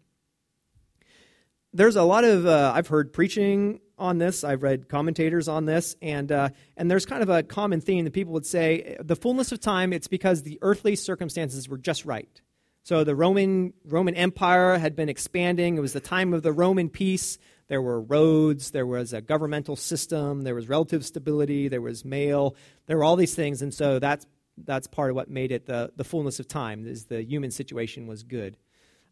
There's 1.73 1.95
a 1.95 2.03
lot 2.03 2.25
of, 2.25 2.45
uh, 2.45 2.73
I've 2.75 2.87
heard 2.87 3.11
preaching 3.11 3.79
on 3.99 4.17
this, 4.17 4.43
I've 4.43 4.63
read 4.63 4.89
commentators 4.89 5.47
on 5.47 5.65
this, 5.65 5.95
and, 6.01 6.31
uh, 6.31 6.49
and 6.77 6.89
there's 6.89 7.05
kind 7.05 7.21
of 7.21 7.29
a 7.29 7.43
common 7.43 7.81
theme 7.81 8.05
that 8.05 8.13
people 8.13 8.33
would 8.33 8.45
say 8.45 8.97
the 8.99 9.15
fullness 9.15 9.51
of 9.51 9.59
time, 9.59 9.93
it's 9.93 10.07
because 10.07 10.43
the 10.43 10.57
earthly 10.61 10.95
circumstances 10.95 11.67
were 11.67 11.77
just 11.77 12.05
right. 12.05 12.41
So 12.83 13.03
the 13.03 13.15
Roman, 13.15 13.73
Roman 13.85 14.15
Empire 14.15 14.77
had 14.77 14.95
been 14.95 15.09
expanding. 15.09 15.77
It 15.77 15.81
was 15.81 15.93
the 15.93 15.99
time 15.99 16.33
of 16.33 16.41
the 16.41 16.53
Roman 16.53 16.89
peace. 16.89 17.37
There 17.67 17.81
were 17.81 18.01
roads, 18.01 18.71
there 18.71 18.87
was 18.87 19.13
a 19.13 19.21
governmental 19.21 19.75
system, 19.75 20.41
there 20.41 20.55
was 20.55 20.67
relative 20.67 21.05
stability, 21.05 21.67
there 21.67 21.81
was 21.81 22.03
mail, 22.03 22.55
there 22.87 22.97
were 22.97 23.03
all 23.03 23.15
these 23.15 23.35
things. 23.35 23.61
And 23.61 23.71
so 23.71 23.99
that's, 23.99 24.25
that's 24.57 24.87
part 24.87 25.11
of 25.11 25.15
what 25.15 25.29
made 25.29 25.51
it 25.51 25.67
the, 25.67 25.91
the 25.95 26.03
fullness 26.03 26.39
of 26.39 26.47
time, 26.47 26.87
is 26.87 27.05
the 27.05 27.21
human 27.21 27.51
situation 27.51 28.07
was 28.07 28.23
good. 28.23 28.57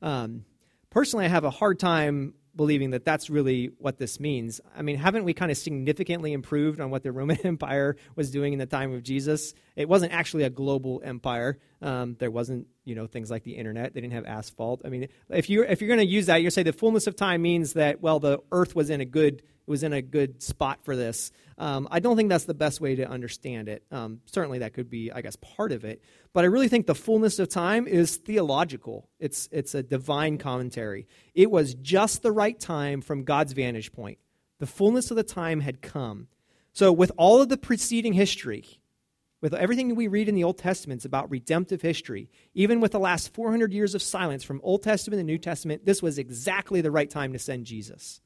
Um, 0.02 0.46
personally, 0.90 1.26
I 1.26 1.30
have 1.30 1.44
a 1.44 1.52
hard 1.52 1.78
time 1.78 2.34
believing 2.58 2.90
that 2.90 3.06
that's 3.06 3.30
really 3.30 3.72
what 3.78 3.98
this 3.98 4.20
means. 4.20 4.60
I 4.76 4.82
mean, 4.82 4.98
haven't 4.98 5.24
we 5.24 5.34
kind 5.34 5.52
of 5.52 5.58
significantly 5.58 6.34
improved 6.34 6.82
on 6.82 6.90
what 6.90 7.04
the 7.04 7.12
Roman 7.12 7.38
Empire 7.46 7.96
was 8.16 8.32
doing 8.32 8.54
in 8.54 8.60
the 8.60 8.66
time 8.66 8.94
of 8.94 9.04
Jesus? 9.04 9.54
It 9.76 9.88
wasn't 9.88 10.12
actually 10.12 10.44
a 10.44 10.50
global 10.50 11.02
empire. 11.06 11.60
Um, 11.82 12.16
there 12.20 12.32
wasn't, 12.32 12.68
you 12.84 12.96
know, 12.96 13.08
things 13.08 13.32
like 13.32 13.44
the 13.44 13.54
internet. 13.54 13.94
They 13.94 14.02
didn't 14.02 14.14
have 14.14 14.26
asphalt. 14.26 14.82
I 14.84 14.90
mean, 14.90 15.08
if 15.30 15.50
you're 15.50 15.64
if 15.64 15.80
you're 15.80 15.88
going 15.88 16.00
to 16.00 16.06
use 16.06 16.26
that, 16.26 16.42
you're 16.42 16.52
say 16.52 16.64
the 16.64 16.74
fullness 16.74 17.08
of 17.08 17.16
time 17.16 17.42
means 17.42 17.74
that 17.74 18.02
well, 18.02 18.20
the 18.20 18.40
earth 18.52 18.76
was 18.76 18.90
in 18.90 19.00
a 19.00 19.06
good 19.06 19.44
was 19.68 19.84
in 19.84 19.94
a 19.94 20.02
good 20.02 20.42
spot 20.42 20.80
for 20.84 20.96
this. 20.96 21.32
Um, 21.58 21.88
I 21.92 22.00
don't 22.00 22.16
think 22.16 22.30
that's 22.30 22.46
the 22.46 22.54
best 22.54 22.80
way 22.80 22.96
to 22.96 23.08
understand 23.08 23.68
it. 23.68 23.84
Um, 23.92 24.22
certainly, 24.26 24.60
that 24.60 24.74
could 24.74 24.90
be, 24.90 25.12
I 25.12 25.22
guess, 25.22 25.36
part 25.36 25.72
of 25.72 25.84
it. 25.84 26.02
But 26.34 26.44
I 26.44 26.48
really 26.48 26.68
think 26.68 26.88
the 26.88 26.96
fullness 26.96 27.40
of 27.40 27.50
time 27.50 27.88
is 27.88 28.18
theological. 28.18 29.10
It's 29.20 29.50
it's 29.52 29.76
a 29.76 29.84
divine 29.84 30.38
commentary. 30.38 31.08
It 31.36 31.52
was 31.52 31.74
just 31.76 32.22
the 32.22 32.32
right 32.32 32.60
time 32.60 33.02
from 33.02 33.24
God's 33.24 33.54
vantage 33.54 33.92
point. 33.92 34.20
The 34.60 34.68
fullness 34.68 35.12
of 35.12 35.18
the 35.18 35.24
time 35.24 35.60
had 35.60 35.82
come. 35.82 36.28
So, 36.74 36.92
with 36.92 37.12
all 37.18 37.42
of 37.42 37.50
the 37.50 37.58
preceding 37.58 38.14
history, 38.14 38.66
with 39.42 39.54
everything 39.54 39.96
we 39.96 40.08
read 40.08 40.30
in 40.30 40.36
the 40.36 40.44
Old 40.44 40.58
Testament 40.58 41.06
about 41.06 41.30
redemptive 41.30 41.82
history, 41.82 42.30
even 42.54 42.80
with 42.80 42.92
the 42.92 43.00
last 43.00 43.34
400 43.34 43.72
years 43.72 43.94
of 43.94 44.02
silence 44.02 44.44
from 44.44 44.62
Old 44.64 44.84
Testament 44.84 45.20
and 45.20 45.28
New 45.28 45.38
Testament, 45.38 45.86
this 45.86 46.02
was 46.02 46.18
exactly 46.18 46.82
the 46.82 46.92
right 46.92 47.10
time 47.10 47.34
to 47.34 47.40
send 47.40 47.66
Jesus 47.66 48.22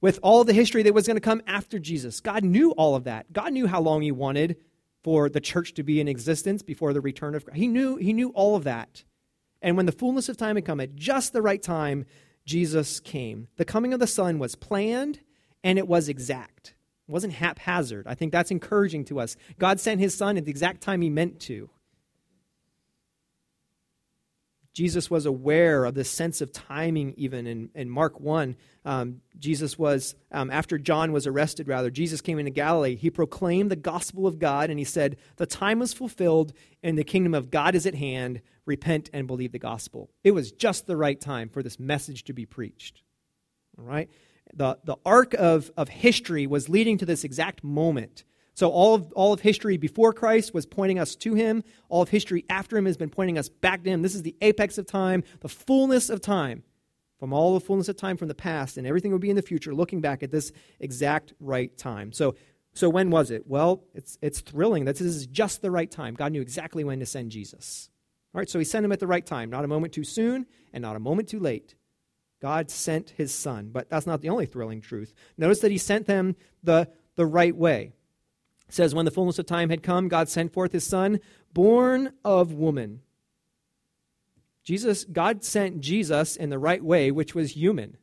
with 0.00 0.18
all 0.22 0.44
the 0.44 0.52
history 0.52 0.82
that 0.82 0.94
was 0.94 1.06
going 1.06 1.16
to 1.16 1.20
come 1.20 1.42
after 1.46 1.78
Jesus. 1.78 2.20
God 2.20 2.44
knew 2.44 2.72
all 2.72 2.94
of 2.94 3.04
that. 3.04 3.32
God 3.32 3.52
knew 3.52 3.66
how 3.66 3.80
long 3.80 4.02
he 4.02 4.12
wanted 4.12 4.56
for 5.02 5.28
the 5.28 5.40
church 5.40 5.74
to 5.74 5.82
be 5.82 6.00
in 6.00 6.08
existence 6.08 6.62
before 6.62 6.92
the 6.92 7.00
return 7.00 7.34
of 7.34 7.44
Christ. 7.44 7.58
He 7.58 7.68
knew, 7.68 7.96
he 7.96 8.12
knew 8.12 8.30
all 8.30 8.56
of 8.56 8.64
that. 8.64 9.04
And 9.62 9.76
when 9.76 9.86
the 9.86 9.92
fullness 9.92 10.28
of 10.28 10.36
time 10.36 10.56
had 10.56 10.64
come, 10.64 10.80
at 10.80 10.94
just 10.94 11.32
the 11.32 11.42
right 11.42 11.62
time, 11.62 12.06
Jesus 12.46 13.00
came. 13.00 13.48
The 13.56 13.64
coming 13.64 13.92
of 13.92 14.00
the 14.00 14.06
Son 14.06 14.38
was 14.38 14.54
planned 14.54 15.20
and 15.62 15.78
it 15.78 15.86
was 15.86 16.08
exact. 16.08 16.74
It 17.08 17.12
wasn't 17.12 17.34
haphazard. 17.34 18.06
I 18.06 18.14
think 18.14 18.32
that's 18.32 18.50
encouraging 18.50 19.04
to 19.06 19.20
us. 19.20 19.36
God 19.58 19.80
sent 19.80 20.00
his 20.00 20.14
Son 20.14 20.36
at 20.36 20.44
the 20.44 20.50
exact 20.50 20.80
time 20.80 21.02
he 21.02 21.10
meant 21.10 21.40
to. 21.40 21.68
Jesus 24.72 25.10
was 25.10 25.26
aware 25.26 25.84
of 25.84 25.94
the 25.94 26.04
sense 26.04 26.40
of 26.40 26.52
timing, 26.52 27.14
even 27.16 27.46
in, 27.46 27.70
in 27.74 27.90
Mark 27.90 28.20
1. 28.20 28.56
Um, 28.84 29.20
Jesus 29.38 29.76
was, 29.76 30.14
um, 30.30 30.50
after 30.50 30.78
John 30.78 31.10
was 31.10 31.26
arrested, 31.26 31.66
rather, 31.66 31.90
Jesus 31.90 32.20
came 32.20 32.38
into 32.38 32.52
Galilee. 32.52 32.94
He 32.94 33.10
proclaimed 33.10 33.70
the 33.70 33.76
gospel 33.76 34.26
of 34.28 34.38
God, 34.38 34.70
and 34.70 34.78
he 34.78 34.84
said, 34.84 35.16
The 35.36 35.46
time 35.46 35.82
is 35.82 35.92
fulfilled, 35.92 36.52
and 36.84 36.96
the 36.96 37.04
kingdom 37.04 37.34
of 37.34 37.50
God 37.50 37.74
is 37.74 37.84
at 37.84 37.96
hand. 37.96 38.42
Repent 38.64 39.10
and 39.12 39.26
believe 39.26 39.50
the 39.50 39.58
gospel. 39.58 40.10
It 40.22 40.30
was 40.30 40.52
just 40.52 40.86
the 40.86 40.96
right 40.96 41.20
time 41.20 41.48
for 41.48 41.62
this 41.62 41.80
message 41.80 42.24
to 42.24 42.32
be 42.32 42.46
preached. 42.46 43.02
All 43.76 43.84
right? 43.84 44.08
The, 44.54 44.78
the 44.84 44.96
arc 45.04 45.34
of, 45.34 45.72
of 45.76 45.88
history 45.88 46.46
was 46.46 46.68
leading 46.68 46.98
to 46.98 47.06
this 47.06 47.24
exact 47.24 47.64
moment 47.64 48.24
so 48.60 48.68
all 48.68 48.94
of, 48.94 49.10
all 49.12 49.32
of 49.32 49.40
history 49.40 49.78
before 49.78 50.12
Christ 50.12 50.52
was 50.52 50.66
pointing 50.66 50.98
us 50.98 51.16
to 51.16 51.32
him. 51.32 51.64
All 51.88 52.02
of 52.02 52.10
history 52.10 52.44
after 52.50 52.76
him 52.76 52.84
has 52.84 52.98
been 52.98 53.08
pointing 53.08 53.38
us 53.38 53.48
back 53.48 53.82
to 53.84 53.88
him. 53.88 54.02
This 54.02 54.14
is 54.14 54.22
the 54.22 54.36
apex 54.42 54.76
of 54.76 54.84
time, 54.84 55.24
the 55.40 55.48
fullness 55.48 56.10
of 56.10 56.20
time. 56.20 56.62
From 57.18 57.32
all 57.32 57.54
the 57.54 57.60
fullness 57.60 57.88
of 57.88 57.96
time 57.96 58.18
from 58.18 58.28
the 58.28 58.34
past 58.34 58.76
and 58.76 58.86
everything 58.86 59.12
will 59.12 59.18
be 59.18 59.30
in 59.30 59.36
the 59.36 59.40
future, 59.40 59.74
looking 59.74 60.02
back 60.02 60.22
at 60.22 60.30
this 60.30 60.52
exact 60.78 61.32
right 61.40 61.74
time. 61.78 62.12
So, 62.12 62.34
so 62.74 62.90
when 62.90 63.08
was 63.08 63.30
it? 63.30 63.46
Well, 63.46 63.82
it's, 63.94 64.18
it's 64.20 64.40
thrilling 64.40 64.84
that 64.84 64.96
this 64.96 65.06
is 65.06 65.26
just 65.26 65.62
the 65.62 65.70
right 65.70 65.90
time. 65.90 66.14
God 66.14 66.32
knew 66.32 66.42
exactly 66.42 66.84
when 66.84 67.00
to 67.00 67.06
send 67.06 67.30
Jesus. 67.30 67.88
All 68.34 68.40
right, 68.40 68.50
so 68.50 68.58
he 68.58 68.64
sent 68.66 68.84
him 68.84 68.92
at 68.92 69.00
the 69.00 69.06
right 69.06 69.24
time, 69.24 69.48
not 69.48 69.64
a 69.64 69.68
moment 69.68 69.94
too 69.94 70.04
soon 70.04 70.44
and 70.74 70.82
not 70.82 70.96
a 70.96 71.00
moment 71.00 71.30
too 71.30 71.40
late. 71.40 71.76
God 72.42 72.70
sent 72.70 73.08
his 73.16 73.32
son, 73.32 73.70
but 73.72 73.88
that's 73.88 74.06
not 74.06 74.20
the 74.20 74.28
only 74.28 74.44
thrilling 74.44 74.82
truth. 74.82 75.14
Notice 75.38 75.60
that 75.60 75.70
he 75.70 75.78
sent 75.78 76.06
them 76.06 76.36
the, 76.62 76.90
the 77.16 77.24
right 77.24 77.56
way 77.56 77.94
says, 78.74 78.94
When 78.94 79.04
the 79.04 79.10
fullness 79.10 79.38
of 79.38 79.46
time 79.46 79.70
had 79.70 79.82
come, 79.82 80.08
God 80.08 80.28
sent 80.28 80.52
forth 80.52 80.72
his 80.72 80.86
son, 80.86 81.20
born 81.52 82.12
of 82.24 82.52
woman. 82.52 83.00
Jesus, 84.62 85.04
God 85.04 85.42
sent 85.42 85.80
Jesus 85.80 86.36
in 86.36 86.50
the 86.50 86.58
right 86.58 86.82
way, 86.82 87.10
which 87.10 87.34
was 87.34 87.56
human. 87.56 87.96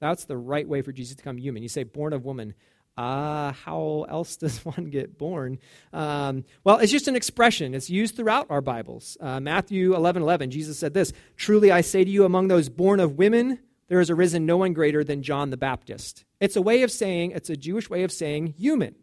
That's 0.00 0.26
the 0.26 0.36
right 0.36 0.68
way 0.68 0.82
for 0.82 0.92
Jesus 0.92 1.16
to 1.16 1.22
come 1.22 1.38
human. 1.38 1.62
You 1.62 1.68
say, 1.68 1.82
born 1.82 2.12
of 2.12 2.24
woman. 2.24 2.54
Ah, 2.96 3.48
uh, 3.48 3.52
how 3.52 4.06
else 4.08 4.36
does 4.36 4.58
one 4.64 4.90
get 4.90 5.18
born? 5.18 5.58
Um, 5.92 6.44
well, 6.64 6.78
it's 6.78 6.92
just 6.92 7.08
an 7.08 7.16
expression. 7.16 7.74
It's 7.74 7.88
used 7.88 8.16
throughout 8.16 8.46
our 8.50 8.60
Bibles. 8.60 9.16
Uh, 9.20 9.40
Matthew 9.40 9.94
11 9.94 10.22
11, 10.22 10.50
Jesus 10.50 10.78
said 10.78 10.94
this 10.94 11.12
Truly 11.36 11.70
I 11.70 11.80
say 11.80 12.04
to 12.04 12.10
you, 12.10 12.24
among 12.24 12.48
those 12.48 12.68
born 12.68 13.00
of 13.00 13.16
women, 13.16 13.60
there 13.88 13.98
has 14.00 14.10
arisen 14.10 14.46
no 14.46 14.56
one 14.56 14.72
greater 14.72 15.02
than 15.04 15.22
John 15.22 15.50
the 15.50 15.56
Baptist. 15.56 16.24
It's 16.40 16.56
a 16.56 16.62
way 16.62 16.82
of 16.82 16.90
saying, 16.90 17.30
it's 17.32 17.50
a 17.50 17.56
Jewish 17.56 17.88
way 17.88 18.02
of 18.02 18.12
saying 18.12 18.54
human 18.58 18.96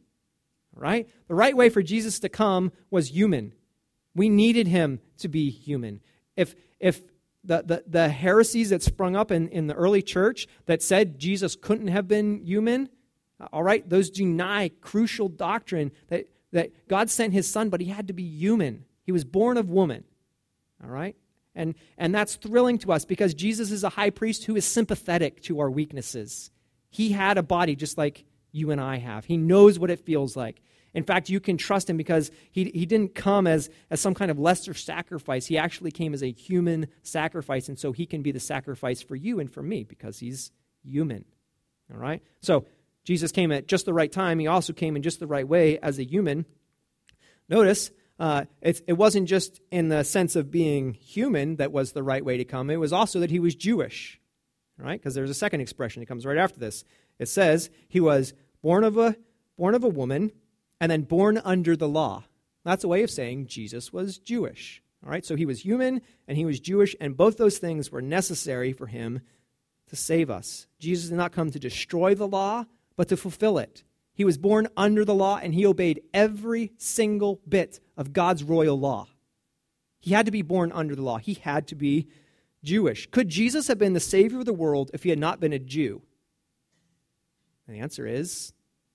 right? 0.76 1.10
The 1.28 1.36
right 1.36 1.56
way 1.56 1.70
for 1.70 1.82
Jesus 1.82 2.20
to 2.20 2.30
come 2.30 2.72
was 2.90 3.10
human. 3.10 3.54
We 4.14 4.30
needed 4.30 4.68
him 4.68 5.00
to 5.18 5.28
be 5.28 5.50
human. 5.50 6.02
If, 6.36 6.56
if 6.80 7.02
the, 7.44 7.64
the, 7.64 7.84
the 7.88 8.10
heresies 8.10 8.70
that 8.70 8.84
sprung 8.84 9.16
up 9.16 9.32
in, 9.32 9.50
in 9.50 9.68
the 9.68 9.74
early 9.74 10.02
church 10.02 10.48
that 10.66 10.82
said 10.82 11.20
Jesus 11.20 11.56
couldn't 11.56 11.88
have 11.88 12.08
been 12.08 12.46
human, 12.46 12.90
all 13.52 13.64
right, 13.64 13.88
those 13.88 14.10
deny 14.10 14.70
crucial 14.82 15.28
doctrine 15.28 15.92
that, 16.08 16.28
that 16.52 16.88
God 16.88 17.10
sent 17.10 17.34
his 17.34 17.50
son, 17.50 17.70
but 17.70 17.82
he 17.82 17.88
had 17.88 18.08
to 18.08 18.14
be 18.14 18.24
human. 18.24 18.86
He 19.04 19.12
was 19.12 19.24
born 19.24 19.58
of 19.58 19.70
woman, 19.70 20.04
all 20.84 20.90
right? 20.90 21.16
And, 21.54 21.76
and 21.98 22.14
that's 22.14 22.36
thrilling 22.36 22.78
to 22.80 22.92
us 22.92 23.06
because 23.06 23.34
Jesus 23.34 23.72
is 23.72 23.84
a 23.84 23.90
high 23.90 24.10
priest 24.10 24.46
who 24.46 24.56
is 24.56 24.66
sympathetic 24.66 25.42
to 25.44 25.60
our 25.60 25.70
weaknesses. 25.70 26.52
He 26.90 27.12
had 27.12 27.38
a 27.38 27.44
body 27.44 27.76
just 27.76 27.98
like 27.98 28.26
you 28.56 28.72
and 28.72 28.80
I 28.80 28.98
have. 28.98 29.26
He 29.26 29.38
knows 29.38 29.78
what 29.78 29.92
it 29.92 30.06
feels 30.06 30.36
like. 30.36 30.62
In 30.94 31.04
fact, 31.04 31.30
you 31.30 31.42
can 31.42 31.58
trust 31.58 31.90
him 31.90 31.98
because 31.98 32.32
he, 32.52 32.72
he 32.74 32.86
didn't 32.86 33.14
come 33.14 33.48
as, 33.48 33.70
as 33.90 34.00
some 34.00 34.14
kind 34.14 34.32
of 34.32 34.40
lesser 34.40 34.74
sacrifice. 34.74 35.46
He 35.46 35.58
actually 35.58 35.92
came 35.92 36.14
as 36.14 36.24
a 36.24 36.32
human 36.32 36.88
sacrifice, 37.04 37.68
and 37.68 37.78
so 37.78 37.92
he 37.92 38.06
can 38.06 38.22
be 38.22 38.32
the 38.32 38.40
sacrifice 38.40 39.02
for 39.02 39.18
you 39.18 39.42
and 39.42 39.52
for 39.52 39.62
me 39.62 39.84
because 39.84 40.20
he's 40.20 40.54
human. 40.84 41.26
All 41.94 42.00
right? 42.00 42.24
So 42.42 42.66
Jesus 43.04 43.34
came 43.34 43.52
at 43.52 43.68
just 43.68 43.86
the 43.86 43.94
right 43.94 44.12
time. 44.12 44.40
He 44.40 44.48
also 44.48 44.72
came 44.72 44.96
in 44.96 45.04
just 45.04 45.20
the 45.20 45.28
right 45.28 45.48
way 45.48 45.78
as 45.80 46.00
a 46.00 46.06
human. 46.06 46.46
Notice, 47.50 47.92
uh, 48.18 48.46
it, 48.62 48.82
it 48.88 48.94
wasn't 48.94 49.28
just 49.28 49.60
in 49.72 49.90
the 49.90 50.04
sense 50.04 50.38
of 50.38 50.50
being 50.50 50.94
human 50.94 51.58
that 51.58 51.74
was 51.74 51.92
the 51.92 52.04
right 52.04 52.24
way 52.24 52.38
to 52.38 52.46
come, 52.46 52.70
it 52.70 52.78
was 52.78 52.94
also 52.94 53.20
that 53.20 53.32
he 53.32 53.40
was 53.40 53.54
Jewish. 53.54 54.22
Right? 54.78 55.00
Because 55.00 55.14
there's 55.14 55.30
a 55.30 55.34
second 55.34 55.62
expression 55.62 56.02
that 56.02 56.08
comes 56.08 56.26
right 56.26 56.38
after 56.38 56.60
this. 56.60 56.84
It 57.18 57.30
says 57.30 57.70
he 57.88 58.02
was 58.02 58.34
born 58.66 58.84
of 58.84 58.98
a 58.98 59.16
born 59.60 59.76
of 59.76 59.84
a 59.84 59.88
woman 59.88 60.32
and 60.82 60.92
then 60.92 61.04
born 61.04 61.40
under 61.46 61.76
the 61.76 61.88
law. 61.88 62.24
That's 62.64 62.84
a 62.84 62.88
way 62.88 63.04
of 63.04 63.12
saying 63.12 63.46
Jesus 63.46 63.94
was 63.94 64.18
Jewish. 64.18 64.82
All 65.04 65.12
right, 65.12 65.24
so 65.24 65.36
he 65.36 65.46
was 65.46 65.64
human 65.64 66.02
and 66.28 66.36
he 66.36 66.46
was 66.46 66.60
Jewish, 66.60 66.96
and 67.00 67.16
both 67.16 67.38
those 67.38 67.60
things 67.60 67.92
were 67.92 68.02
necessary 68.02 68.74
for 68.74 68.88
him 68.88 69.22
to 69.90 69.96
save 69.96 70.32
us. 70.32 70.66
Jesus 70.80 71.10
did 71.10 71.16
not 71.16 71.32
come 71.32 71.52
to 71.52 71.60
destroy 71.60 72.16
the 72.16 72.28
law, 72.28 72.66
but 72.96 73.08
to 73.10 73.18
fulfill 73.18 73.60
it. 73.60 73.84
He 74.16 74.26
was 74.26 74.40
born 74.40 74.68
under 74.76 75.06
the 75.06 75.14
law 75.14 75.38
and 75.38 75.54
he 75.54 75.68
obeyed 75.68 76.02
every 76.12 76.72
single 76.80 77.42
bit 77.48 77.80
of 77.96 78.14
God's 78.14 78.44
royal 78.44 78.80
law. 78.80 79.06
He 80.00 80.16
had 80.16 80.26
to 80.26 80.32
be 80.32 80.42
born 80.42 80.72
under 80.72 80.96
the 80.96 81.04
law, 81.04 81.20
he 81.20 81.36
had 81.36 81.68
to 81.68 81.76
be 81.76 82.08
Jewish. 82.64 83.12
Could 83.12 83.30
Jesus 83.30 83.68
have 83.68 83.78
been 83.78 83.94
the 83.94 84.00
Savior 84.00 84.40
of 84.40 84.46
the 84.46 84.54
world 84.54 84.90
if 84.92 85.04
he 85.04 85.12
had 85.12 85.20
not 85.20 85.40
been 85.40 85.54
a 85.54 85.60
Jew? 85.60 86.02
And 87.68 87.76
the 87.76 87.82
answer 87.82 88.06
is 88.06 88.54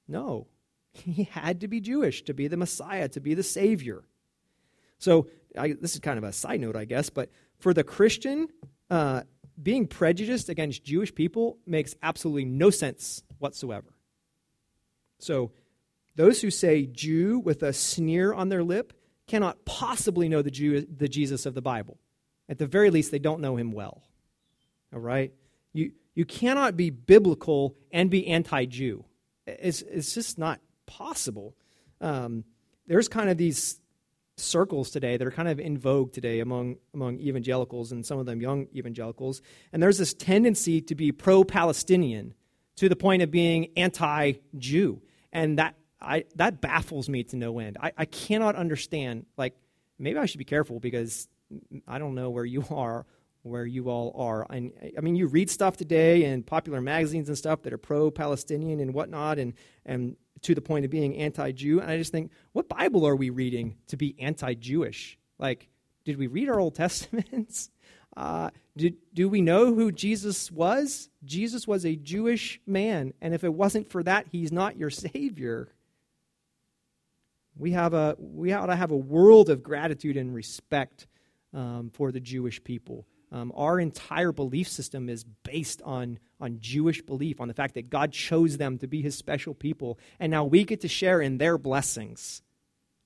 no. 0.09 0.47
He 0.93 1.25
had 1.25 1.61
to 1.61 1.68
be 1.68 1.81
Jewish 1.81 2.23
to 2.25 2.35
be 2.35 2.49
the 2.49 2.57
Messiah, 2.57 3.09
to 3.11 3.21
be 3.21 3.35
the 3.35 3.43
Savior. 3.43 4.03
So, 4.99 5.29
I, 5.57 5.75
this 5.81 5.95
is 5.95 6.01
kind 6.01 6.18
of 6.18 6.25
a 6.25 6.33
side 6.33 6.61
note, 6.61 6.77
I 6.77 6.85
guess, 6.85 7.11
but 7.11 7.31
for 7.59 7.73
the 7.73 7.85
Christian, 7.85 8.49
uh, 8.91 9.23
being 9.61 9.87
prejudiced 9.87 10.49
against 10.49 10.85
Jewish 10.85 11.14
people 11.14 11.59
makes 11.66 11.95
absolutely 12.03 12.45
no 12.45 12.71
sense 12.71 13.23
whatsoever. 13.39 13.95
So, 15.18 15.53
those 16.16 16.41
who 16.41 16.51
say 16.51 16.87
Jew 16.87 17.39
with 17.39 17.62
a 17.62 17.73
sneer 17.73 18.35
on 18.35 18.49
their 18.49 18.64
lip 18.64 18.93
cannot 19.27 19.64
possibly 19.64 20.29
know 20.29 20.43
the, 20.43 20.51
Jew, 20.51 20.85
the 20.85 21.09
Jesus 21.09 21.47
of 21.47 21.55
the 21.55 21.62
Bible. 21.62 21.99
At 22.49 22.59
the 22.59 22.66
very 22.66 22.91
least, 22.91 23.12
they 23.12 23.21
don't 23.21 23.41
know 23.41 23.57
him 23.57 23.71
well. 23.71 24.03
All 24.93 25.01
right? 25.01 25.33
You, 25.73 25.93
you 26.21 26.27
cannot 26.27 26.77
be 26.77 26.91
biblical 26.91 27.75
and 27.91 28.11
be 28.11 28.27
anti 28.27 28.66
Jew. 28.66 29.07
It's, 29.47 29.81
it's 29.81 30.12
just 30.12 30.39
not 30.39 30.61
possible. 30.85 31.57
Um, 31.99 32.45
there's 32.87 33.09
kind 33.09 33.31
of 33.31 33.39
these 33.39 33.81
circles 34.37 34.91
today 34.91 35.16
that 35.16 35.27
are 35.27 35.31
kind 35.31 35.49
of 35.49 35.59
in 35.59 35.79
vogue 35.79 36.12
today 36.12 36.41
among, 36.41 36.77
among 36.93 37.21
evangelicals 37.21 37.91
and 37.91 38.05
some 38.05 38.18
of 38.18 38.27
them 38.27 38.43
young 38.43 38.66
evangelicals. 38.77 39.41
And 39.73 39.83
there's 39.83 39.97
this 39.97 40.12
tendency 40.12 40.83
to 40.83 40.95
be 40.95 41.11
pro 41.11 41.43
Palestinian 41.43 42.35
to 42.77 42.91
the 42.91 42.97
point 42.97 43.23
of 43.23 43.31
being 43.31 43.68
anti 43.75 44.35
Jew. 44.59 45.01
And 45.33 45.59
that, 45.59 45.75
I, 46.03 46.27
that 46.35 46.61
baffles 46.61 47.09
me 47.09 47.25
to 47.25 47.37
no 47.37 47.61
end. 47.61 47.79
I, 47.81 47.93
I 47.97 48.05
cannot 48.05 48.57
understand, 48.57 49.25
like, 49.39 49.55
maybe 49.99 50.18
I 50.18 50.27
should 50.27 50.37
be 50.37 50.45
careful 50.45 50.81
because 50.81 51.29
I 51.89 51.99
don't 51.99 52.14
know 52.14 52.29
where 52.29 52.45
you 52.45 52.62
are 52.71 53.07
where 53.43 53.64
you 53.64 53.88
all 53.88 54.14
are. 54.16 54.47
And 54.51 54.72
I 54.97 55.01
mean, 55.01 55.16
you 55.16 55.26
read 55.26 55.51
stuff 55.51 55.76
today 55.76 56.24
in 56.24 56.43
popular 56.43 56.80
magazines 56.80 57.28
and 57.28 57.36
stuff 57.36 57.62
that 57.62 57.72
are 57.72 57.78
pro-Palestinian 57.78 58.80
and 58.80 58.93
whatnot, 58.93 59.38
and 59.38 59.55
and 59.86 60.16
to 60.43 60.55
the 60.55 60.62
point 60.62 60.84
of 60.84 60.91
being 60.91 61.16
anti-Jew. 61.16 61.80
And 61.80 61.91
I 61.91 61.99
just 61.99 62.12
think, 62.12 62.30
what 62.53 62.68
Bible 62.68 63.07
are 63.07 63.16
we 63.16 63.30
reading 63.30 63.76
to 63.88 63.97
be 63.97 64.16
anti-Jewish? 64.18 65.18
Like, 65.38 65.68
did 66.05 66.16
we 66.16 66.26
read 66.26 66.49
our 66.49 66.59
Old 66.59 66.74
Testaments? 66.76 67.70
Uh, 68.16 68.51
did, 68.76 68.97
do 69.14 69.28
we 69.28 69.41
know 69.41 69.74
who 69.74 69.93
Jesus 69.93 70.51
was? 70.51 71.09
Jesus 71.24 71.66
was 71.66 71.84
a 71.84 71.97
Jewish 71.97 72.61
man, 72.66 73.12
and 73.20 73.34
if 73.34 73.45
it 73.45 73.55
wasn't 73.55 73.91
for 73.91 74.03
that, 74.03 74.26
he's 74.30 74.53
not 74.53 74.76
your 74.76 74.91
Savior. 74.91 75.72
We 77.57 77.72
have 77.72 77.95
a 77.95 78.16
we 78.18 78.53
ought 78.53 78.66
to 78.66 78.76
have 78.76 78.91
a 78.91 78.97
world 78.97 79.51
of 79.51 79.62
gratitude 79.62 80.16
and 80.16 80.34
respect 80.34 81.07
um, 81.53 81.91
for 81.93 82.11
the 82.11 82.20
Jewish 82.20 82.62
people. 82.62 83.07
Um, 83.33 83.53
our 83.55 83.78
entire 83.78 84.33
belief 84.33 84.68
system 84.68 85.09
is 85.09 85.24
based 85.45 85.81
on, 85.83 86.18
on 86.41 86.59
Jewish 86.61 87.01
belief, 87.03 87.41
on 87.41 87.49
the 87.49 87.55
fact 87.55 87.74
that 87.74 87.89
God 87.89 88.12
chose 88.12 88.57
them 88.57 88.78
to 88.78 88.89
be 88.89 89.03
his 89.03 89.16
special 89.16 89.55
people, 89.55 89.99
and 90.18 90.31
now 90.31 90.45
we 90.45 90.64
get 90.64 90.81
to 90.81 90.89
share 90.89 91.20
in 91.20 91.39
their 91.39 91.57
blessings. 91.57 92.43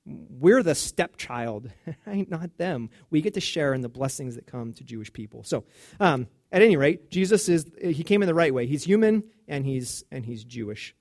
We're 0.07 0.63
the 0.63 0.75
stepchild, 0.75 1.71
not 2.07 2.57
them. 2.57 2.91
We 3.11 3.21
get 3.21 3.35
to 3.35 3.41
share 3.41 3.75
in 3.75 3.81
the 3.83 3.89
blessings 3.89 4.35
that 4.35 4.47
come 4.47 4.73
to 4.75 4.85
Jewish 4.85 5.13
people. 5.13 5.45
So, 5.45 5.65
um, 6.01 6.27
at 6.53 6.63
any 6.63 6.77
rate, 6.77 7.11
Jesus 7.11 7.49
is, 7.49 7.67
he 7.83 8.05
came 8.05 8.23
in 8.23 8.27
the 8.27 8.35
right 8.35 8.55
way. 8.55 8.67
He's 8.67 8.85
human 8.85 9.25
and 9.49 9.67
he's, 9.67 10.05
and 10.11 10.25
he's 10.25 10.45
Jewish. 10.45 10.95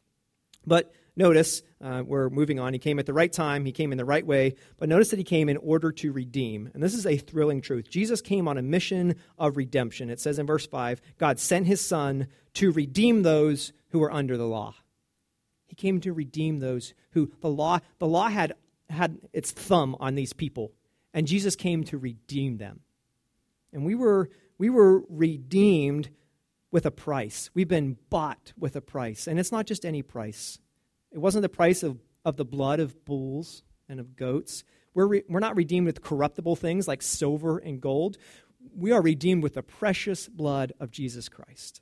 But 0.65 0.91
notice, 1.15 1.61
uh, 1.81 2.03
we're 2.05 2.29
moving 2.29 2.59
on. 2.59 2.73
He 2.73 2.79
came 2.79 2.99
at 2.99 3.05
the 3.05 3.13
right 3.13 3.31
time, 3.31 3.65
he 3.65 3.71
came 3.71 3.91
in 3.91 3.97
the 3.97 4.05
right 4.05 4.25
way, 4.25 4.55
but 4.77 4.89
notice 4.89 5.09
that 5.09 5.19
he 5.19 5.23
came 5.23 5.49
in 5.49 5.57
order 5.57 5.91
to 5.91 6.11
redeem. 6.11 6.69
And 6.73 6.81
this 6.81 6.93
is 6.93 7.05
a 7.05 7.17
thrilling 7.17 7.61
truth. 7.61 7.89
Jesus 7.89 8.21
came 8.21 8.47
on 8.47 8.57
a 8.57 8.61
mission 8.61 9.15
of 9.37 9.57
redemption. 9.57 10.09
It 10.09 10.19
says 10.19 10.39
in 10.39 10.47
verse 10.47 10.65
5 10.65 11.01
God 11.17 11.39
sent 11.39 11.67
his 11.67 11.81
son 11.81 12.27
to 12.55 12.71
redeem 12.71 13.23
those 13.23 13.73
who 13.89 13.99
were 13.99 14.11
under 14.11 14.37
the 14.37 14.47
law. 14.47 14.75
He 15.65 15.75
came 15.75 16.01
to 16.01 16.13
redeem 16.13 16.59
those 16.59 16.93
who 17.11 17.31
the 17.41 17.49
law 17.49 17.79
the 17.99 18.07
law 18.07 18.29
had 18.29 18.53
had 18.89 19.17
its 19.33 19.51
thumb 19.51 19.95
on 19.99 20.15
these 20.15 20.33
people 20.33 20.71
and 21.13 21.27
Jesus 21.27 21.55
came 21.55 21.83
to 21.85 21.97
redeem 21.97 22.57
them. 22.57 22.81
And 23.71 23.85
we 23.85 23.95
were 23.95 24.29
we 24.57 24.69
were 24.69 25.03
redeemed 25.09 26.09
with 26.71 26.85
a 26.85 26.91
price. 26.91 27.49
We've 27.53 27.67
been 27.67 27.97
bought 28.09 28.53
with 28.57 28.75
a 28.75 28.81
price. 28.81 29.27
And 29.27 29.39
it's 29.39 29.51
not 29.51 29.67
just 29.67 29.85
any 29.85 30.01
price. 30.01 30.57
It 31.13 31.19
wasn't 31.19 31.43
the 31.43 31.49
price 31.49 31.83
of, 31.83 31.99
of 32.25 32.37
the 32.37 32.45
blood 32.45 32.79
of 32.79 33.05
bulls 33.05 33.63
and 33.87 33.99
of 33.99 34.15
goats. 34.15 34.63
We're, 34.93 35.07
re, 35.07 35.23
we're 35.29 35.39
not 35.39 35.55
redeemed 35.55 35.85
with 35.85 36.01
corruptible 36.01 36.55
things 36.55 36.87
like 36.87 37.01
silver 37.01 37.57
and 37.57 37.79
gold. 37.79 38.17
We 38.75 38.91
are 38.91 39.01
redeemed 39.01 39.43
with 39.43 39.53
the 39.53 39.63
precious 39.63 40.27
blood 40.27 40.73
of 40.79 40.91
Jesus 40.91 41.29
Christ. 41.29 41.81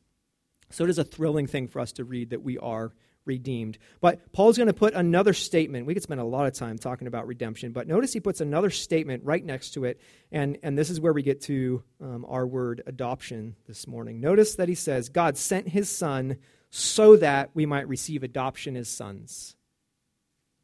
So 0.69 0.83
it 0.83 0.89
is 0.89 0.99
a 0.99 1.03
thrilling 1.03 1.47
thing 1.47 1.67
for 1.67 1.79
us 1.79 1.91
to 1.93 2.03
read 2.03 2.31
that 2.31 2.43
we 2.43 2.57
are 2.57 2.93
redeemed. 3.25 3.77
But 3.99 4.33
Paul's 4.33 4.57
going 4.57 4.67
to 4.67 4.73
put 4.73 4.93
another 4.93 5.33
statement. 5.33 5.85
We 5.85 5.93
could 5.93 6.03
spend 6.03 6.19
a 6.19 6.25
lot 6.25 6.47
of 6.47 6.53
time 6.53 6.77
talking 6.77 7.07
about 7.07 7.27
redemption, 7.27 7.71
but 7.71 7.87
notice 7.87 8.13
he 8.13 8.19
puts 8.19 8.41
another 8.41 8.69
statement 8.69 9.23
right 9.23 9.43
next 9.43 9.71
to 9.71 9.85
it. 9.85 10.01
And, 10.31 10.57
and 10.63 10.77
this 10.77 10.89
is 10.89 10.99
where 10.99 11.13
we 11.13 11.21
get 11.21 11.41
to 11.41 11.83
um, 12.01 12.25
our 12.27 12.47
word 12.47 12.81
adoption 12.87 13.55
this 13.67 13.87
morning. 13.87 14.19
Notice 14.21 14.55
that 14.55 14.69
he 14.69 14.75
says, 14.75 15.09
God 15.09 15.37
sent 15.37 15.69
his 15.69 15.89
son 15.89 16.37
so 16.71 17.17
that 17.17 17.51
we 17.53 17.65
might 17.65 17.87
receive 17.87 18.23
adoption 18.23 18.75
as 18.75 18.89
sons. 18.89 19.55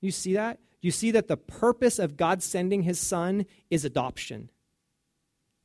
You 0.02 0.12
see 0.12 0.34
that? 0.34 0.60
You 0.82 0.92
see 0.92 1.12
that 1.12 1.28
the 1.28 1.38
purpose 1.38 2.00
of 2.00 2.18
God 2.18 2.42
sending 2.42 2.84
his 2.84 3.00
son 3.00 3.46
is 3.70 3.84
adoption. 3.84 4.50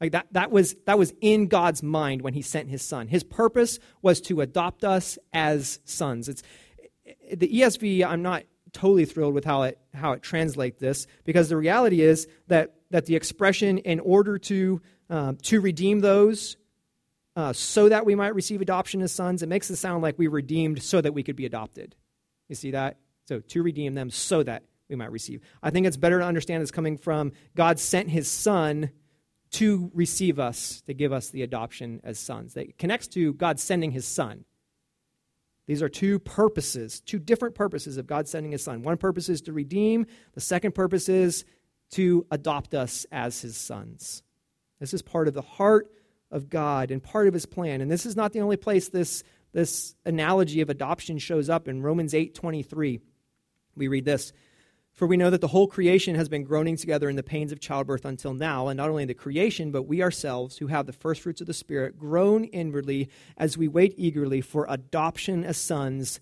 Like 0.00 0.12
that, 0.12 0.26
that, 0.32 0.50
was, 0.50 0.74
that 0.86 0.98
was 0.98 1.14
in 1.20 1.46
God's 1.46 1.82
mind 1.82 2.22
when 2.22 2.34
he 2.34 2.42
sent 2.42 2.68
his 2.68 2.82
son. 2.82 3.06
His 3.06 3.22
purpose 3.22 3.78
was 4.02 4.20
to 4.22 4.40
adopt 4.40 4.82
us 4.82 5.16
as 5.32 5.78
sons. 5.84 6.28
It's, 6.28 6.42
the 7.32 7.48
ESV, 7.48 8.04
I'm 8.04 8.22
not 8.22 8.42
totally 8.72 9.04
thrilled 9.04 9.34
with 9.34 9.44
how 9.44 9.62
it, 9.62 9.78
how 9.94 10.12
it 10.12 10.22
translates 10.22 10.80
this 10.80 11.06
because 11.24 11.48
the 11.48 11.56
reality 11.56 12.00
is 12.00 12.26
that, 12.48 12.74
that 12.90 13.06
the 13.06 13.14
expression, 13.14 13.78
in 13.78 14.00
order 14.00 14.38
to, 14.38 14.80
um, 15.08 15.36
to 15.42 15.60
redeem 15.60 16.00
those 16.00 16.56
uh, 17.36 17.52
so 17.52 17.88
that 17.88 18.04
we 18.04 18.14
might 18.14 18.34
receive 18.34 18.60
adoption 18.60 19.02
as 19.02 19.12
sons. 19.12 19.42
It 19.42 19.48
makes 19.48 19.70
it 19.70 19.76
sound 19.76 20.02
like 20.02 20.18
we 20.18 20.26
redeemed 20.26 20.82
so 20.82 21.00
that 21.00 21.14
we 21.14 21.22
could 21.22 21.36
be 21.36 21.46
adopted. 21.46 21.94
You 22.48 22.54
see 22.54 22.72
that? 22.72 22.98
So 23.26 23.40
to 23.40 23.62
redeem 23.62 23.94
them 23.94 24.10
so 24.10 24.42
that 24.42 24.64
we 24.88 24.96
might 24.96 25.12
receive. 25.12 25.40
I 25.62 25.70
think 25.70 25.86
it's 25.86 25.96
better 25.96 26.18
to 26.18 26.24
understand 26.24 26.62
it's 26.62 26.70
coming 26.70 26.98
from 26.98 27.32
God 27.56 27.78
sent 27.78 28.10
his 28.10 28.30
son 28.30 28.90
to 29.52 29.90
receive 29.94 30.38
us, 30.38 30.82
to 30.82 30.94
give 30.94 31.12
us 31.12 31.30
the 31.30 31.42
adoption 31.42 32.00
as 32.04 32.18
sons. 32.18 32.54
That 32.54 32.78
connects 32.78 33.08
to 33.08 33.32
God 33.34 33.60
sending 33.60 33.90
his 33.90 34.06
son. 34.06 34.44
These 35.66 35.82
are 35.82 35.88
two 35.88 36.18
purposes, 36.18 37.00
two 37.00 37.18
different 37.18 37.54
purposes 37.54 37.96
of 37.96 38.06
God 38.06 38.28
sending 38.28 38.52
his 38.52 38.64
son. 38.64 38.82
One 38.82 38.96
purpose 38.96 39.28
is 39.28 39.42
to 39.42 39.52
redeem, 39.52 40.06
the 40.34 40.40
second 40.40 40.74
purpose 40.74 41.08
is 41.08 41.44
to 41.92 42.26
adopt 42.30 42.74
us 42.74 43.06
as 43.12 43.40
his 43.40 43.56
sons. 43.56 44.22
This 44.80 44.92
is 44.92 45.02
part 45.02 45.28
of 45.28 45.34
the 45.34 45.42
heart 45.42 45.90
of 46.32 46.48
God 46.48 46.90
and 46.90 47.02
part 47.02 47.28
of 47.28 47.34
his 47.34 47.46
plan. 47.46 47.80
And 47.80 47.90
this 47.90 48.06
is 48.06 48.16
not 48.16 48.32
the 48.32 48.40
only 48.40 48.56
place 48.56 48.88
this, 48.88 49.22
this 49.52 49.94
analogy 50.04 50.62
of 50.62 50.70
adoption 50.70 51.18
shows 51.18 51.48
up 51.48 51.68
in 51.68 51.82
Romans 51.82 52.14
8 52.14 52.34
23. 52.34 52.98
We 53.76 53.88
read 53.88 54.04
this 54.04 54.32
For 54.92 55.06
we 55.06 55.16
know 55.16 55.30
that 55.30 55.40
the 55.40 55.48
whole 55.48 55.68
creation 55.68 56.14
has 56.14 56.28
been 56.28 56.44
groaning 56.44 56.76
together 56.76 57.08
in 57.08 57.16
the 57.16 57.22
pains 57.22 57.52
of 57.52 57.60
childbirth 57.60 58.04
until 58.04 58.34
now, 58.34 58.68
and 58.68 58.76
not 58.76 58.88
only 58.90 59.04
the 59.04 59.14
creation, 59.14 59.70
but 59.70 59.84
we 59.84 60.02
ourselves, 60.02 60.56
who 60.56 60.66
have 60.66 60.86
the 60.86 60.92
first 60.92 61.20
fruits 61.20 61.40
of 61.40 61.46
the 61.46 61.54
Spirit, 61.54 61.98
groan 61.98 62.44
inwardly 62.44 63.10
as 63.36 63.56
we 63.56 63.68
wait 63.68 63.94
eagerly 63.96 64.40
for 64.40 64.66
adoption 64.68 65.44
as 65.44 65.58
sons, 65.58 66.18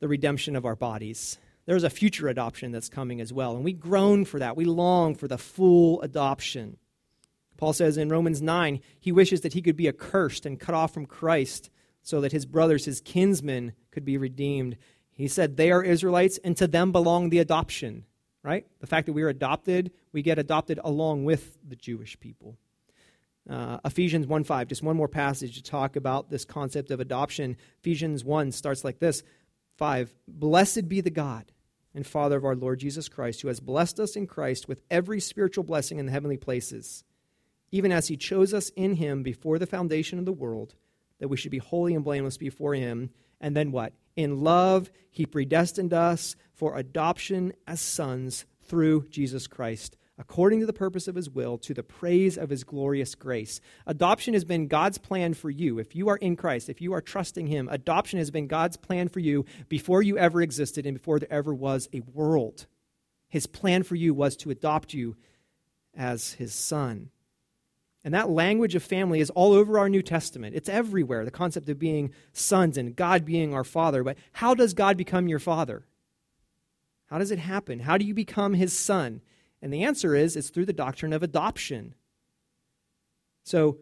the 0.00 0.08
redemption 0.08 0.56
of 0.56 0.66
our 0.66 0.76
bodies. 0.76 1.38
There's 1.66 1.84
a 1.84 1.90
future 1.90 2.28
adoption 2.28 2.72
that's 2.72 2.90
coming 2.90 3.20
as 3.20 3.32
well, 3.32 3.54
and 3.54 3.64
we 3.64 3.72
groan 3.72 4.24
for 4.24 4.38
that. 4.40 4.56
We 4.56 4.66
long 4.66 5.14
for 5.14 5.28
the 5.28 5.38
full 5.38 6.02
adoption. 6.02 6.76
Paul 7.64 7.72
says 7.72 7.96
in 7.96 8.10
Romans 8.10 8.42
9, 8.42 8.78
he 9.00 9.10
wishes 9.10 9.40
that 9.40 9.54
he 9.54 9.62
could 9.62 9.74
be 9.74 9.88
accursed 9.88 10.44
and 10.44 10.60
cut 10.60 10.74
off 10.74 10.92
from 10.92 11.06
Christ 11.06 11.70
so 12.02 12.20
that 12.20 12.30
his 12.30 12.44
brothers, 12.44 12.84
his 12.84 13.00
kinsmen, 13.00 13.72
could 13.90 14.04
be 14.04 14.18
redeemed. 14.18 14.76
He 15.12 15.28
said, 15.28 15.56
They 15.56 15.70
are 15.70 15.82
Israelites, 15.82 16.38
and 16.44 16.54
to 16.58 16.66
them 16.66 16.92
belong 16.92 17.30
the 17.30 17.38
adoption, 17.38 18.04
right? 18.42 18.66
The 18.80 18.86
fact 18.86 19.06
that 19.06 19.14
we 19.14 19.22
are 19.22 19.30
adopted, 19.30 19.92
we 20.12 20.20
get 20.20 20.38
adopted 20.38 20.78
along 20.84 21.24
with 21.24 21.56
the 21.66 21.74
Jewish 21.74 22.20
people. 22.20 22.58
Uh, 23.48 23.78
Ephesians 23.82 24.26
1 24.26 24.44
5, 24.44 24.68
just 24.68 24.82
one 24.82 24.98
more 24.98 25.08
passage 25.08 25.54
to 25.54 25.62
talk 25.62 25.96
about 25.96 26.28
this 26.28 26.44
concept 26.44 26.90
of 26.90 27.00
adoption. 27.00 27.56
Ephesians 27.78 28.26
1 28.26 28.52
starts 28.52 28.84
like 28.84 28.98
this 28.98 29.22
5 29.78 30.12
Blessed 30.28 30.86
be 30.86 31.00
the 31.00 31.08
God 31.08 31.50
and 31.94 32.06
Father 32.06 32.36
of 32.36 32.44
our 32.44 32.56
Lord 32.56 32.78
Jesus 32.78 33.08
Christ, 33.08 33.40
who 33.40 33.48
has 33.48 33.60
blessed 33.60 34.00
us 34.00 34.16
in 34.16 34.26
Christ 34.26 34.68
with 34.68 34.82
every 34.90 35.18
spiritual 35.18 35.64
blessing 35.64 35.98
in 35.98 36.04
the 36.04 36.12
heavenly 36.12 36.36
places 36.36 37.04
even 37.74 37.90
as 37.90 38.06
he 38.06 38.16
chose 38.16 38.54
us 38.54 38.70
in 38.76 38.94
him 38.94 39.24
before 39.24 39.58
the 39.58 39.66
foundation 39.66 40.20
of 40.20 40.24
the 40.24 40.32
world, 40.32 40.76
that 41.18 41.26
we 41.26 41.36
should 41.36 41.50
be 41.50 41.58
holy 41.58 41.92
and 41.92 42.04
blameless 42.04 42.36
before 42.36 42.72
him. 42.72 43.10
And 43.40 43.56
then 43.56 43.72
what? 43.72 43.92
In 44.14 44.44
love, 44.44 44.92
he 45.10 45.26
predestined 45.26 45.92
us 45.92 46.36
for 46.52 46.76
adoption 46.76 47.52
as 47.66 47.80
sons 47.80 48.46
through 48.62 49.08
Jesus 49.08 49.48
Christ, 49.48 49.96
according 50.16 50.60
to 50.60 50.66
the 50.66 50.72
purpose 50.72 51.08
of 51.08 51.16
his 51.16 51.28
will, 51.28 51.58
to 51.58 51.74
the 51.74 51.82
praise 51.82 52.38
of 52.38 52.48
his 52.48 52.62
glorious 52.62 53.16
grace. 53.16 53.60
Adoption 53.88 54.34
has 54.34 54.44
been 54.44 54.68
God's 54.68 54.98
plan 54.98 55.34
for 55.34 55.50
you. 55.50 55.80
If 55.80 55.96
you 55.96 56.08
are 56.10 56.18
in 56.18 56.36
Christ, 56.36 56.68
if 56.68 56.80
you 56.80 56.92
are 56.92 57.00
trusting 57.00 57.48
him, 57.48 57.68
adoption 57.72 58.20
has 58.20 58.30
been 58.30 58.46
God's 58.46 58.76
plan 58.76 59.08
for 59.08 59.18
you 59.18 59.46
before 59.68 60.00
you 60.00 60.16
ever 60.16 60.40
existed 60.40 60.86
and 60.86 60.96
before 60.96 61.18
there 61.18 61.32
ever 61.32 61.52
was 61.52 61.88
a 61.92 62.02
world. 62.12 62.66
His 63.28 63.48
plan 63.48 63.82
for 63.82 63.96
you 63.96 64.14
was 64.14 64.36
to 64.36 64.50
adopt 64.50 64.94
you 64.94 65.16
as 65.96 66.34
his 66.34 66.54
son. 66.54 67.10
And 68.04 68.12
that 68.12 68.28
language 68.28 68.74
of 68.74 68.82
family 68.82 69.20
is 69.20 69.30
all 69.30 69.52
over 69.52 69.78
our 69.78 69.88
New 69.88 70.02
Testament. 70.02 70.54
It's 70.54 70.68
everywhere, 70.68 71.24
the 71.24 71.30
concept 71.30 71.68
of 71.70 71.78
being 71.78 72.12
sons 72.34 72.76
and 72.76 72.94
God 72.94 73.24
being 73.24 73.54
our 73.54 73.64
father. 73.64 74.04
But 74.04 74.18
how 74.32 74.54
does 74.54 74.74
God 74.74 74.98
become 74.98 75.26
your 75.26 75.38
father? 75.38 75.86
How 77.06 77.18
does 77.18 77.30
it 77.30 77.38
happen? 77.38 77.80
How 77.80 77.96
do 77.96 78.04
you 78.04 78.12
become 78.12 78.52
his 78.52 78.72
son? 78.78 79.22
And 79.62 79.72
the 79.72 79.84
answer 79.84 80.14
is 80.14 80.36
it's 80.36 80.50
through 80.50 80.66
the 80.66 80.74
doctrine 80.74 81.14
of 81.14 81.22
adoption. 81.22 81.94
So 83.44 83.78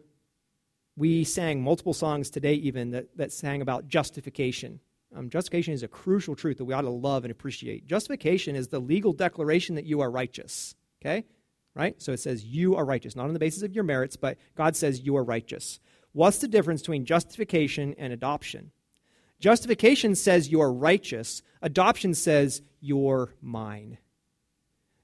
we 0.95 1.25
sang 1.25 1.61
multiple 1.61 1.93
songs 1.93 2.29
today, 2.29 2.53
even 2.53 2.91
that, 2.91 3.17
that 3.17 3.33
sang 3.33 3.61
about 3.61 3.89
justification. 3.89 4.79
Um, 5.15 5.29
justification 5.29 5.73
is 5.73 5.83
a 5.83 5.87
crucial 5.87 6.35
truth 6.35 6.57
that 6.57 6.65
we 6.65 6.73
ought 6.73 6.81
to 6.81 6.89
love 6.89 7.25
and 7.25 7.31
appreciate. 7.31 7.85
Justification 7.85 8.55
is 8.55 8.69
the 8.69 8.79
legal 8.79 9.11
declaration 9.11 9.75
that 9.75 9.85
you 9.85 9.99
are 9.99 10.09
righteous. 10.09 10.75
Okay? 11.01 11.25
Right? 11.75 12.01
So 12.01 12.11
it 12.11 12.19
says 12.19 12.45
you 12.45 12.75
are 12.75 12.85
righteous, 12.85 13.15
not 13.15 13.27
on 13.27 13.33
the 13.33 13.39
basis 13.39 13.63
of 13.63 13.73
your 13.73 13.83
merits, 13.83 14.15
but 14.15 14.37
God 14.55 14.75
says 14.75 15.01
you 15.01 15.15
are 15.17 15.23
righteous. 15.23 15.79
What's 16.11 16.37
the 16.37 16.47
difference 16.47 16.81
between 16.81 17.05
justification 17.05 17.95
and 17.97 18.13
adoption? 18.13 18.71
Justification 19.39 20.15
says 20.15 20.49
you're 20.49 20.71
righteous, 20.71 21.41
adoption 21.61 22.13
says 22.13 22.61
you're 22.79 23.33
mine. 23.41 23.97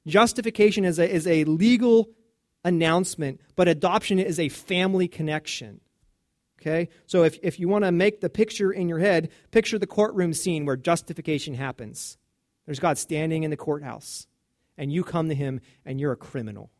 Justification 0.08 0.86
is 0.86 1.00
a, 1.00 1.10
is 1.10 1.28
a 1.28 1.44
legal 1.44 2.10
announcement, 2.64 3.42
but 3.56 3.68
adoption 3.68 4.20
is 4.20 4.40
a 4.40 4.50
family 4.50 5.08
connection. 5.08 5.82
Okay? 6.62 6.90
So 7.06 7.24
if, 7.24 7.38
if 7.42 7.60
you 7.60 7.68
want 7.68 7.86
to 7.86 7.92
make 7.92 8.22
the 8.22 8.30
picture 8.30 8.72
in 8.72 8.90
your 8.90 9.00
head, 9.00 9.30
picture 9.52 9.80
the 9.80 9.88
courtroom 9.88 10.34
scene 10.34 10.66
where 10.66 10.78
justification 10.78 11.56
happens. 11.56 12.18
There's 12.66 12.80
God 12.80 12.98
standing 12.98 13.44
in 13.44 13.50
the 13.50 13.58
courthouse 13.58 14.28
and 14.80 14.92
you 14.92 15.04
come 15.04 15.28
to 15.28 15.36
him 15.36 15.60
and 15.86 16.00
you're 16.00 16.14
a 16.14 16.18
criminal. 16.18 16.72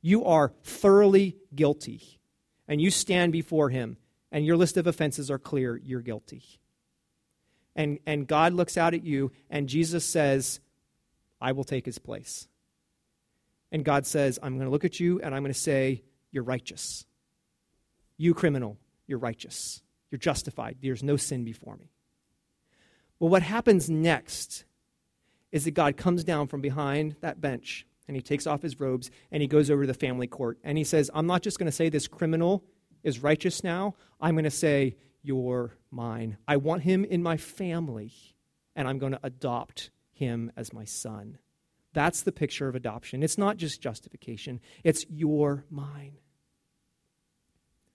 You 0.00 0.24
are 0.24 0.54
thoroughly 0.64 1.36
guilty. 1.54 2.18
And 2.66 2.80
you 2.80 2.90
stand 2.90 3.32
before 3.32 3.68
him 3.68 3.98
and 4.32 4.46
your 4.46 4.56
list 4.56 4.76
of 4.76 4.86
offenses 4.86 5.30
are 5.30 5.38
clear. 5.38 5.76
You're 5.76 6.00
guilty. 6.00 6.42
And, 7.76 7.98
and 8.06 8.26
God 8.26 8.54
looks 8.54 8.78
out 8.78 8.94
at 8.94 9.04
you 9.04 9.32
and 9.50 9.68
Jesus 9.68 10.04
says, 10.04 10.60
I 11.40 11.52
will 11.52 11.64
take 11.64 11.84
his 11.84 11.98
place. 11.98 12.48
And 13.70 13.84
God 13.84 14.06
says, 14.06 14.38
I'm 14.42 14.54
going 14.54 14.66
to 14.66 14.70
look 14.70 14.84
at 14.84 14.98
you 14.98 15.20
and 15.20 15.34
I'm 15.34 15.42
going 15.42 15.52
to 15.52 15.58
say, 15.58 16.02
You're 16.32 16.42
righteous. 16.42 17.04
You 18.16 18.34
criminal, 18.34 18.78
you're 19.06 19.18
righteous. 19.18 19.82
You're 20.10 20.18
justified. 20.18 20.78
There's 20.80 21.02
no 21.02 21.16
sin 21.16 21.44
before 21.44 21.76
me. 21.76 21.92
Well, 23.18 23.30
what 23.30 23.42
happens 23.42 23.90
next 23.90 24.64
is 25.52 25.64
that 25.64 25.72
God 25.72 25.96
comes 25.96 26.24
down 26.24 26.46
from 26.46 26.60
behind 26.60 27.16
that 27.20 27.40
bench 27.40 27.86
and 28.06 28.16
he 28.16 28.22
takes 28.22 28.46
off 28.46 28.62
his 28.62 28.80
robes 28.80 29.10
and 29.30 29.40
he 29.40 29.48
goes 29.48 29.70
over 29.70 29.82
to 29.82 29.86
the 29.86 29.94
family 29.94 30.26
court 30.26 30.58
and 30.64 30.76
he 30.78 30.84
says, 30.84 31.10
I'm 31.14 31.26
not 31.26 31.42
just 31.42 31.58
going 31.58 31.66
to 31.66 31.72
say 31.72 31.88
this 31.88 32.08
criminal 32.08 32.64
is 33.02 33.22
righteous 33.22 33.64
now, 33.64 33.94
I'm 34.20 34.34
going 34.34 34.44
to 34.44 34.50
say, 34.50 34.96
You're 35.22 35.76
mine. 35.90 36.36
I 36.46 36.56
want 36.56 36.82
him 36.82 37.04
in 37.04 37.22
my 37.22 37.36
family 37.36 38.12
and 38.76 38.88
I'm 38.88 38.98
going 38.98 39.12
to 39.12 39.20
adopt 39.22 39.90
him 40.12 40.52
as 40.56 40.72
my 40.72 40.84
son. 40.84 41.38
That's 41.92 42.22
the 42.22 42.32
picture 42.32 42.68
of 42.68 42.74
adoption. 42.74 43.22
It's 43.22 43.38
not 43.38 43.56
just 43.56 43.80
justification, 43.80 44.60
it's 44.84 45.04
your 45.08 45.64
mine. 45.70 46.18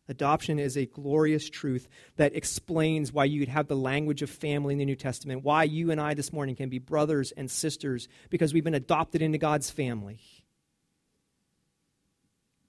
Adoption 0.08 0.60
is 0.60 0.78
a 0.78 0.86
glorious 0.86 1.50
truth 1.50 1.88
that 2.18 2.36
explains 2.36 3.12
why 3.12 3.26
you'd 3.26 3.50
have 3.50 3.68
the 3.68 3.76
language 3.76 4.22
of 4.22 4.30
family 4.30 4.74
in 4.74 4.78
the 4.78 4.86
New 4.86 4.96
Testament, 4.96 5.44
why 5.44 5.64
you 5.64 5.90
and 5.90 6.00
I 6.00 6.14
this 6.14 6.32
morning 6.32 6.56
can 6.56 6.70
be 6.70 6.78
brothers 6.78 7.32
and 7.32 7.50
sisters 7.50 8.08
because 8.30 8.54
we've 8.54 8.64
been 8.64 8.76
adopted 8.76 9.24
into 9.24 9.40
God's 9.40 9.72
family. 9.72 10.20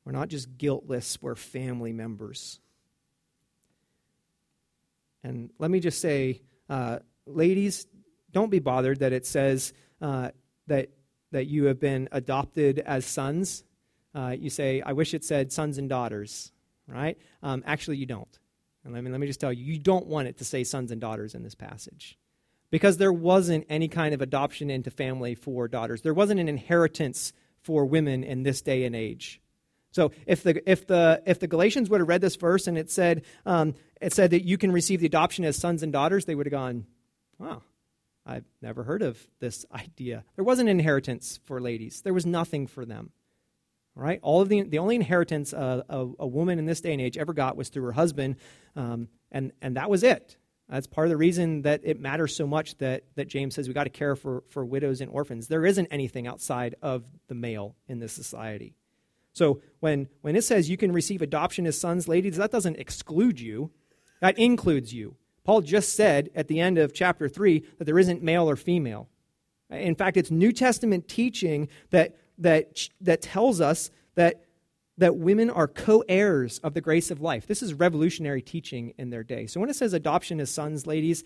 We're 0.04 0.12
not 0.12 0.28
just 0.28 0.56
guiltless, 0.56 1.20
we're 1.20 1.34
family 1.34 1.92
members. 1.92 2.60
And 5.22 5.50
let 5.58 5.70
me 5.70 5.80
just 5.80 6.00
say, 6.00 6.40
uh, 6.70 7.00
ladies, 7.26 7.86
don't 8.30 8.50
be 8.50 8.60
bothered 8.60 9.00
that 9.00 9.12
it 9.12 9.26
says 9.26 9.74
uh, 10.00 10.30
that, 10.68 10.88
that 11.32 11.46
you 11.48 11.64
have 11.64 11.80
been 11.80 12.08
adopted 12.12 12.78
as 12.78 13.04
sons. 13.04 13.64
Uh, 14.14 14.34
you 14.38 14.48
say, 14.48 14.80
I 14.80 14.92
wish 14.92 15.12
it 15.12 15.24
said 15.24 15.52
sons 15.52 15.76
and 15.76 15.88
daughters 15.88 16.52
right? 16.86 17.18
Um, 17.42 17.62
actually, 17.66 17.96
you 17.96 18.06
don't. 18.06 18.38
And 18.84 18.94
let 18.94 19.02
me, 19.02 19.10
let 19.10 19.20
me 19.20 19.26
just 19.26 19.40
tell 19.40 19.52
you, 19.52 19.64
you 19.64 19.78
don't 19.78 20.06
want 20.06 20.28
it 20.28 20.38
to 20.38 20.44
say 20.44 20.64
sons 20.64 20.90
and 20.92 21.00
daughters 21.00 21.34
in 21.34 21.42
this 21.42 21.54
passage. 21.54 22.18
Because 22.70 22.96
there 22.96 23.12
wasn't 23.12 23.66
any 23.68 23.88
kind 23.88 24.14
of 24.14 24.20
adoption 24.20 24.70
into 24.70 24.90
family 24.90 25.34
for 25.34 25.68
daughters. 25.68 26.02
There 26.02 26.14
wasn't 26.14 26.40
an 26.40 26.48
inheritance 26.48 27.32
for 27.62 27.84
women 27.84 28.24
in 28.24 28.42
this 28.42 28.60
day 28.60 28.84
and 28.84 28.94
age. 28.94 29.40
So 29.92 30.12
if 30.26 30.42
the, 30.42 30.68
if 30.70 30.86
the, 30.86 31.22
if 31.26 31.40
the 31.40 31.46
Galatians 31.46 31.88
would 31.88 32.00
have 32.00 32.08
read 32.08 32.20
this 32.20 32.36
verse 32.36 32.66
and 32.66 32.76
it 32.76 32.90
said, 32.90 33.24
um, 33.44 33.74
it 34.00 34.12
said 34.12 34.30
that 34.32 34.44
you 34.44 34.58
can 34.58 34.70
receive 34.70 35.00
the 35.00 35.06
adoption 35.06 35.44
as 35.44 35.56
sons 35.56 35.82
and 35.82 35.92
daughters, 35.92 36.26
they 36.26 36.34
would 36.34 36.46
have 36.46 36.52
gone, 36.52 36.86
wow, 37.38 37.62
I've 38.26 38.44
never 38.60 38.82
heard 38.82 39.02
of 39.02 39.18
this 39.40 39.64
idea. 39.72 40.24
There 40.34 40.44
wasn't 40.44 40.68
inheritance 40.68 41.40
for 41.44 41.60
ladies, 41.60 42.02
there 42.02 42.14
was 42.14 42.26
nothing 42.26 42.66
for 42.66 42.84
them. 42.84 43.10
Right? 43.98 44.20
All 44.22 44.42
of 44.42 44.50
the, 44.50 44.62
the 44.62 44.78
only 44.78 44.94
inheritance 44.94 45.54
a, 45.54 45.82
a, 45.88 46.06
a, 46.18 46.26
woman 46.26 46.58
in 46.58 46.66
this 46.66 46.82
day 46.82 46.92
and 46.92 47.00
age 47.00 47.16
ever 47.16 47.32
got 47.32 47.56
was 47.56 47.70
through 47.70 47.84
her 47.84 47.92
husband, 47.92 48.36
um, 48.76 49.08
and, 49.32 49.52
and 49.62 49.76
that 49.78 49.88
was 49.88 50.02
it. 50.02 50.36
That's 50.68 50.86
part 50.86 51.06
of 51.06 51.10
the 51.10 51.16
reason 51.16 51.62
that 51.62 51.80
it 51.82 51.98
matters 51.98 52.36
so 52.36 52.46
much 52.46 52.76
that, 52.78 53.04
that 53.14 53.28
James 53.28 53.54
says 53.54 53.68
we 53.68 53.74
got 53.74 53.84
to 53.84 53.90
care 53.90 54.14
for, 54.14 54.42
for 54.50 54.66
widows 54.66 55.00
and 55.00 55.10
orphans. 55.10 55.48
There 55.48 55.64
isn't 55.64 55.86
anything 55.86 56.26
outside 56.26 56.74
of 56.82 57.04
the 57.28 57.34
male 57.34 57.74
in 57.88 57.98
this 57.98 58.12
society. 58.12 58.74
So 59.32 59.60
when, 59.80 60.08
when 60.22 60.34
it 60.34 60.42
says 60.42 60.68
you 60.68 60.76
can 60.76 60.92
receive 60.92 61.22
adoption 61.22 61.66
as 61.66 61.78
sons, 61.78 62.08
ladies, 62.08 62.36
that 62.36 62.50
doesn't 62.50 62.76
exclude 62.76 63.38
you, 63.40 63.70
that 64.20 64.38
includes 64.38 64.92
you. 64.92 65.16
Paul 65.44 65.60
just 65.60 65.94
said 65.94 66.30
at 66.34 66.48
the 66.48 66.58
end 66.58 66.78
of 66.78 66.92
chapter 66.92 67.28
3 67.28 67.62
that 67.78 67.84
there 67.84 67.98
isn't 67.98 68.22
male 68.22 68.50
or 68.50 68.56
female. 68.56 69.08
In 69.70 69.94
fact, 69.94 70.16
it's 70.16 70.30
New 70.30 70.52
Testament 70.52 71.06
teaching 71.06 71.68
that 71.90 72.16
that, 72.38 72.88
that 73.00 73.22
tells 73.22 73.60
us 73.60 73.90
that, 74.14 74.44
that 74.98 75.16
women 75.16 75.50
are 75.50 75.68
co 75.68 76.02
heirs 76.08 76.58
of 76.60 76.74
the 76.74 76.80
grace 76.80 77.10
of 77.10 77.20
life. 77.20 77.46
This 77.46 77.62
is 77.62 77.74
revolutionary 77.74 78.42
teaching 78.42 78.94
in 78.98 79.10
their 79.10 79.24
day. 79.24 79.46
So 79.46 79.60
when 79.60 79.70
it 79.70 79.76
says 79.76 79.92
adoption 79.92 80.40
as 80.40 80.50
sons, 80.50 80.86
ladies, 80.86 81.24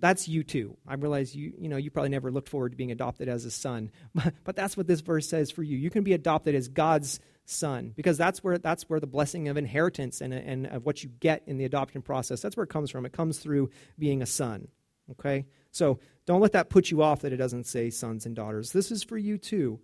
that's 0.00 0.28
you 0.28 0.42
too. 0.42 0.76
I 0.86 0.94
realize 0.94 1.34
you, 1.34 1.52
you 1.58 1.68
know, 1.68 1.76
you 1.76 1.90
probably 1.90 2.10
never 2.10 2.30
looked 2.30 2.48
forward 2.48 2.72
to 2.72 2.76
being 2.76 2.92
adopted 2.92 3.28
as 3.28 3.44
a 3.44 3.50
son, 3.50 3.90
but 4.44 4.56
that's 4.56 4.76
what 4.76 4.86
this 4.86 5.00
verse 5.00 5.28
says 5.28 5.50
for 5.50 5.62
you. 5.62 5.76
You 5.76 5.90
can 5.90 6.04
be 6.04 6.12
adopted 6.12 6.54
as 6.54 6.68
God's 6.68 7.20
son 7.46 7.92
because 7.94 8.16
that's 8.16 8.42
where 8.42 8.58
that's 8.58 8.84
where 8.84 9.00
the 9.00 9.06
blessing 9.06 9.48
of 9.48 9.56
inheritance 9.56 10.20
and, 10.20 10.32
and 10.32 10.66
of 10.66 10.86
what 10.86 11.02
you 11.02 11.10
get 11.20 11.42
in 11.46 11.58
the 11.58 11.64
adoption 11.64 12.00
process 12.00 12.40
that's 12.40 12.56
where 12.56 12.64
it 12.64 12.70
comes 12.70 12.90
from 12.90 13.04
it 13.04 13.12
comes 13.12 13.38
through 13.38 13.68
being 13.98 14.22
a 14.22 14.26
son 14.26 14.66
okay 15.10 15.44
so 15.70 15.98
don't 16.24 16.40
let 16.40 16.52
that 16.52 16.70
put 16.70 16.90
you 16.90 17.02
off 17.02 17.20
that 17.20 17.32
it 17.32 17.36
doesn't 17.36 17.64
say 17.64 17.90
sons 17.90 18.24
and 18.24 18.34
daughters 18.34 18.72
this 18.72 18.90
is 18.90 19.02
for 19.02 19.18
you 19.18 19.36
too 19.36 19.78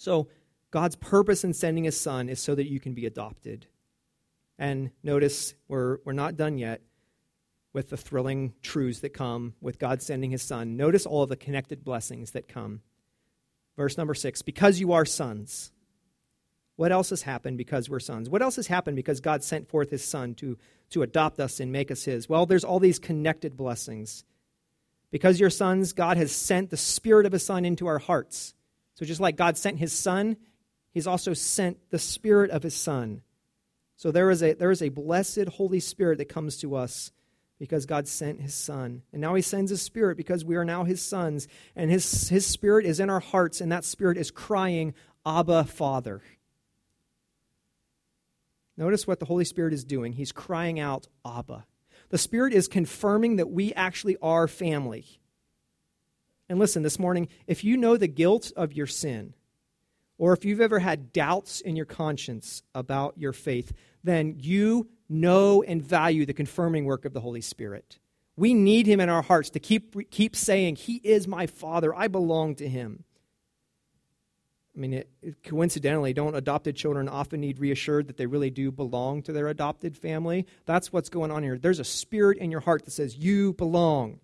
so, 0.00 0.28
God's 0.70 0.96
purpose 0.96 1.44
in 1.44 1.52
sending 1.52 1.84
his 1.84 2.00
son 2.00 2.30
is 2.30 2.40
so 2.40 2.54
that 2.54 2.70
you 2.70 2.80
can 2.80 2.94
be 2.94 3.04
adopted. 3.04 3.66
And 4.58 4.92
notice, 5.02 5.52
we're, 5.68 5.98
we're 6.06 6.14
not 6.14 6.38
done 6.38 6.56
yet 6.56 6.80
with 7.74 7.90
the 7.90 7.98
thrilling 7.98 8.54
truths 8.62 9.00
that 9.00 9.10
come 9.10 9.52
with 9.60 9.78
God 9.78 10.00
sending 10.00 10.30
his 10.30 10.40
son. 10.40 10.78
Notice 10.78 11.04
all 11.04 11.24
of 11.24 11.28
the 11.28 11.36
connected 11.36 11.84
blessings 11.84 12.30
that 12.30 12.48
come. 12.48 12.80
Verse 13.76 13.98
number 13.98 14.14
six 14.14 14.40
because 14.40 14.80
you 14.80 14.92
are 14.92 15.04
sons. 15.04 15.70
What 16.76 16.92
else 16.92 17.10
has 17.10 17.20
happened 17.20 17.58
because 17.58 17.90
we're 17.90 18.00
sons? 18.00 18.30
What 18.30 18.40
else 18.40 18.56
has 18.56 18.68
happened 18.68 18.96
because 18.96 19.20
God 19.20 19.44
sent 19.44 19.68
forth 19.68 19.90
his 19.90 20.02
son 20.02 20.34
to, 20.36 20.56
to 20.92 21.02
adopt 21.02 21.40
us 21.40 21.60
and 21.60 21.70
make 21.70 21.90
us 21.90 22.04
his? 22.04 22.26
Well, 22.26 22.46
there's 22.46 22.64
all 22.64 22.78
these 22.78 22.98
connected 22.98 23.54
blessings. 23.54 24.24
Because 25.10 25.38
you're 25.38 25.50
sons, 25.50 25.92
God 25.92 26.16
has 26.16 26.32
sent 26.32 26.70
the 26.70 26.78
spirit 26.78 27.26
of 27.26 27.32
his 27.32 27.44
son 27.44 27.66
into 27.66 27.86
our 27.86 27.98
hearts 27.98 28.54
so 29.00 29.06
just 29.06 29.20
like 29.20 29.36
God 29.36 29.56
sent 29.56 29.78
his 29.78 29.94
son, 29.94 30.36
he's 30.92 31.06
also 31.06 31.32
sent 31.32 31.78
the 31.88 31.98
spirit 31.98 32.50
of 32.50 32.62
his 32.62 32.74
son. 32.74 33.22
So 33.96 34.10
there 34.10 34.30
is 34.30 34.42
a 34.42 34.52
there 34.52 34.70
is 34.70 34.82
a 34.82 34.90
blessed 34.90 35.48
Holy 35.48 35.80
Spirit 35.80 36.18
that 36.18 36.28
comes 36.28 36.58
to 36.58 36.76
us 36.76 37.10
because 37.58 37.86
God 37.86 38.06
sent 38.06 38.42
his 38.42 38.52
son. 38.52 39.00
And 39.10 39.22
now 39.22 39.34
he 39.34 39.40
sends 39.40 39.70
his 39.70 39.80
spirit 39.80 40.18
because 40.18 40.44
we 40.44 40.56
are 40.56 40.66
now 40.66 40.84
his 40.84 41.00
sons. 41.00 41.48
And 41.74 41.90
his, 41.90 42.28
his 42.28 42.44
spirit 42.46 42.84
is 42.84 43.00
in 43.00 43.08
our 43.08 43.20
hearts, 43.20 43.62
and 43.62 43.72
that 43.72 43.84
spirit 43.84 44.18
is 44.18 44.30
crying, 44.30 44.94
Abba, 45.24 45.64
Father. 45.64 46.20
Notice 48.76 49.06
what 49.06 49.18
the 49.18 49.26
Holy 49.26 49.44
Spirit 49.46 49.72
is 49.72 49.84
doing. 49.84 50.12
He's 50.12 50.32
crying 50.32 50.78
out, 50.78 51.08
Abba. 51.24 51.66
The 52.10 52.18
Spirit 52.18 52.52
is 52.52 52.68
confirming 52.68 53.36
that 53.36 53.50
we 53.50 53.72
actually 53.74 54.16
are 54.22 54.46
family. 54.46 55.19
And 56.50 56.58
listen, 56.58 56.82
this 56.82 56.98
morning, 56.98 57.28
if 57.46 57.62
you 57.62 57.76
know 57.76 57.96
the 57.96 58.08
guilt 58.08 58.50
of 58.56 58.72
your 58.72 58.88
sin, 58.88 59.34
or 60.18 60.32
if 60.32 60.44
you've 60.44 60.60
ever 60.60 60.80
had 60.80 61.12
doubts 61.12 61.60
in 61.60 61.76
your 61.76 61.86
conscience 61.86 62.64
about 62.74 63.16
your 63.16 63.32
faith, 63.32 63.72
then 64.02 64.34
you 64.36 64.88
know 65.08 65.62
and 65.62 65.80
value 65.80 66.26
the 66.26 66.34
confirming 66.34 66.86
work 66.86 67.04
of 67.04 67.12
the 67.12 67.20
Holy 67.20 67.40
Spirit. 67.40 68.00
We 68.34 68.52
need 68.52 68.88
him 68.88 68.98
in 68.98 69.08
our 69.08 69.22
hearts 69.22 69.50
to 69.50 69.60
keep, 69.60 70.10
keep 70.10 70.34
saying, 70.34 70.74
He 70.74 70.96
is 70.96 71.28
my 71.28 71.46
Father. 71.46 71.94
I 71.94 72.08
belong 72.08 72.56
to 72.56 72.68
him. 72.68 73.04
I 74.76 74.80
mean, 74.80 74.94
it, 74.94 75.10
it, 75.22 75.44
coincidentally, 75.44 76.12
don't 76.12 76.34
adopted 76.34 76.74
children 76.74 77.08
often 77.08 77.40
need 77.40 77.60
reassured 77.60 78.08
that 78.08 78.16
they 78.16 78.26
really 78.26 78.50
do 78.50 78.72
belong 78.72 79.22
to 79.22 79.32
their 79.32 79.46
adopted 79.46 79.96
family? 79.96 80.48
That's 80.66 80.92
what's 80.92 81.10
going 81.10 81.30
on 81.30 81.44
here. 81.44 81.58
There's 81.58 81.78
a 81.78 81.84
spirit 81.84 82.38
in 82.38 82.50
your 82.50 82.60
heart 82.60 82.86
that 82.86 82.90
says 82.90 83.16
you 83.16 83.52
belong. 83.52 84.18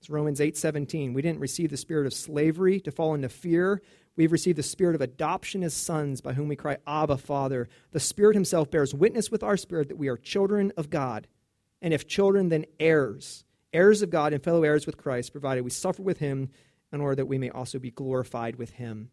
It's 0.00 0.08
Romans 0.08 0.40
8:17. 0.40 1.12
We 1.12 1.20
didn't 1.20 1.40
receive 1.40 1.68
the 1.68 1.76
spirit 1.76 2.06
of 2.06 2.14
slavery 2.14 2.80
to 2.80 2.90
fall 2.90 3.12
into 3.12 3.28
fear. 3.28 3.82
We've 4.16 4.32
received 4.32 4.56
the 4.56 4.62
spirit 4.62 4.94
of 4.94 5.02
adoption 5.02 5.62
as 5.62 5.74
sons 5.74 6.22
by 6.22 6.32
whom 6.32 6.48
we 6.48 6.56
cry, 6.56 6.78
Abba, 6.86 7.18
Father. 7.18 7.68
The 7.90 8.00
Spirit 8.00 8.34
Himself 8.34 8.70
bears 8.70 8.94
witness 8.94 9.30
with 9.30 9.42
our 9.42 9.58
spirit 9.58 9.88
that 9.88 9.98
we 9.98 10.08
are 10.08 10.16
children 10.16 10.72
of 10.74 10.88
God. 10.88 11.28
And 11.82 11.92
if 11.92 12.08
children, 12.08 12.48
then 12.48 12.64
heirs, 12.78 13.44
heirs 13.74 14.00
of 14.00 14.08
God 14.08 14.32
and 14.32 14.42
fellow 14.42 14.64
heirs 14.64 14.86
with 14.86 14.96
Christ, 14.96 15.32
provided 15.32 15.64
we 15.64 15.70
suffer 15.70 16.02
with 16.02 16.18
Him 16.18 16.48
in 16.92 17.02
order 17.02 17.16
that 17.16 17.26
we 17.26 17.38
may 17.38 17.50
also 17.50 17.78
be 17.78 17.90
glorified 17.90 18.56
with 18.56 18.70
Him. 18.70 19.10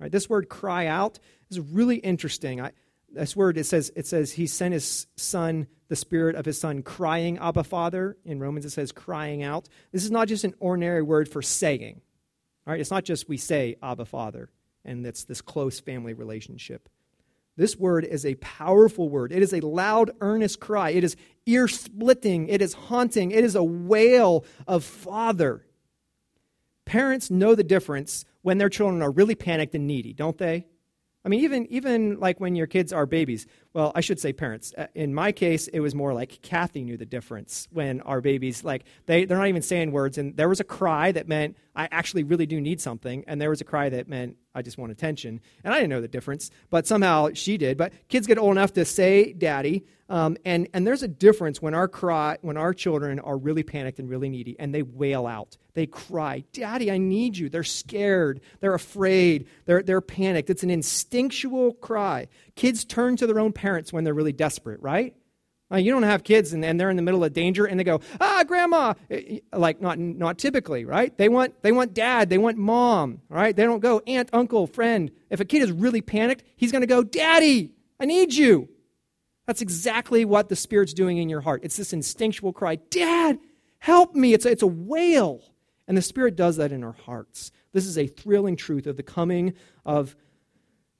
All 0.00 0.04
right, 0.04 0.12
this 0.12 0.28
word 0.28 0.48
cry 0.48 0.86
out 0.86 1.20
is 1.48 1.60
really 1.60 1.96
interesting. 1.96 2.60
I, 2.60 2.72
this 3.12 3.34
word 3.34 3.56
it 3.58 3.64
says 3.64 3.90
it 3.96 4.06
says 4.06 4.32
he 4.32 4.46
sent 4.46 4.74
his 4.74 5.06
son 5.16 5.66
the 5.88 5.96
spirit 5.96 6.36
of 6.36 6.44
his 6.44 6.60
son 6.60 6.82
crying 6.82 7.38
abba 7.38 7.64
father 7.64 8.16
in 8.24 8.38
romans 8.38 8.64
it 8.64 8.70
says 8.70 8.92
crying 8.92 9.42
out 9.42 9.68
this 9.92 10.04
is 10.04 10.10
not 10.10 10.28
just 10.28 10.44
an 10.44 10.54
ordinary 10.60 11.02
word 11.02 11.28
for 11.28 11.42
saying 11.42 12.00
all 12.68 12.72
right, 12.72 12.82
it's 12.82 12.90
not 12.90 13.04
just 13.04 13.30
we 13.30 13.38
say 13.38 13.76
Abba 13.82 14.04
Father, 14.04 14.50
and 14.84 15.06
it's 15.06 15.24
this 15.24 15.40
close 15.40 15.80
family 15.80 16.12
relationship. 16.12 16.90
This 17.56 17.78
word 17.78 18.04
is 18.04 18.26
a 18.26 18.34
powerful 18.34 19.08
word. 19.08 19.32
It 19.32 19.42
is 19.42 19.54
a 19.54 19.60
loud, 19.60 20.10
earnest 20.20 20.60
cry. 20.60 20.90
It 20.90 21.02
is 21.02 21.16
ear 21.46 21.66
splitting. 21.66 22.46
It 22.48 22.60
is 22.60 22.74
haunting. 22.74 23.30
It 23.30 23.42
is 23.42 23.54
a 23.54 23.64
wail 23.64 24.44
of 24.66 24.84
Father. 24.84 25.64
Parents 26.84 27.30
know 27.30 27.54
the 27.54 27.64
difference 27.64 28.26
when 28.42 28.58
their 28.58 28.68
children 28.68 29.00
are 29.00 29.10
really 29.10 29.34
panicked 29.34 29.74
and 29.74 29.86
needy, 29.86 30.12
don't 30.12 30.36
they? 30.36 30.66
I 31.24 31.28
mean, 31.28 31.40
even, 31.40 31.66
even 31.66 32.18
like 32.20 32.40
when 32.40 32.54
your 32.54 32.66
kids 32.66 32.92
are 32.92 33.06
babies. 33.06 33.46
Well, 33.74 33.92
I 33.94 34.00
should 34.00 34.18
say 34.18 34.32
parents. 34.32 34.72
Uh, 34.76 34.86
in 34.94 35.14
my 35.14 35.30
case, 35.30 35.68
it 35.68 35.80
was 35.80 35.94
more 35.94 36.14
like 36.14 36.40
Kathy 36.42 36.82
knew 36.82 36.96
the 36.96 37.06
difference 37.06 37.68
when 37.70 38.00
our 38.00 38.20
babies, 38.20 38.64
like, 38.64 38.84
they, 39.06 39.24
they're 39.24 39.36
not 39.38 39.48
even 39.48 39.62
saying 39.62 39.92
words. 39.92 40.18
And 40.18 40.36
there 40.36 40.48
was 40.48 40.58
a 40.58 40.64
cry 40.64 41.12
that 41.12 41.28
meant, 41.28 41.56
I 41.76 41.88
actually 41.92 42.24
really 42.24 42.46
do 42.46 42.60
need 42.60 42.80
something. 42.80 43.24
And 43.26 43.40
there 43.40 43.50
was 43.50 43.60
a 43.60 43.64
cry 43.64 43.88
that 43.90 44.08
meant, 44.08 44.36
I 44.54 44.62
just 44.62 44.78
want 44.78 44.90
attention. 44.90 45.40
And 45.62 45.72
I 45.72 45.76
didn't 45.76 45.90
know 45.90 46.00
the 46.00 46.08
difference, 46.08 46.50
but 46.70 46.86
somehow 46.86 47.28
she 47.34 47.58
did. 47.58 47.76
But 47.76 47.92
kids 48.08 48.26
get 48.26 48.38
old 48.38 48.52
enough 48.52 48.72
to 48.72 48.84
say 48.84 49.32
daddy. 49.32 49.84
Um, 50.08 50.38
and, 50.44 50.68
and 50.72 50.86
there's 50.86 51.02
a 51.02 51.08
difference 51.08 51.60
when 51.60 51.74
our 51.74 51.86
cry, 51.86 52.38
when 52.40 52.56
our 52.56 52.72
children 52.72 53.20
are 53.20 53.36
really 53.36 53.62
panicked 53.62 53.98
and 53.98 54.08
really 54.08 54.30
needy 54.30 54.56
and 54.58 54.74
they 54.74 54.82
wail 54.82 55.26
out. 55.26 55.58
They 55.74 55.86
cry, 55.86 56.42
Daddy, 56.52 56.90
I 56.90 56.98
need 56.98 57.36
you. 57.36 57.48
They're 57.48 57.62
scared. 57.62 58.40
They're 58.58 58.74
afraid. 58.74 59.46
They're, 59.66 59.82
they're 59.82 60.00
panicked. 60.00 60.50
It's 60.50 60.64
an 60.64 60.70
instinctual 60.70 61.74
cry. 61.74 62.26
Kids 62.58 62.84
turn 62.84 63.14
to 63.14 63.24
their 63.24 63.38
own 63.38 63.52
parents 63.52 63.92
when 63.92 64.02
they're 64.02 64.12
really 64.12 64.32
desperate, 64.32 64.82
right? 64.82 65.14
Uh, 65.70 65.76
you 65.76 65.92
don't 65.92 66.02
have 66.02 66.24
kids 66.24 66.52
and, 66.52 66.64
and 66.64 66.80
they're 66.80 66.90
in 66.90 66.96
the 66.96 67.02
middle 67.02 67.22
of 67.22 67.32
danger 67.32 67.66
and 67.66 67.78
they 67.78 67.84
go, 67.84 68.00
ah, 68.20 68.42
grandma. 68.44 68.94
Like, 69.52 69.80
not, 69.80 69.96
not 69.96 70.38
typically, 70.38 70.84
right? 70.84 71.16
They 71.16 71.28
want, 71.28 71.62
they 71.62 71.70
want 71.70 71.94
dad. 71.94 72.30
They 72.30 72.36
want 72.36 72.58
mom, 72.58 73.20
right? 73.28 73.54
They 73.54 73.62
don't 73.62 73.78
go 73.78 74.02
aunt, 74.08 74.30
uncle, 74.32 74.66
friend. 74.66 75.12
If 75.30 75.38
a 75.38 75.44
kid 75.44 75.62
is 75.62 75.70
really 75.70 76.00
panicked, 76.00 76.42
he's 76.56 76.72
going 76.72 76.82
to 76.82 76.88
go, 76.88 77.04
Daddy, 77.04 77.70
I 78.00 78.06
need 78.06 78.34
you. 78.34 78.68
That's 79.46 79.62
exactly 79.62 80.24
what 80.24 80.48
the 80.48 80.56
Spirit's 80.56 80.92
doing 80.92 81.18
in 81.18 81.28
your 81.28 81.42
heart. 81.42 81.60
It's 81.62 81.76
this 81.76 81.92
instinctual 81.92 82.52
cry, 82.52 82.74
Dad, 82.90 83.38
help 83.78 84.16
me. 84.16 84.34
It's 84.34 84.46
a, 84.46 84.50
it's 84.50 84.64
a 84.64 84.66
wail. 84.66 85.42
And 85.86 85.96
the 85.96 86.02
Spirit 86.02 86.34
does 86.34 86.56
that 86.56 86.72
in 86.72 86.82
our 86.82 86.96
hearts. 87.06 87.52
This 87.72 87.86
is 87.86 87.96
a 87.96 88.08
thrilling 88.08 88.56
truth 88.56 88.88
of 88.88 88.96
the 88.96 89.04
coming 89.04 89.54
of 89.86 90.16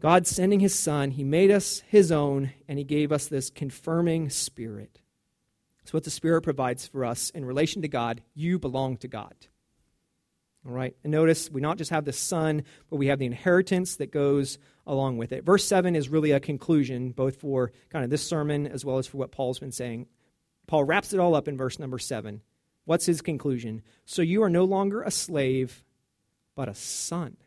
God 0.01 0.27
sending 0.27 0.61
his 0.61 0.79
son, 0.79 1.11
he 1.11 1.25
made 1.25 1.51
us 1.51 1.83
his 1.89 2.13
own, 2.13 2.53
and 2.69 2.79
he 2.79 2.85
gave 2.85 3.11
us 3.11 3.27
this 3.27 3.51
confirming 3.51 4.31
spirit. 4.31 5.01
It's 5.89 5.93
what 5.95 6.05
the 6.05 6.11
Spirit 6.11 6.43
provides 6.43 6.87
for 6.87 7.03
us 7.03 7.31
in 7.31 7.47
relation 7.47 7.81
to 7.81 7.89
God. 7.89 8.21
You 8.35 8.59
belong 8.59 8.99
to 8.99 9.09
God. 9.09 9.35
All 10.67 10.75
right? 10.75 10.95
And 11.03 11.11
notice 11.11 11.51
we 11.51 11.63
not 11.63 11.79
just 11.79 11.93
have 11.93 12.05
the 12.05 12.13
Son, 12.13 12.65
but 12.91 12.97
we 12.97 13.07
have 13.07 13.19
the 13.19 13.25
inheritance 13.25 13.97
that 13.97 14.13
goes 14.13 14.59
along 14.87 15.17
with 15.17 15.33
it. 15.33 15.47
Verse 15.47 15.65
7 15.65 15.97
is 15.97 16.11
really 16.11 16.33
a 16.33 16.41
conclusion, 16.41 17.13
both 17.13 17.41
for 17.41 17.73
kind 17.89 18.05
of 18.05 18.11
this 18.11 18.23
sermon 18.23 18.67
as 18.67 18.85
well 18.85 18.99
as 18.99 19.07
for 19.07 19.17
what 19.17 19.33
Paul's 19.33 19.61
been 19.61 19.73
saying. 19.73 20.09
Paul 20.67 20.85
wraps 20.85 21.15
it 21.15 21.21
all 21.21 21.35
up 21.35 21.49
in 21.49 21.57
verse 21.57 21.79
number 21.79 21.99
7. 21.99 22.43
What's 22.85 23.07
his 23.07 23.23
conclusion? 23.23 23.81
So 24.05 24.21
you 24.21 24.43
are 24.43 24.51
no 24.51 24.65
longer 24.65 25.01
a 25.01 25.11
slave, 25.11 25.85
but 26.55 26.69
a 26.69 26.75
son. 26.75 27.39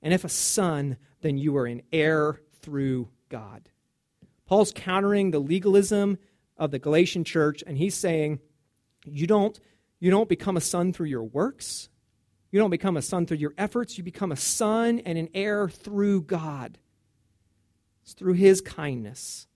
And 0.00 0.14
if 0.14 0.24
a 0.24 0.30
son, 0.30 0.96
then 1.20 1.38
you 1.38 1.56
are 1.56 1.66
an 1.66 1.82
heir 1.92 2.40
through 2.60 3.08
God. 3.28 3.68
Paul's 4.46 4.72
countering 4.74 5.30
the 5.30 5.38
legalism 5.38 6.18
of 6.56 6.70
the 6.70 6.78
Galatian 6.78 7.24
church, 7.24 7.62
and 7.66 7.78
he's 7.78 7.94
saying, 7.94 8.40
you 9.04 9.26
don't, 9.26 9.58
you 9.98 10.10
don't 10.10 10.28
become 10.28 10.56
a 10.56 10.60
son 10.60 10.92
through 10.92 11.06
your 11.06 11.22
works. 11.22 11.88
You 12.50 12.58
don't 12.58 12.70
become 12.70 12.96
a 12.96 13.02
son 13.02 13.26
through 13.26 13.38
your 13.38 13.54
efforts. 13.56 13.96
You 13.96 14.04
become 14.04 14.32
a 14.32 14.36
son 14.36 15.00
and 15.00 15.16
an 15.16 15.28
heir 15.34 15.68
through 15.68 16.22
God. 16.22 16.78
It's 18.02 18.14
through 18.14 18.34
his 18.34 18.60
kindness. 18.60 19.46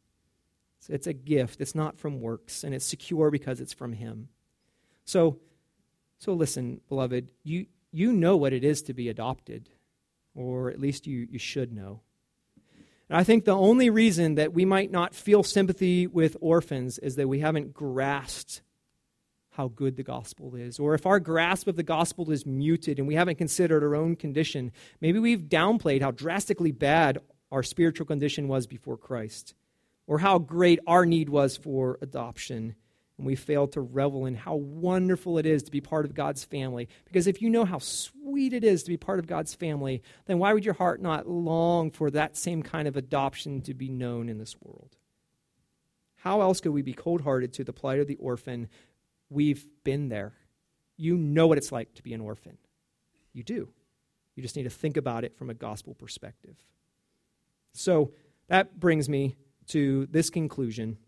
It's 0.89 1.07
a 1.07 1.13
gift. 1.13 1.61
It's 1.61 1.75
not 1.75 1.99
from 1.99 2.21
works, 2.21 2.63
and 2.63 2.75
it's 2.75 2.85
secure 2.85 3.31
because 3.31 3.61
it's 3.61 3.73
from 3.73 3.95
him. 3.95 4.29
So, 5.07 5.39
so 6.19 6.35
listen, 6.35 6.81
beloved, 6.89 7.31
you, 7.43 7.67
you 7.91 8.13
know 8.13 8.37
what 8.37 8.53
it 8.53 8.65
is 8.65 8.83
to 8.83 8.95
be 8.95 9.09
adopted 9.09 9.71
or 10.35 10.71
at 10.71 10.81
least 10.81 11.07
you, 11.07 11.27
you 11.31 11.39
should 11.39 11.73
know. 11.73 12.01
And 13.09 13.19
I 13.19 13.25
think 13.25 13.45
the 13.45 13.53
only 13.53 13.91
reason 13.91 14.37
that 14.37 14.53
we 14.53 14.65
might 14.65 14.91
not 14.91 15.15
feel 15.15 15.43
sympathy 15.43 16.07
with 16.07 16.37
orphans 16.41 16.99
is 16.99 17.17
that 17.17 17.29
we 17.29 17.41
haven't 17.41 17.75
grasped 17.75 18.63
how 19.51 19.69
good 19.69 19.97
the 19.97 20.03
gospel 20.03 20.57
is. 20.57 20.79
Or 20.79 20.95
if 20.95 21.07
our 21.07 21.21
grasp 21.21 21.69
of 21.69 21.77
the 21.77 21.83
gospel 21.83 22.31
is 22.31 22.45
muted 22.45 22.99
and 22.99 23.07
we 23.07 23.15
haven't 23.15 23.39
considered 23.39 23.85
our 23.85 23.95
own 23.95 24.17
condition, 24.17 24.73
maybe 25.01 25.19
we've 25.19 25.43
downplayed 25.43 26.03
how 26.03 26.11
drastically 26.11 26.73
bad 26.73 27.19
our 27.53 27.63
spiritual 27.63 28.07
condition 28.07 28.49
was 28.49 28.67
before 28.67 28.97
Christ, 28.97 29.55
or 30.07 30.19
how 30.19 30.39
great 30.39 30.81
our 30.87 31.07
need 31.07 31.29
was 31.29 31.57
for 31.57 31.99
adoption 32.03 32.75
and 33.17 33.27
we 33.27 33.37
fail 33.37 33.69
to 33.69 33.81
revel 33.81 34.27
in 34.27 34.35
how 34.35 34.57
wonderful 34.57 35.39
it 35.39 35.47
is 35.47 35.63
to 35.65 35.71
be 35.71 35.81
part 35.81 36.05
of 36.05 36.15
God's 36.15 36.45
family. 36.45 36.89
Because 37.05 37.27
if 37.27 37.41
you 37.41 37.49
know 37.49 37.65
how 37.65 37.79
sweet 37.79 38.53
it 38.53 38.65
is 38.65 38.83
to 38.83 38.91
be 38.91 38.97
part 38.97 39.19
of 39.19 39.27
God's 39.27 39.55
family, 39.55 40.03
then 40.27 40.39
why 40.39 40.53
would 40.53 40.65
your 40.65 40.75
heart 40.75 41.01
not 41.01 41.29
long 41.29 41.91
for 41.91 42.11
that 42.11 42.37
same 42.37 42.63
kind 42.63 42.89
of 42.89 42.97
adoption 42.97 43.61
to 43.63 43.75
be 43.75 43.89
known 43.89 44.29
in 44.29 44.39
this 44.39 44.57
world? 44.61 44.97
How 46.17 46.41
else 46.41 46.61
could 46.61 46.73
we 46.73 46.83
be 46.83 46.95
cold 46.95 47.21
hearted 47.21 47.53
to 47.55 47.65
the 47.65 47.73
plight 47.73 48.01
of 48.01 48.07
the 48.07 48.17
orphan? 48.17 48.69
We've 49.31 49.65
been 49.85 50.09
there. 50.09 50.33
You 50.97 51.17
know 51.17 51.47
what 51.47 51.59
it's 51.59 51.73
like 51.73 51.95
to 51.95 52.03
be 52.03 52.15
an 52.15 52.21
orphan. 52.21 52.59
You 53.33 53.43
do. 53.43 53.69
You 54.35 54.43
just 54.43 54.57
need 54.57 54.63
to 54.65 54.71
think 54.71 54.97
about 54.97 55.25
it 55.25 55.37
from 55.37 55.51
a 55.51 55.55
gospel 55.55 55.95
perspective. 55.95 56.57
So 57.75 58.13
that 58.49 58.81
brings 58.81 59.09
me 59.09 59.37
to 59.69 60.07
this 60.07 60.31
conclusion 60.31 60.99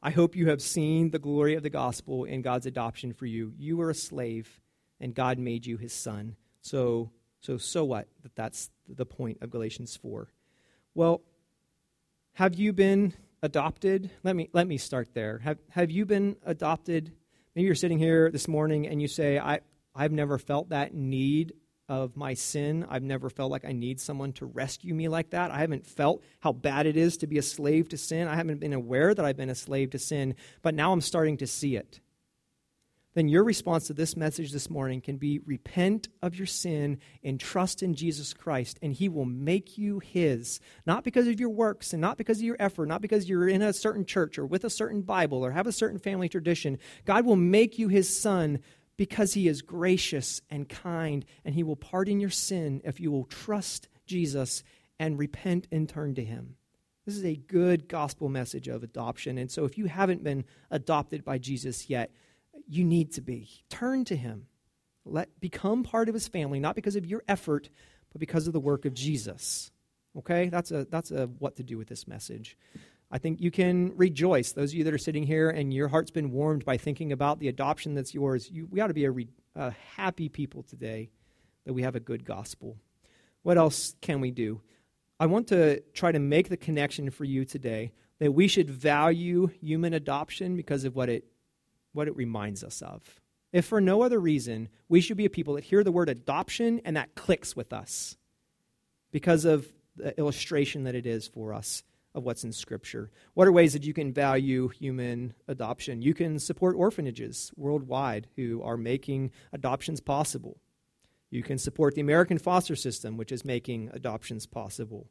I 0.00 0.10
hope 0.10 0.36
you 0.36 0.48
have 0.48 0.62
seen 0.62 1.10
the 1.10 1.18
glory 1.18 1.54
of 1.54 1.62
the 1.62 1.70
gospel 1.70 2.24
in 2.24 2.42
God's 2.42 2.66
adoption 2.66 3.12
for 3.12 3.26
you. 3.26 3.52
You 3.58 3.76
were 3.76 3.90
a 3.90 3.94
slave, 3.94 4.60
and 5.00 5.14
God 5.14 5.38
made 5.38 5.66
you 5.66 5.76
his 5.76 5.92
son. 5.92 6.36
So, 6.60 7.10
so, 7.40 7.58
so 7.58 7.84
what? 7.84 8.06
That 8.22 8.36
that's 8.36 8.70
the 8.88 9.06
point 9.06 9.38
of 9.40 9.50
Galatians 9.50 9.96
4. 9.96 10.28
Well, 10.94 11.22
have 12.34 12.54
you 12.54 12.72
been 12.72 13.12
adopted? 13.42 14.10
Let 14.22 14.36
me, 14.36 14.48
let 14.52 14.68
me 14.68 14.78
start 14.78 15.14
there. 15.14 15.38
Have, 15.38 15.58
have 15.70 15.90
you 15.90 16.06
been 16.06 16.36
adopted? 16.46 17.12
Maybe 17.56 17.66
you're 17.66 17.74
sitting 17.74 17.98
here 17.98 18.30
this 18.30 18.46
morning 18.46 18.86
and 18.86 19.02
you 19.02 19.08
say, 19.08 19.38
I, 19.38 19.60
I've 19.94 20.12
never 20.12 20.38
felt 20.38 20.68
that 20.68 20.94
need 20.94 21.54
of 21.88 22.16
my 22.16 22.34
sin. 22.34 22.86
I've 22.88 23.02
never 23.02 23.30
felt 23.30 23.50
like 23.50 23.64
I 23.64 23.72
need 23.72 24.00
someone 24.00 24.32
to 24.34 24.46
rescue 24.46 24.94
me 24.94 25.08
like 25.08 25.30
that. 25.30 25.50
I 25.50 25.58
haven't 25.58 25.86
felt 25.86 26.22
how 26.40 26.52
bad 26.52 26.86
it 26.86 26.96
is 26.96 27.16
to 27.18 27.26
be 27.26 27.38
a 27.38 27.42
slave 27.42 27.88
to 27.90 27.96
sin. 27.96 28.28
I 28.28 28.36
haven't 28.36 28.60
been 28.60 28.72
aware 28.72 29.14
that 29.14 29.24
I've 29.24 29.36
been 29.36 29.50
a 29.50 29.54
slave 29.54 29.90
to 29.90 29.98
sin, 29.98 30.34
but 30.62 30.74
now 30.74 30.92
I'm 30.92 31.00
starting 31.00 31.38
to 31.38 31.46
see 31.46 31.76
it. 31.76 32.00
Then 33.14 33.28
your 33.28 33.42
response 33.42 33.88
to 33.88 33.94
this 33.94 34.16
message 34.16 34.52
this 34.52 34.70
morning 34.70 35.00
can 35.00 35.16
be 35.16 35.40
repent 35.40 36.08
of 36.22 36.36
your 36.36 36.46
sin 36.46 37.00
and 37.24 37.40
trust 37.40 37.82
in 37.82 37.94
Jesus 37.94 38.32
Christ, 38.32 38.78
and 38.80 38.92
He 38.92 39.08
will 39.08 39.24
make 39.24 39.76
you 39.76 39.98
His. 39.98 40.60
Not 40.86 41.02
because 41.02 41.26
of 41.26 41.40
your 41.40 41.48
works 41.48 41.92
and 41.92 42.00
not 42.00 42.16
because 42.16 42.38
of 42.38 42.44
your 42.44 42.56
effort, 42.60 42.86
not 42.86 43.00
because 43.00 43.28
you're 43.28 43.48
in 43.48 43.62
a 43.62 43.72
certain 43.72 44.04
church 44.04 44.38
or 44.38 44.46
with 44.46 44.62
a 44.62 44.70
certain 44.70 45.02
Bible 45.02 45.44
or 45.44 45.50
have 45.50 45.66
a 45.66 45.72
certain 45.72 45.98
family 45.98 46.28
tradition. 46.28 46.78
God 47.06 47.24
will 47.24 47.34
make 47.34 47.76
you 47.76 47.88
His 47.88 48.16
Son 48.16 48.60
because 48.98 49.32
he 49.32 49.48
is 49.48 49.62
gracious 49.62 50.42
and 50.50 50.68
kind, 50.68 51.24
and 51.44 51.54
he 51.54 51.62
will 51.62 51.76
pardon 51.76 52.20
your 52.20 52.28
sin 52.28 52.82
if 52.84 53.00
you 53.00 53.10
will 53.10 53.24
trust 53.24 53.88
Jesus 54.06 54.62
and 54.98 55.18
repent 55.18 55.68
and 55.72 55.88
turn 55.88 56.14
to 56.16 56.24
him. 56.24 56.56
This 57.06 57.16
is 57.16 57.24
a 57.24 57.36
good 57.36 57.88
gospel 57.88 58.28
message 58.28 58.68
of 58.68 58.82
adoption. 58.82 59.38
And 59.38 59.50
so, 59.50 59.64
if 59.64 59.78
you 59.78 59.86
haven't 59.86 60.22
been 60.22 60.44
adopted 60.70 61.24
by 61.24 61.38
Jesus 61.38 61.88
yet, 61.88 62.10
you 62.66 62.84
need 62.84 63.14
to 63.14 63.22
be. 63.22 63.48
Turn 63.70 64.04
to 64.06 64.16
him. 64.16 64.46
Let 65.06 65.40
become 65.40 65.84
part 65.84 66.08
of 66.08 66.14
his 66.14 66.28
family, 66.28 66.60
not 66.60 66.74
because 66.74 66.96
of 66.96 67.06
your 67.06 67.22
effort, 67.26 67.70
but 68.12 68.20
because 68.20 68.46
of 68.46 68.52
the 68.52 68.60
work 68.60 68.84
of 68.84 68.92
Jesus. 68.92 69.70
Okay? 70.18 70.48
That's 70.48 70.70
a 70.70 70.84
that's 70.90 71.10
a 71.10 71.28
what 71.38 71.56
to 71.56 71.62
do 71.62 71.78
with 71.78 71.88
this 71.88 72.06
message. 72.06 72.58
I 73.10 73.18
think 73.18 73.40
you 73.40 73.50
can 73.50 73.96
rejoice. 73.96 74.52
Those 74.52 74.72
of 74.72 74.78
you 74.78 74.84
that 74.84 74.92
are 74.92 74.98
sitting 74.98 75.24
here 75.24 75.48
and 75.48 75.72
your 75.72 75.88
heart's 75.88 76.10
been 76.10 76.30
warmed 76.30 76.64
by 76.64 76.76
thinking 76.76 77.12
about 77.12 77.38
the 77.38 77.48
adoption 77.48 77.94
that's 77.94 78.12
yours, 78.12 78.50
you, 78.50 78.68
we 78.70 78.80
ought 78.80 78.88
to 78.88 78.94
be 78.94 79.06
a, 79.06 79.10
re, 79.10 79.28
a 79.54 79.74
happy 79.96 80.28
people 80.28 80.62
today 80.62 81.10
that 81.64 81.72
we 81.72 81.82
have 81.82 81.96
a 81.96 82.00
good 82.00 82.24
gospel. 82.24 82.76
What 83.42 83.56
else 83.56 83.94
can 84.02 84.20
we 84.20 84.30
do? 84.30 84.60
I 85.18 85.26
want 85.26 85.48
to 85.48 85.80
try 85.94 86.12
to 86.12 86.18
make 86.18 86.48
the 86.48 86.56
connection 86.56 87.10
for 87.10 87.24
you 87.24 87.44
today 87.44 87.92
that 88.18 88.32
we 88.32 88.46
should 88.46 88.68
value 88.68 89.46
human 89.60 89.94
adoption 89.94 90.54
because 90.54 90.84
of 90.84 90.94
what 90.94 91.08
it, 91.08 91.24
what 91.92 92.08
it 92.08 92.16
reminds 92.16 92.62
us 92.62 92.82
of. 92.82 93.02
If 93.52 93.64
for 93.64 93.80
no 93.80 94.02
other 94.02 94.20
reason, 94.20 94.68
we 94.88 95.00
should 95.00 95.16
be 95.16 95.24
a 95.24 95.30
people 95.30 95.54
that 95.54 95.64
hear 95.64 95.82
the 95.82 95.92
word 95.92 96.10
adoption 96.10 96.82
and 96.84 96.96
that 96.96 97.14
clicks 97.14 97.56
with 97.56 97.72
us 97.72 98.16
because 99.10 99.46
of 99.46 99.66
the 99.96 100.16
illustration 100.18 100.84
that 100.84 100.94
it 100.94 101.06
is 101.06 101.26
for 101.26 101.54
us 101.54 101.82
of 102.14 102.24
what's 102.24 102.44
in 102.44 102.52
Scripture. 102.52 103.10
What 103.34 103.46
are 103.46 103.52
ways 103.52 103.72
that 103.74 103.84
you 103.84 103.92
can 103.92 104.12
value 104.12 104.68
human 104.68 105.34
adoption? 105.46 106.02
You 106.02 106.14
can 106.14 106.38
support 106.38 106.76
orphanages 106.76 107.52
worldwide 107.56 108.28
who 108.36 108.62
are 108.62 108.76
making 108.76 109.30
adoptions 109.52 110.00
possible. 110.00 110.58
You 111.30 111.42
can 111.42 111.58
support 111.58 111.94
the 111.94 112.00
American 112.00 112.38
foster 112.38 112.74
system, 112.74 113.16
which 113.16 113.32
is 113.32 113.44
making 113.44 113.90
adoptions 113.92 114.46
possible. 114.46 115.08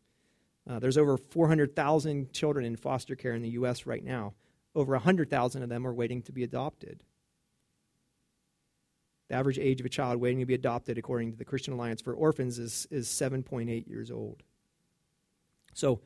Uh, 0.70 0.80
there's 0.80 0.98
over 0.98 1.18
400,000 1.18 2.34
children 2.34 2.66
in 2.66 2.76
foster 2.76 3.16
care 3.16 3.34
in 3.34 3.42
the 3.42 3.52
U.S. 3.52 3.86
right 3.86 4.04
now. 4.04 4.34
Over 4.76 4.94
100,000 4.94 5.64
of 5.64 5.70
them 5.70 5.88
are 5.88 5.94
waiting 5.94 6.22
to 6.24 6.32
be 6.32 6.44
adopted. 6.44 7.04
The 9.30 9.36
average 9.36 9.60
age 9.60 9.80
of 9.80 9.86
a 9.86 9.90
child 9.90 10.20
waiting 10.20 10.40
to 10.40 10.46
be 10.46 10.54
adopted, 10.54 10.98
according 10.98 11.32
to 11.32 11.38
the 11.38 11.46
Christian 11.46 11.74
Alliance 11.74 12.02
for 12.02 12.14
Orphans, 12.14 12.60
is, 12.60 12.88
is 12.90 13.08
7.8 13.08 13.88
years 13.88 14.10
old. 14.10 14.44
So 15.74 16.02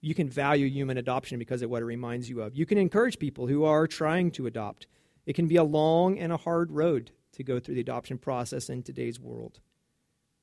you 0.00 0.14
can 0.14 0.28
value 0.28 0.66
human 0.66 0.98
adoption 0.98 1.38
because 1.38 1.62
of 1.62 1.70
what 1.70 1.82
it 1.82 1.86
reminds 1.86 2.28
you 2.28 2.42
of. 2.42 2.54
You 2.54 2.66
can 2.66 2.78
encourage 2.78 3.18
people 3.18 3.46
who 3.46 3.64
are 3.64 3.86
trying 3.86 4.30
to 4.32 4.46
adopt. 4.46 4.86
It 5.26 5.34
can 5.34 5.46
be 5.46 5.56
a 5.56 5.64
long 5.64 6.18
and 6.18 6.32
a 6.32 6.38
hard 6.38 6.72
road 6.72 7.10
to 7.32 7.44
go 7.44 7.60
through 7.60 7.74
the 7.74 7.80
adoption 7.80 8.18
process 8.18 8.70
in 8.70 8.82
today's 8.82 9.20
world. 9.20 9.60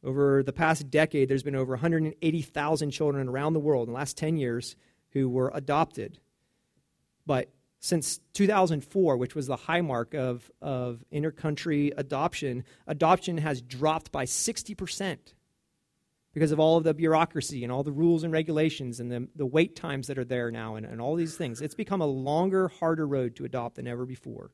Over 0.03 0.43
the 0.43 0.53
past 0.53 0.89
decade, 0.91 1.27
there's 1.27 1.43
been 1.43 1.55
over 1.55 1.73
180,000 1.73 2.91
children 2.91 3.27
around 3.27 3.53
the 3.53 3.59
world 3.59 3.87
in 3.87 3.93
the 3.93 3.97
last 3.97 4.15
10 4.17 4.37
years 4.37 4.75
who 5.11 5.27
were 5.27 5.51
adopted. 5.53 6.19
But 7.25 7.51
since 7.79 8.19
2004, 8.33 9.17
which 9.17 9.35
was 9.35 9.47
the 9.47 9.55
high 9.55 9.81
mark 9.81 10.13
of, 10.13 10.49
of 10.61 11.03
intercountry 11.11 11.93
adoption, 11.97 12.63
adoption 12.85 13.37
has 13.37 13.61
dropped 13.61 14.11
by 14.11 14.25
60% 14.25 15.17
because 16.37 16.51
of 16.51 16.59
all 16.59 16.77
of 16.77 16.83
the 16.83 16.93
bureaucracy 16.93 17.63
and 17.63 17.71
all 17.71 17.81
the 17.81 17.91
rules 17.91 18.23
and 18.23 18.31
regulations 18.31 18.99
and 18.99 19.11
the, 19.11 19.27
the 19.37 19.45
wait 19.47 19.75
times 19.75 20.05
that 20.05 20.19
are 20.19 20.23
there 20.23 20.51
now 20.51 20.75
and, 20.75 20.85
and 20.85 21.01
all 21.01 21.15
these 21.15 21.35
things. 21.35 21.61
It's 21.61 21.73
become 21.73 21.99
a 21.99 22.05
longer, 22.05 22.67
harder 22.67 23.07
road 23.07 23.35
to 23.37 23.45
adopt 23.45 23.77
than 23.77 23.87
ever 23.87 24.05
before. 24.05 24.51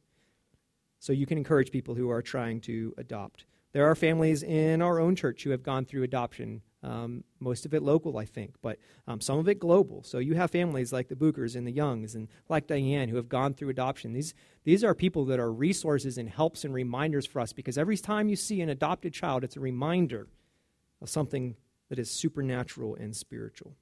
So 1.01 1.11
you 1.11 1.25
can 1.25 1.37
encourage 1.37 1.71
people 1.71 1.93
who 1.93 2.09
are 2.09 2.21
trying 2.21 2.61
to 2.61 2.93
adopt. 2.97 3.43
There 3.73 3.85
are 3.85 3.95
families 3.95 4.43
in 4.43 4.81
our 4.81 4.97
own 4.97 5.17
church 5.17 5.43
who 5.43 5.49
have 5.49 5.61
gone 5.61 5.83
through 5.83 6.03
adoption 6.03 6.61
um, 6.83 7.25
most 7.41 7.65
of 7.65 7.73
it 7.73 7.83
local, 7.83 8.17
I 8.17 8.25
think, 8.25 8.55
but 8.61 8.79
um, 9.05 9.19
some 9.19 9.37
of 9.37 9.49
it 9.49 9.59
global. 9.59 10.03
So 10.03 10.19
you 10.19 10.35
have 10.35 10.51
families 10.51 10.93
like 10.93 11.09
the 11.09 11.15
Bookers 11.15 11.57
and 11.57 11.67
the 11.67 11.71
Youngs 11.71 12.15
and 12.15 12.29
like 12.47 12.67
Diane 12.67 13.09
who 13.09 13.17
have 13.17 13.27
gone 13.27 13.53
through 13.53 13.69
adoption. 13.69 14.13
These, 14.13 14.33
these 14.63 14.85
are 14.85 14.95
people 14.95 15.25
that 15.25 15.39
are 15.39 15.51
resources 15.51 16.17
and 16.17 16.29
helps 16.29 16.63
and 16.63 16.73
reminders 16.73 17.25
for 17.25 17.41
us 17.41 17.51
because 17.51 17.77
every 17.77 17.97
time 17.97 18.29
you 18.29 18.37
see 18.37 18.61
an 18.61 18.69
adopted 18.69 19.13
child, 19.13 19.43
it's 19.43 19.57
a 19.57 19.61
reminder 19.61 20.27
of 21.01 21.09
something 21.09 21.55
that 21.93 22.01
is 22.01 22.09
supernatural 22.09 22.95
and 22.95 23.15
spiritual. 23.15 23.75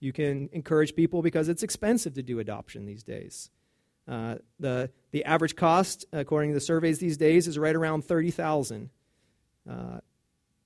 You 0.00 0.12
can 0.12 0.48
encourage 0.52 0.96
people 0.96 1.22
because 1.22 1.48
it's 1.48 1.62
expensive 1.62 2.14
to 2.14 2.22
do 2.24 2.40
adoption 2.40 2.86
these 2.86 3.04
days. 3.04 3.50
Uh, 4.08 4.36
the, 4.58 4.90
the 5.12 5.24
average 5.24 5.54
cost, 5.54 6.04
according 6.12 6.50
to 6.50 6.54
the 6.54 6.60
surveys 6.60 6.98
these 6.98 7.16
days, 7.16 7.46
is 7.46 7.56
right 7.56 7.74
around 7.76 8.02
30000 8.02 8.90
uh, 9.68 9.98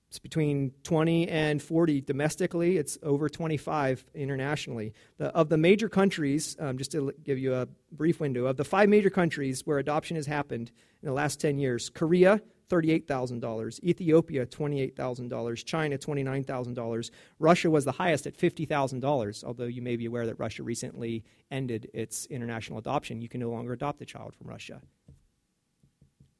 it's 0.09 0.19
between 0.19 0.73
20 0.83 1.29
and 1.29 1.63
40 1.63 2.01
domestically. 2.01 2.75
It's 2.77 2.97
over 3.01 3.29
25 3.29 4.03
internationally. 4.13 4.93
The, 5.17 5.27
of 5.27 5.47
the 5.47 5.57
major 5.57 5.87
countries, 5.87 6.57
um, 6.59 6.77
just 6.77 6.91
to 6.91 7.13
give 7.23 7.37
you 7.37 7.53
a 7.53 7.69
brief 7.93 8.19
window, 8.19 8.47
of 8.47 8.57
the 8.57 8.65
five 8.65 8.89
major 8.89 9.09
countries 9.09 9.61
where 9.65 9.77
adoption 9.77 10.17
has 10.17 10.25
happened 10.25 10.69
in 11.01 11.07
the 11.07 11.13
last 11.13 11.39
10 11.39 11.59
years, 11.59 11.89
Korea, 11.89 12.41
$38,000, 12.71 13.83
Ethiopia, 13.83 14.45
$28,000, 14.45 15.65
China, 15.65 15.97
$29,000. 15.97 17.11
Russia 17.39 17.69
was 17.69 17.85
the 17.85 17.91
highest 17.91 18.25
at 18.25 18.37
$50,000, 18.37 19.43
although 19.43 19.65
you 19.65 19.81
may 19.81 19.97
be 19.97 20.05
aware 20.05 20.25
that 20.25 20.39
Russia 20.39 20.63
recently 20.63 21.23
ended 21.49 21.89
its 21.93 22.25
international 22.27 22.79
adoption. 22.79 23.21
You 23.21 23.29
can 23.29 23.41
no 23.41 23.49
longer 23.49 23.73
adopt 23.73 24.01
a 24.01 24.05
child 24.05 24.33
from 24.35 24.47
Russia. 24.47 24.81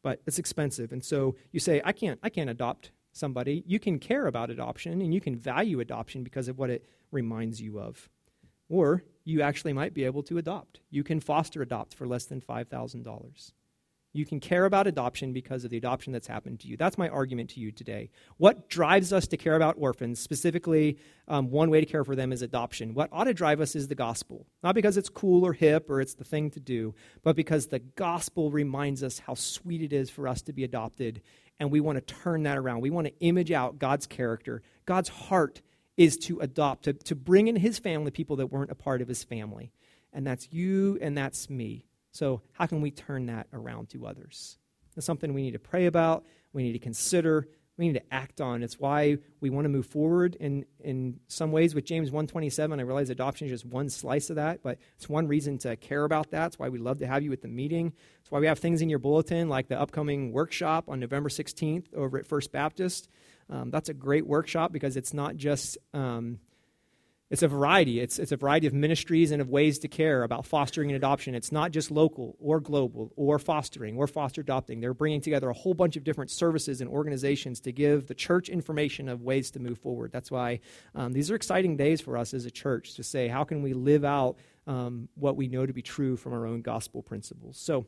But 0.04 0.22
it's 0.26 0.40
expensive. 0.40 0.92
And 0.92 1.04
so 1.04 1.36
you 1.52 1.60
say, 1.60 1.82
I 1.84 1.92
can't, 1.92 2.20
I 2.24 2.30
can't 2.30 2.50
adopt 2.50 2.92
somebody, 3.12 3.64
you 3.68 3.78
can 3.78 4.00
care 4.00 4.28
about 4.28 4.50
adoption 4.50 5.02
and 5.02 5.14
you 5.14 5.20
can 5.20 5.36
value 5.36 5.82
adoption 5.82 6.24
because 6.24 6.48
of 6.48 6.58
what 6.58 6.70
it 6.70 6.86
reminds 7.12 7.62
you 7.62 7.80
of. 7.80 8.10
Or 8.70 9.04
you 9.26 9.42
actually 9.42 9.74
might 9.74 9.94
be 9.94 10.06
able 10.06 10.24
to 10.24 10.38
adopt. 10.38 10.80
You 10.90 11.04
can 11.04 11.20
foster 11.20 11.62
adopt 11.62 11.94
for 11.94 12.08
less 12.08 12.26
than 12.26 12.40
$5,000. 12.40 13.52
You 14.14 14.26
can 14.26 14.42
care 14.42 14.66
about 14.66 14.88
adoption 14.88 15.32
because 15.32 15.64
of 15.64 15.70
the 15.70 15.78
adoption 15.78 16.12
that's 16.12 16.28
happened 16.28 16.60
to 16.62 16.68
you. 16.68 16.76
That's 16.76 16.98
my 16.98 17.08
argument 17.08 17.52
to 17.52 17.62
you 17.62 17.72
today. 17.72 18.10
What 18.38 18.68
drives 18.68 19.14
us 19.14 19.26
to 19.28 19.38
care 19.38 19.56
about 19.56 19.76
orphans, 19.78 20.20
specifically, 20.20 20.98
um, 21.30 21.50
one 21.50 21.70
way 21.70 21.80
to 21.80 21.86
care 21.86 22.04
for 22.04 22.16
them 22.16 22.34
is 22.34 22.42
adoption. 22.42 22.94
What 22.94 23.10
ought 23.14 23.24
to 23.26 23.34
drive 23.34 23.62
us 23.62 23.74
is 23.74 23.88
the 23.88 23.96
gospel. 23.96 24.46
Not 24.64 24.76
because 24.76 24.98
it's 24.98 25.08
cool 25.08 25.46
or 25.46 25.54
hip 25.54 25.90
or 25.90 26.02
it's 26.02 26.16
the 26.16 26.26
thing 26.26 26.52
to 26.52 26.60
do, 26.60 26.94
but 27.24 27.38
because 27.38 27.68
the 27.68 27.80
gospel 27.80 28.52
reminds 28.52 29.02
us 29.02 29.20
how 29.20 29.36
sweet 29.36 29.82
it 29.82 29.94
is 29.94 30.10
for 30.10 30.28
us 30.28 30.42
to 30.44 30.54
be 30.54 30.66
adopted 30.66 31.22
and 31.62 31.70
we 31.70 31.80
want 31.80 31.96
to 31.96 32.14
turn 32.16 32.44
that 32.44 32.58
around. 32.58 32.82
We 32.82 32.90
want 32.90 33.06
to 33.06 33.14
image 33.20 33.52
out 33.52 33.78
God's 33.78 34.08
character. 34.08 34.64
God's 34.88 35.10
heart 35.10 35.62
is 35.96 36.18
to 36.18 36.40
adopt, 36.40 36.86
to, 36.86 36.94
to 36.94 37.16
bring 37.16 37.48
in 37.48 37.56
his 37.56 37.78
family 37.78 38.10
people 38.10 38.38
that 38.38 38.48
weren't 38.48 38.72
a 38.72 38.76
part 38.76 39.00
of 39.00 39.08
his 39.08 39.24
family. 39.24 39.72
And 40.12 40.26
that's 40.26 40.52
you 40.52 40.98
and 41.00 41.16
that's 41.16 41.52
me. 41.52 41.86
So, 42.12 42.42
how 42.54 42.66
can 42.66 42.82
we 42.82 42.92
turn 42.92 43.28
that 43.28 43.48
around 43.54 43.90
to 43.90 44.06
others? 44.06 44.58
That's 44.96 45.06
something 45.06 45.34
we 45.34 45.44
need 45.44 45.54
to 45.54 45.60
pray 45.60 45.86
about, 45.86 46.26
we 46.54 46.64
need 46.64 46.74
to 46.74 46.80
consider, 46.80 47.48
we 47.78 47.88
need 47.88 47.94
to 48.00 48.14
act 48.14 48.42
on. 48.42 48.62
It's 48.62 48.80
why 48.80 49.18
we 49.40 49.50
want 49.50 49.66
to 49.66 49.70
move 49.70 49.86
forward 49.86 50.36
in, 50.40 50.66
in 50.80 51.20
some 51.28 51.52
ways 51.52 51.74
with 51.74 51.86
James 51.86 52.12
127. 52.12 52.80
I 52.80 52.84
realize 52.84 53.10
adoption 53.10 53.48
is 53.48 53.52
just 53.52 53.66
one 53.66 53.90
slice 53.90 54.30
of 54.30 54.36
that, 54.36 54.62
but 54.62 54.78
it's 54.98 55.10
one 55.10 55.28
reason 55.28 55.58
to 55.60 55.76
care 55.78 56.04
about 56.04 56.32
that. 56.32 56.48
It's 56.48 56.60
why 56.60 56.70
we 56.70 56.78
love 56.78 57.00
to 57.00 57.08
have 57.08 57.24
you 57.24 57.32
at 57.32 57.42
the 57.42 57.48
meeting. 57.48 57.94
It's 58.20 58.30
why 58.30 58.40
we 58.40 58.48
have 58.48 58.60
things 58.60 58.82
in 58.82 58.90
your 58.90 59.00
bulletin 59.00 59.50
like 59.50 59.68
the 59.68 59.80
upcoming 59.80 60.32
workshop 60.32 60.90
on 60.90 61.00
November 61.00 61.30
16th 61.30 61.92
over 61.96 62.20
at 62.20 62.28
First 62.28 62.52
Baptist. 62.52 63.10
Um, 63.50 63.72
that's 63.72 63.90
a 63.90 63.94
great 63.94 64.28
workshop 64.28 64.72
because 64.72 64.96
it's 64.96 65.14
not 65.14 65.36
just 65.36 65.78
um, 65.94 66.40
it's 67.32 67.44
a 67.44 67.48
variety. 67.48 68.02
It's, 68.02 68.20
it's 68.20 68.34
a 68.34 68.38
variety 68.38 68.68
of 68.68 68.74
ministries 68.74 69.32
and 69.32 69.42
of 69.42 69.50
ways 69.50 69.80
to 69.80 69.88
care 69.88 70.24
about 70.24 70.46
fostering 70.46 70.90
and 70.90 70.98
adoption. 70.98 71.34
It's 71.34 71.52
not 71.52 71.72
just 71.72 71.90
local 71.90 72.36
or 72.40 72.60
global 72.60 73.14
or 73.16 73.40
fostering 73.40 73.96
or 73.96 74.06
foster 74.06 74.42
adopting. 74.42 74.82
They're 74.82 74.94
bringing 74.94 75.22
together 75.22 75.50
a 75.50 75.54
whole 75.54 75.74
bunch 75.74 75.96
of 75.96 76.04
different 76.04 76.30
services 76.30 76.82
and 76.82 76.90
organizations 76.90 77.62
to 77.62 77.72
give 77.72 78.08
the 78.08 78.14
church 78.14 78.50
information 78.50 79.08
of 79.08 79.22
ways 79.22 79.50
to 79.52 79.62
move 79.62 79.80
forward. 79.80 80.12
That's 80.12 80.30
why 80.30 80.60
um, 80.94 81.14
these 81.14 81.32
are 81.32 81.36
exciting 81.36 81.78
days 81.78 82.02
for 82.02 82.18
us 82.18 82.34
as 82.34 82.46
a 82.46 82.52
church 82.52 82.96
to 82.96 83.04
say, 83.04 83.30
how 83.30 83.46
can 83.46 83.64
we 83.64 83.72
live 83.74 84.04
out 84.04 84.36
um, 84.68 85.08
what 85.16 85.38
we 85.38 85.48
know 85.48 85.66
to 85.66 85.72
be 85.72 85.82
true 85.82 86.18
from 86.18 86.34
our 86.34 86.46
own 86.46 86.62
gospel 86.62 87.02
principles? 87.02 87.58
So, 87.58 87.88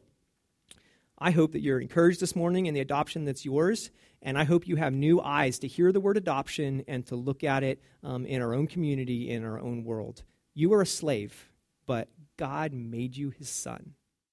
I 1.24 1.32
hope 1.32 1.54
that 1.54 1.62
you're 1.62 1.80
encouraged 1.80 2.20
this 2.20 2.36
morning 2.36 2.66
in 2.66 2.74
the 2.74 2.82
adoption 2.82 3.24
that's 3.24 3.46
yours, 3.46 3.92
and 4.22 4.38
I 4.38 4.44
hope 4.44 4.68
you 4.68 4.76
have 4.76 4.92
new 4.92 5.22
eyes 5.22 5.58
to 5.60 5.70
hear 5.70 5.94
the 5.94 6.02
word 6.02 6.18
adoption 6.18 6.84
and 6.86 7.06
to 7.06 7.16
look 7.16 7.46
at 7.46 7.64
it 7.64 7.82
um, 8.04 8.26
in 8.26 8.42
our 8.42 8.54
own 8.54 8.68
community, 8.68 9.30
in 9.30 9.46
our 9.46 9.58
own 9.58 9.86
world. 9.86 10.24
You 10.54 10.74
are 10.74 10.82
a 10.82 10.86
slave, 10.86 11.50
but 11.86 12.10
God 12.36 12.74
made 12.74 13.16
you 13.16 13.30
his 13.30 13.48
son. 13.48 13.94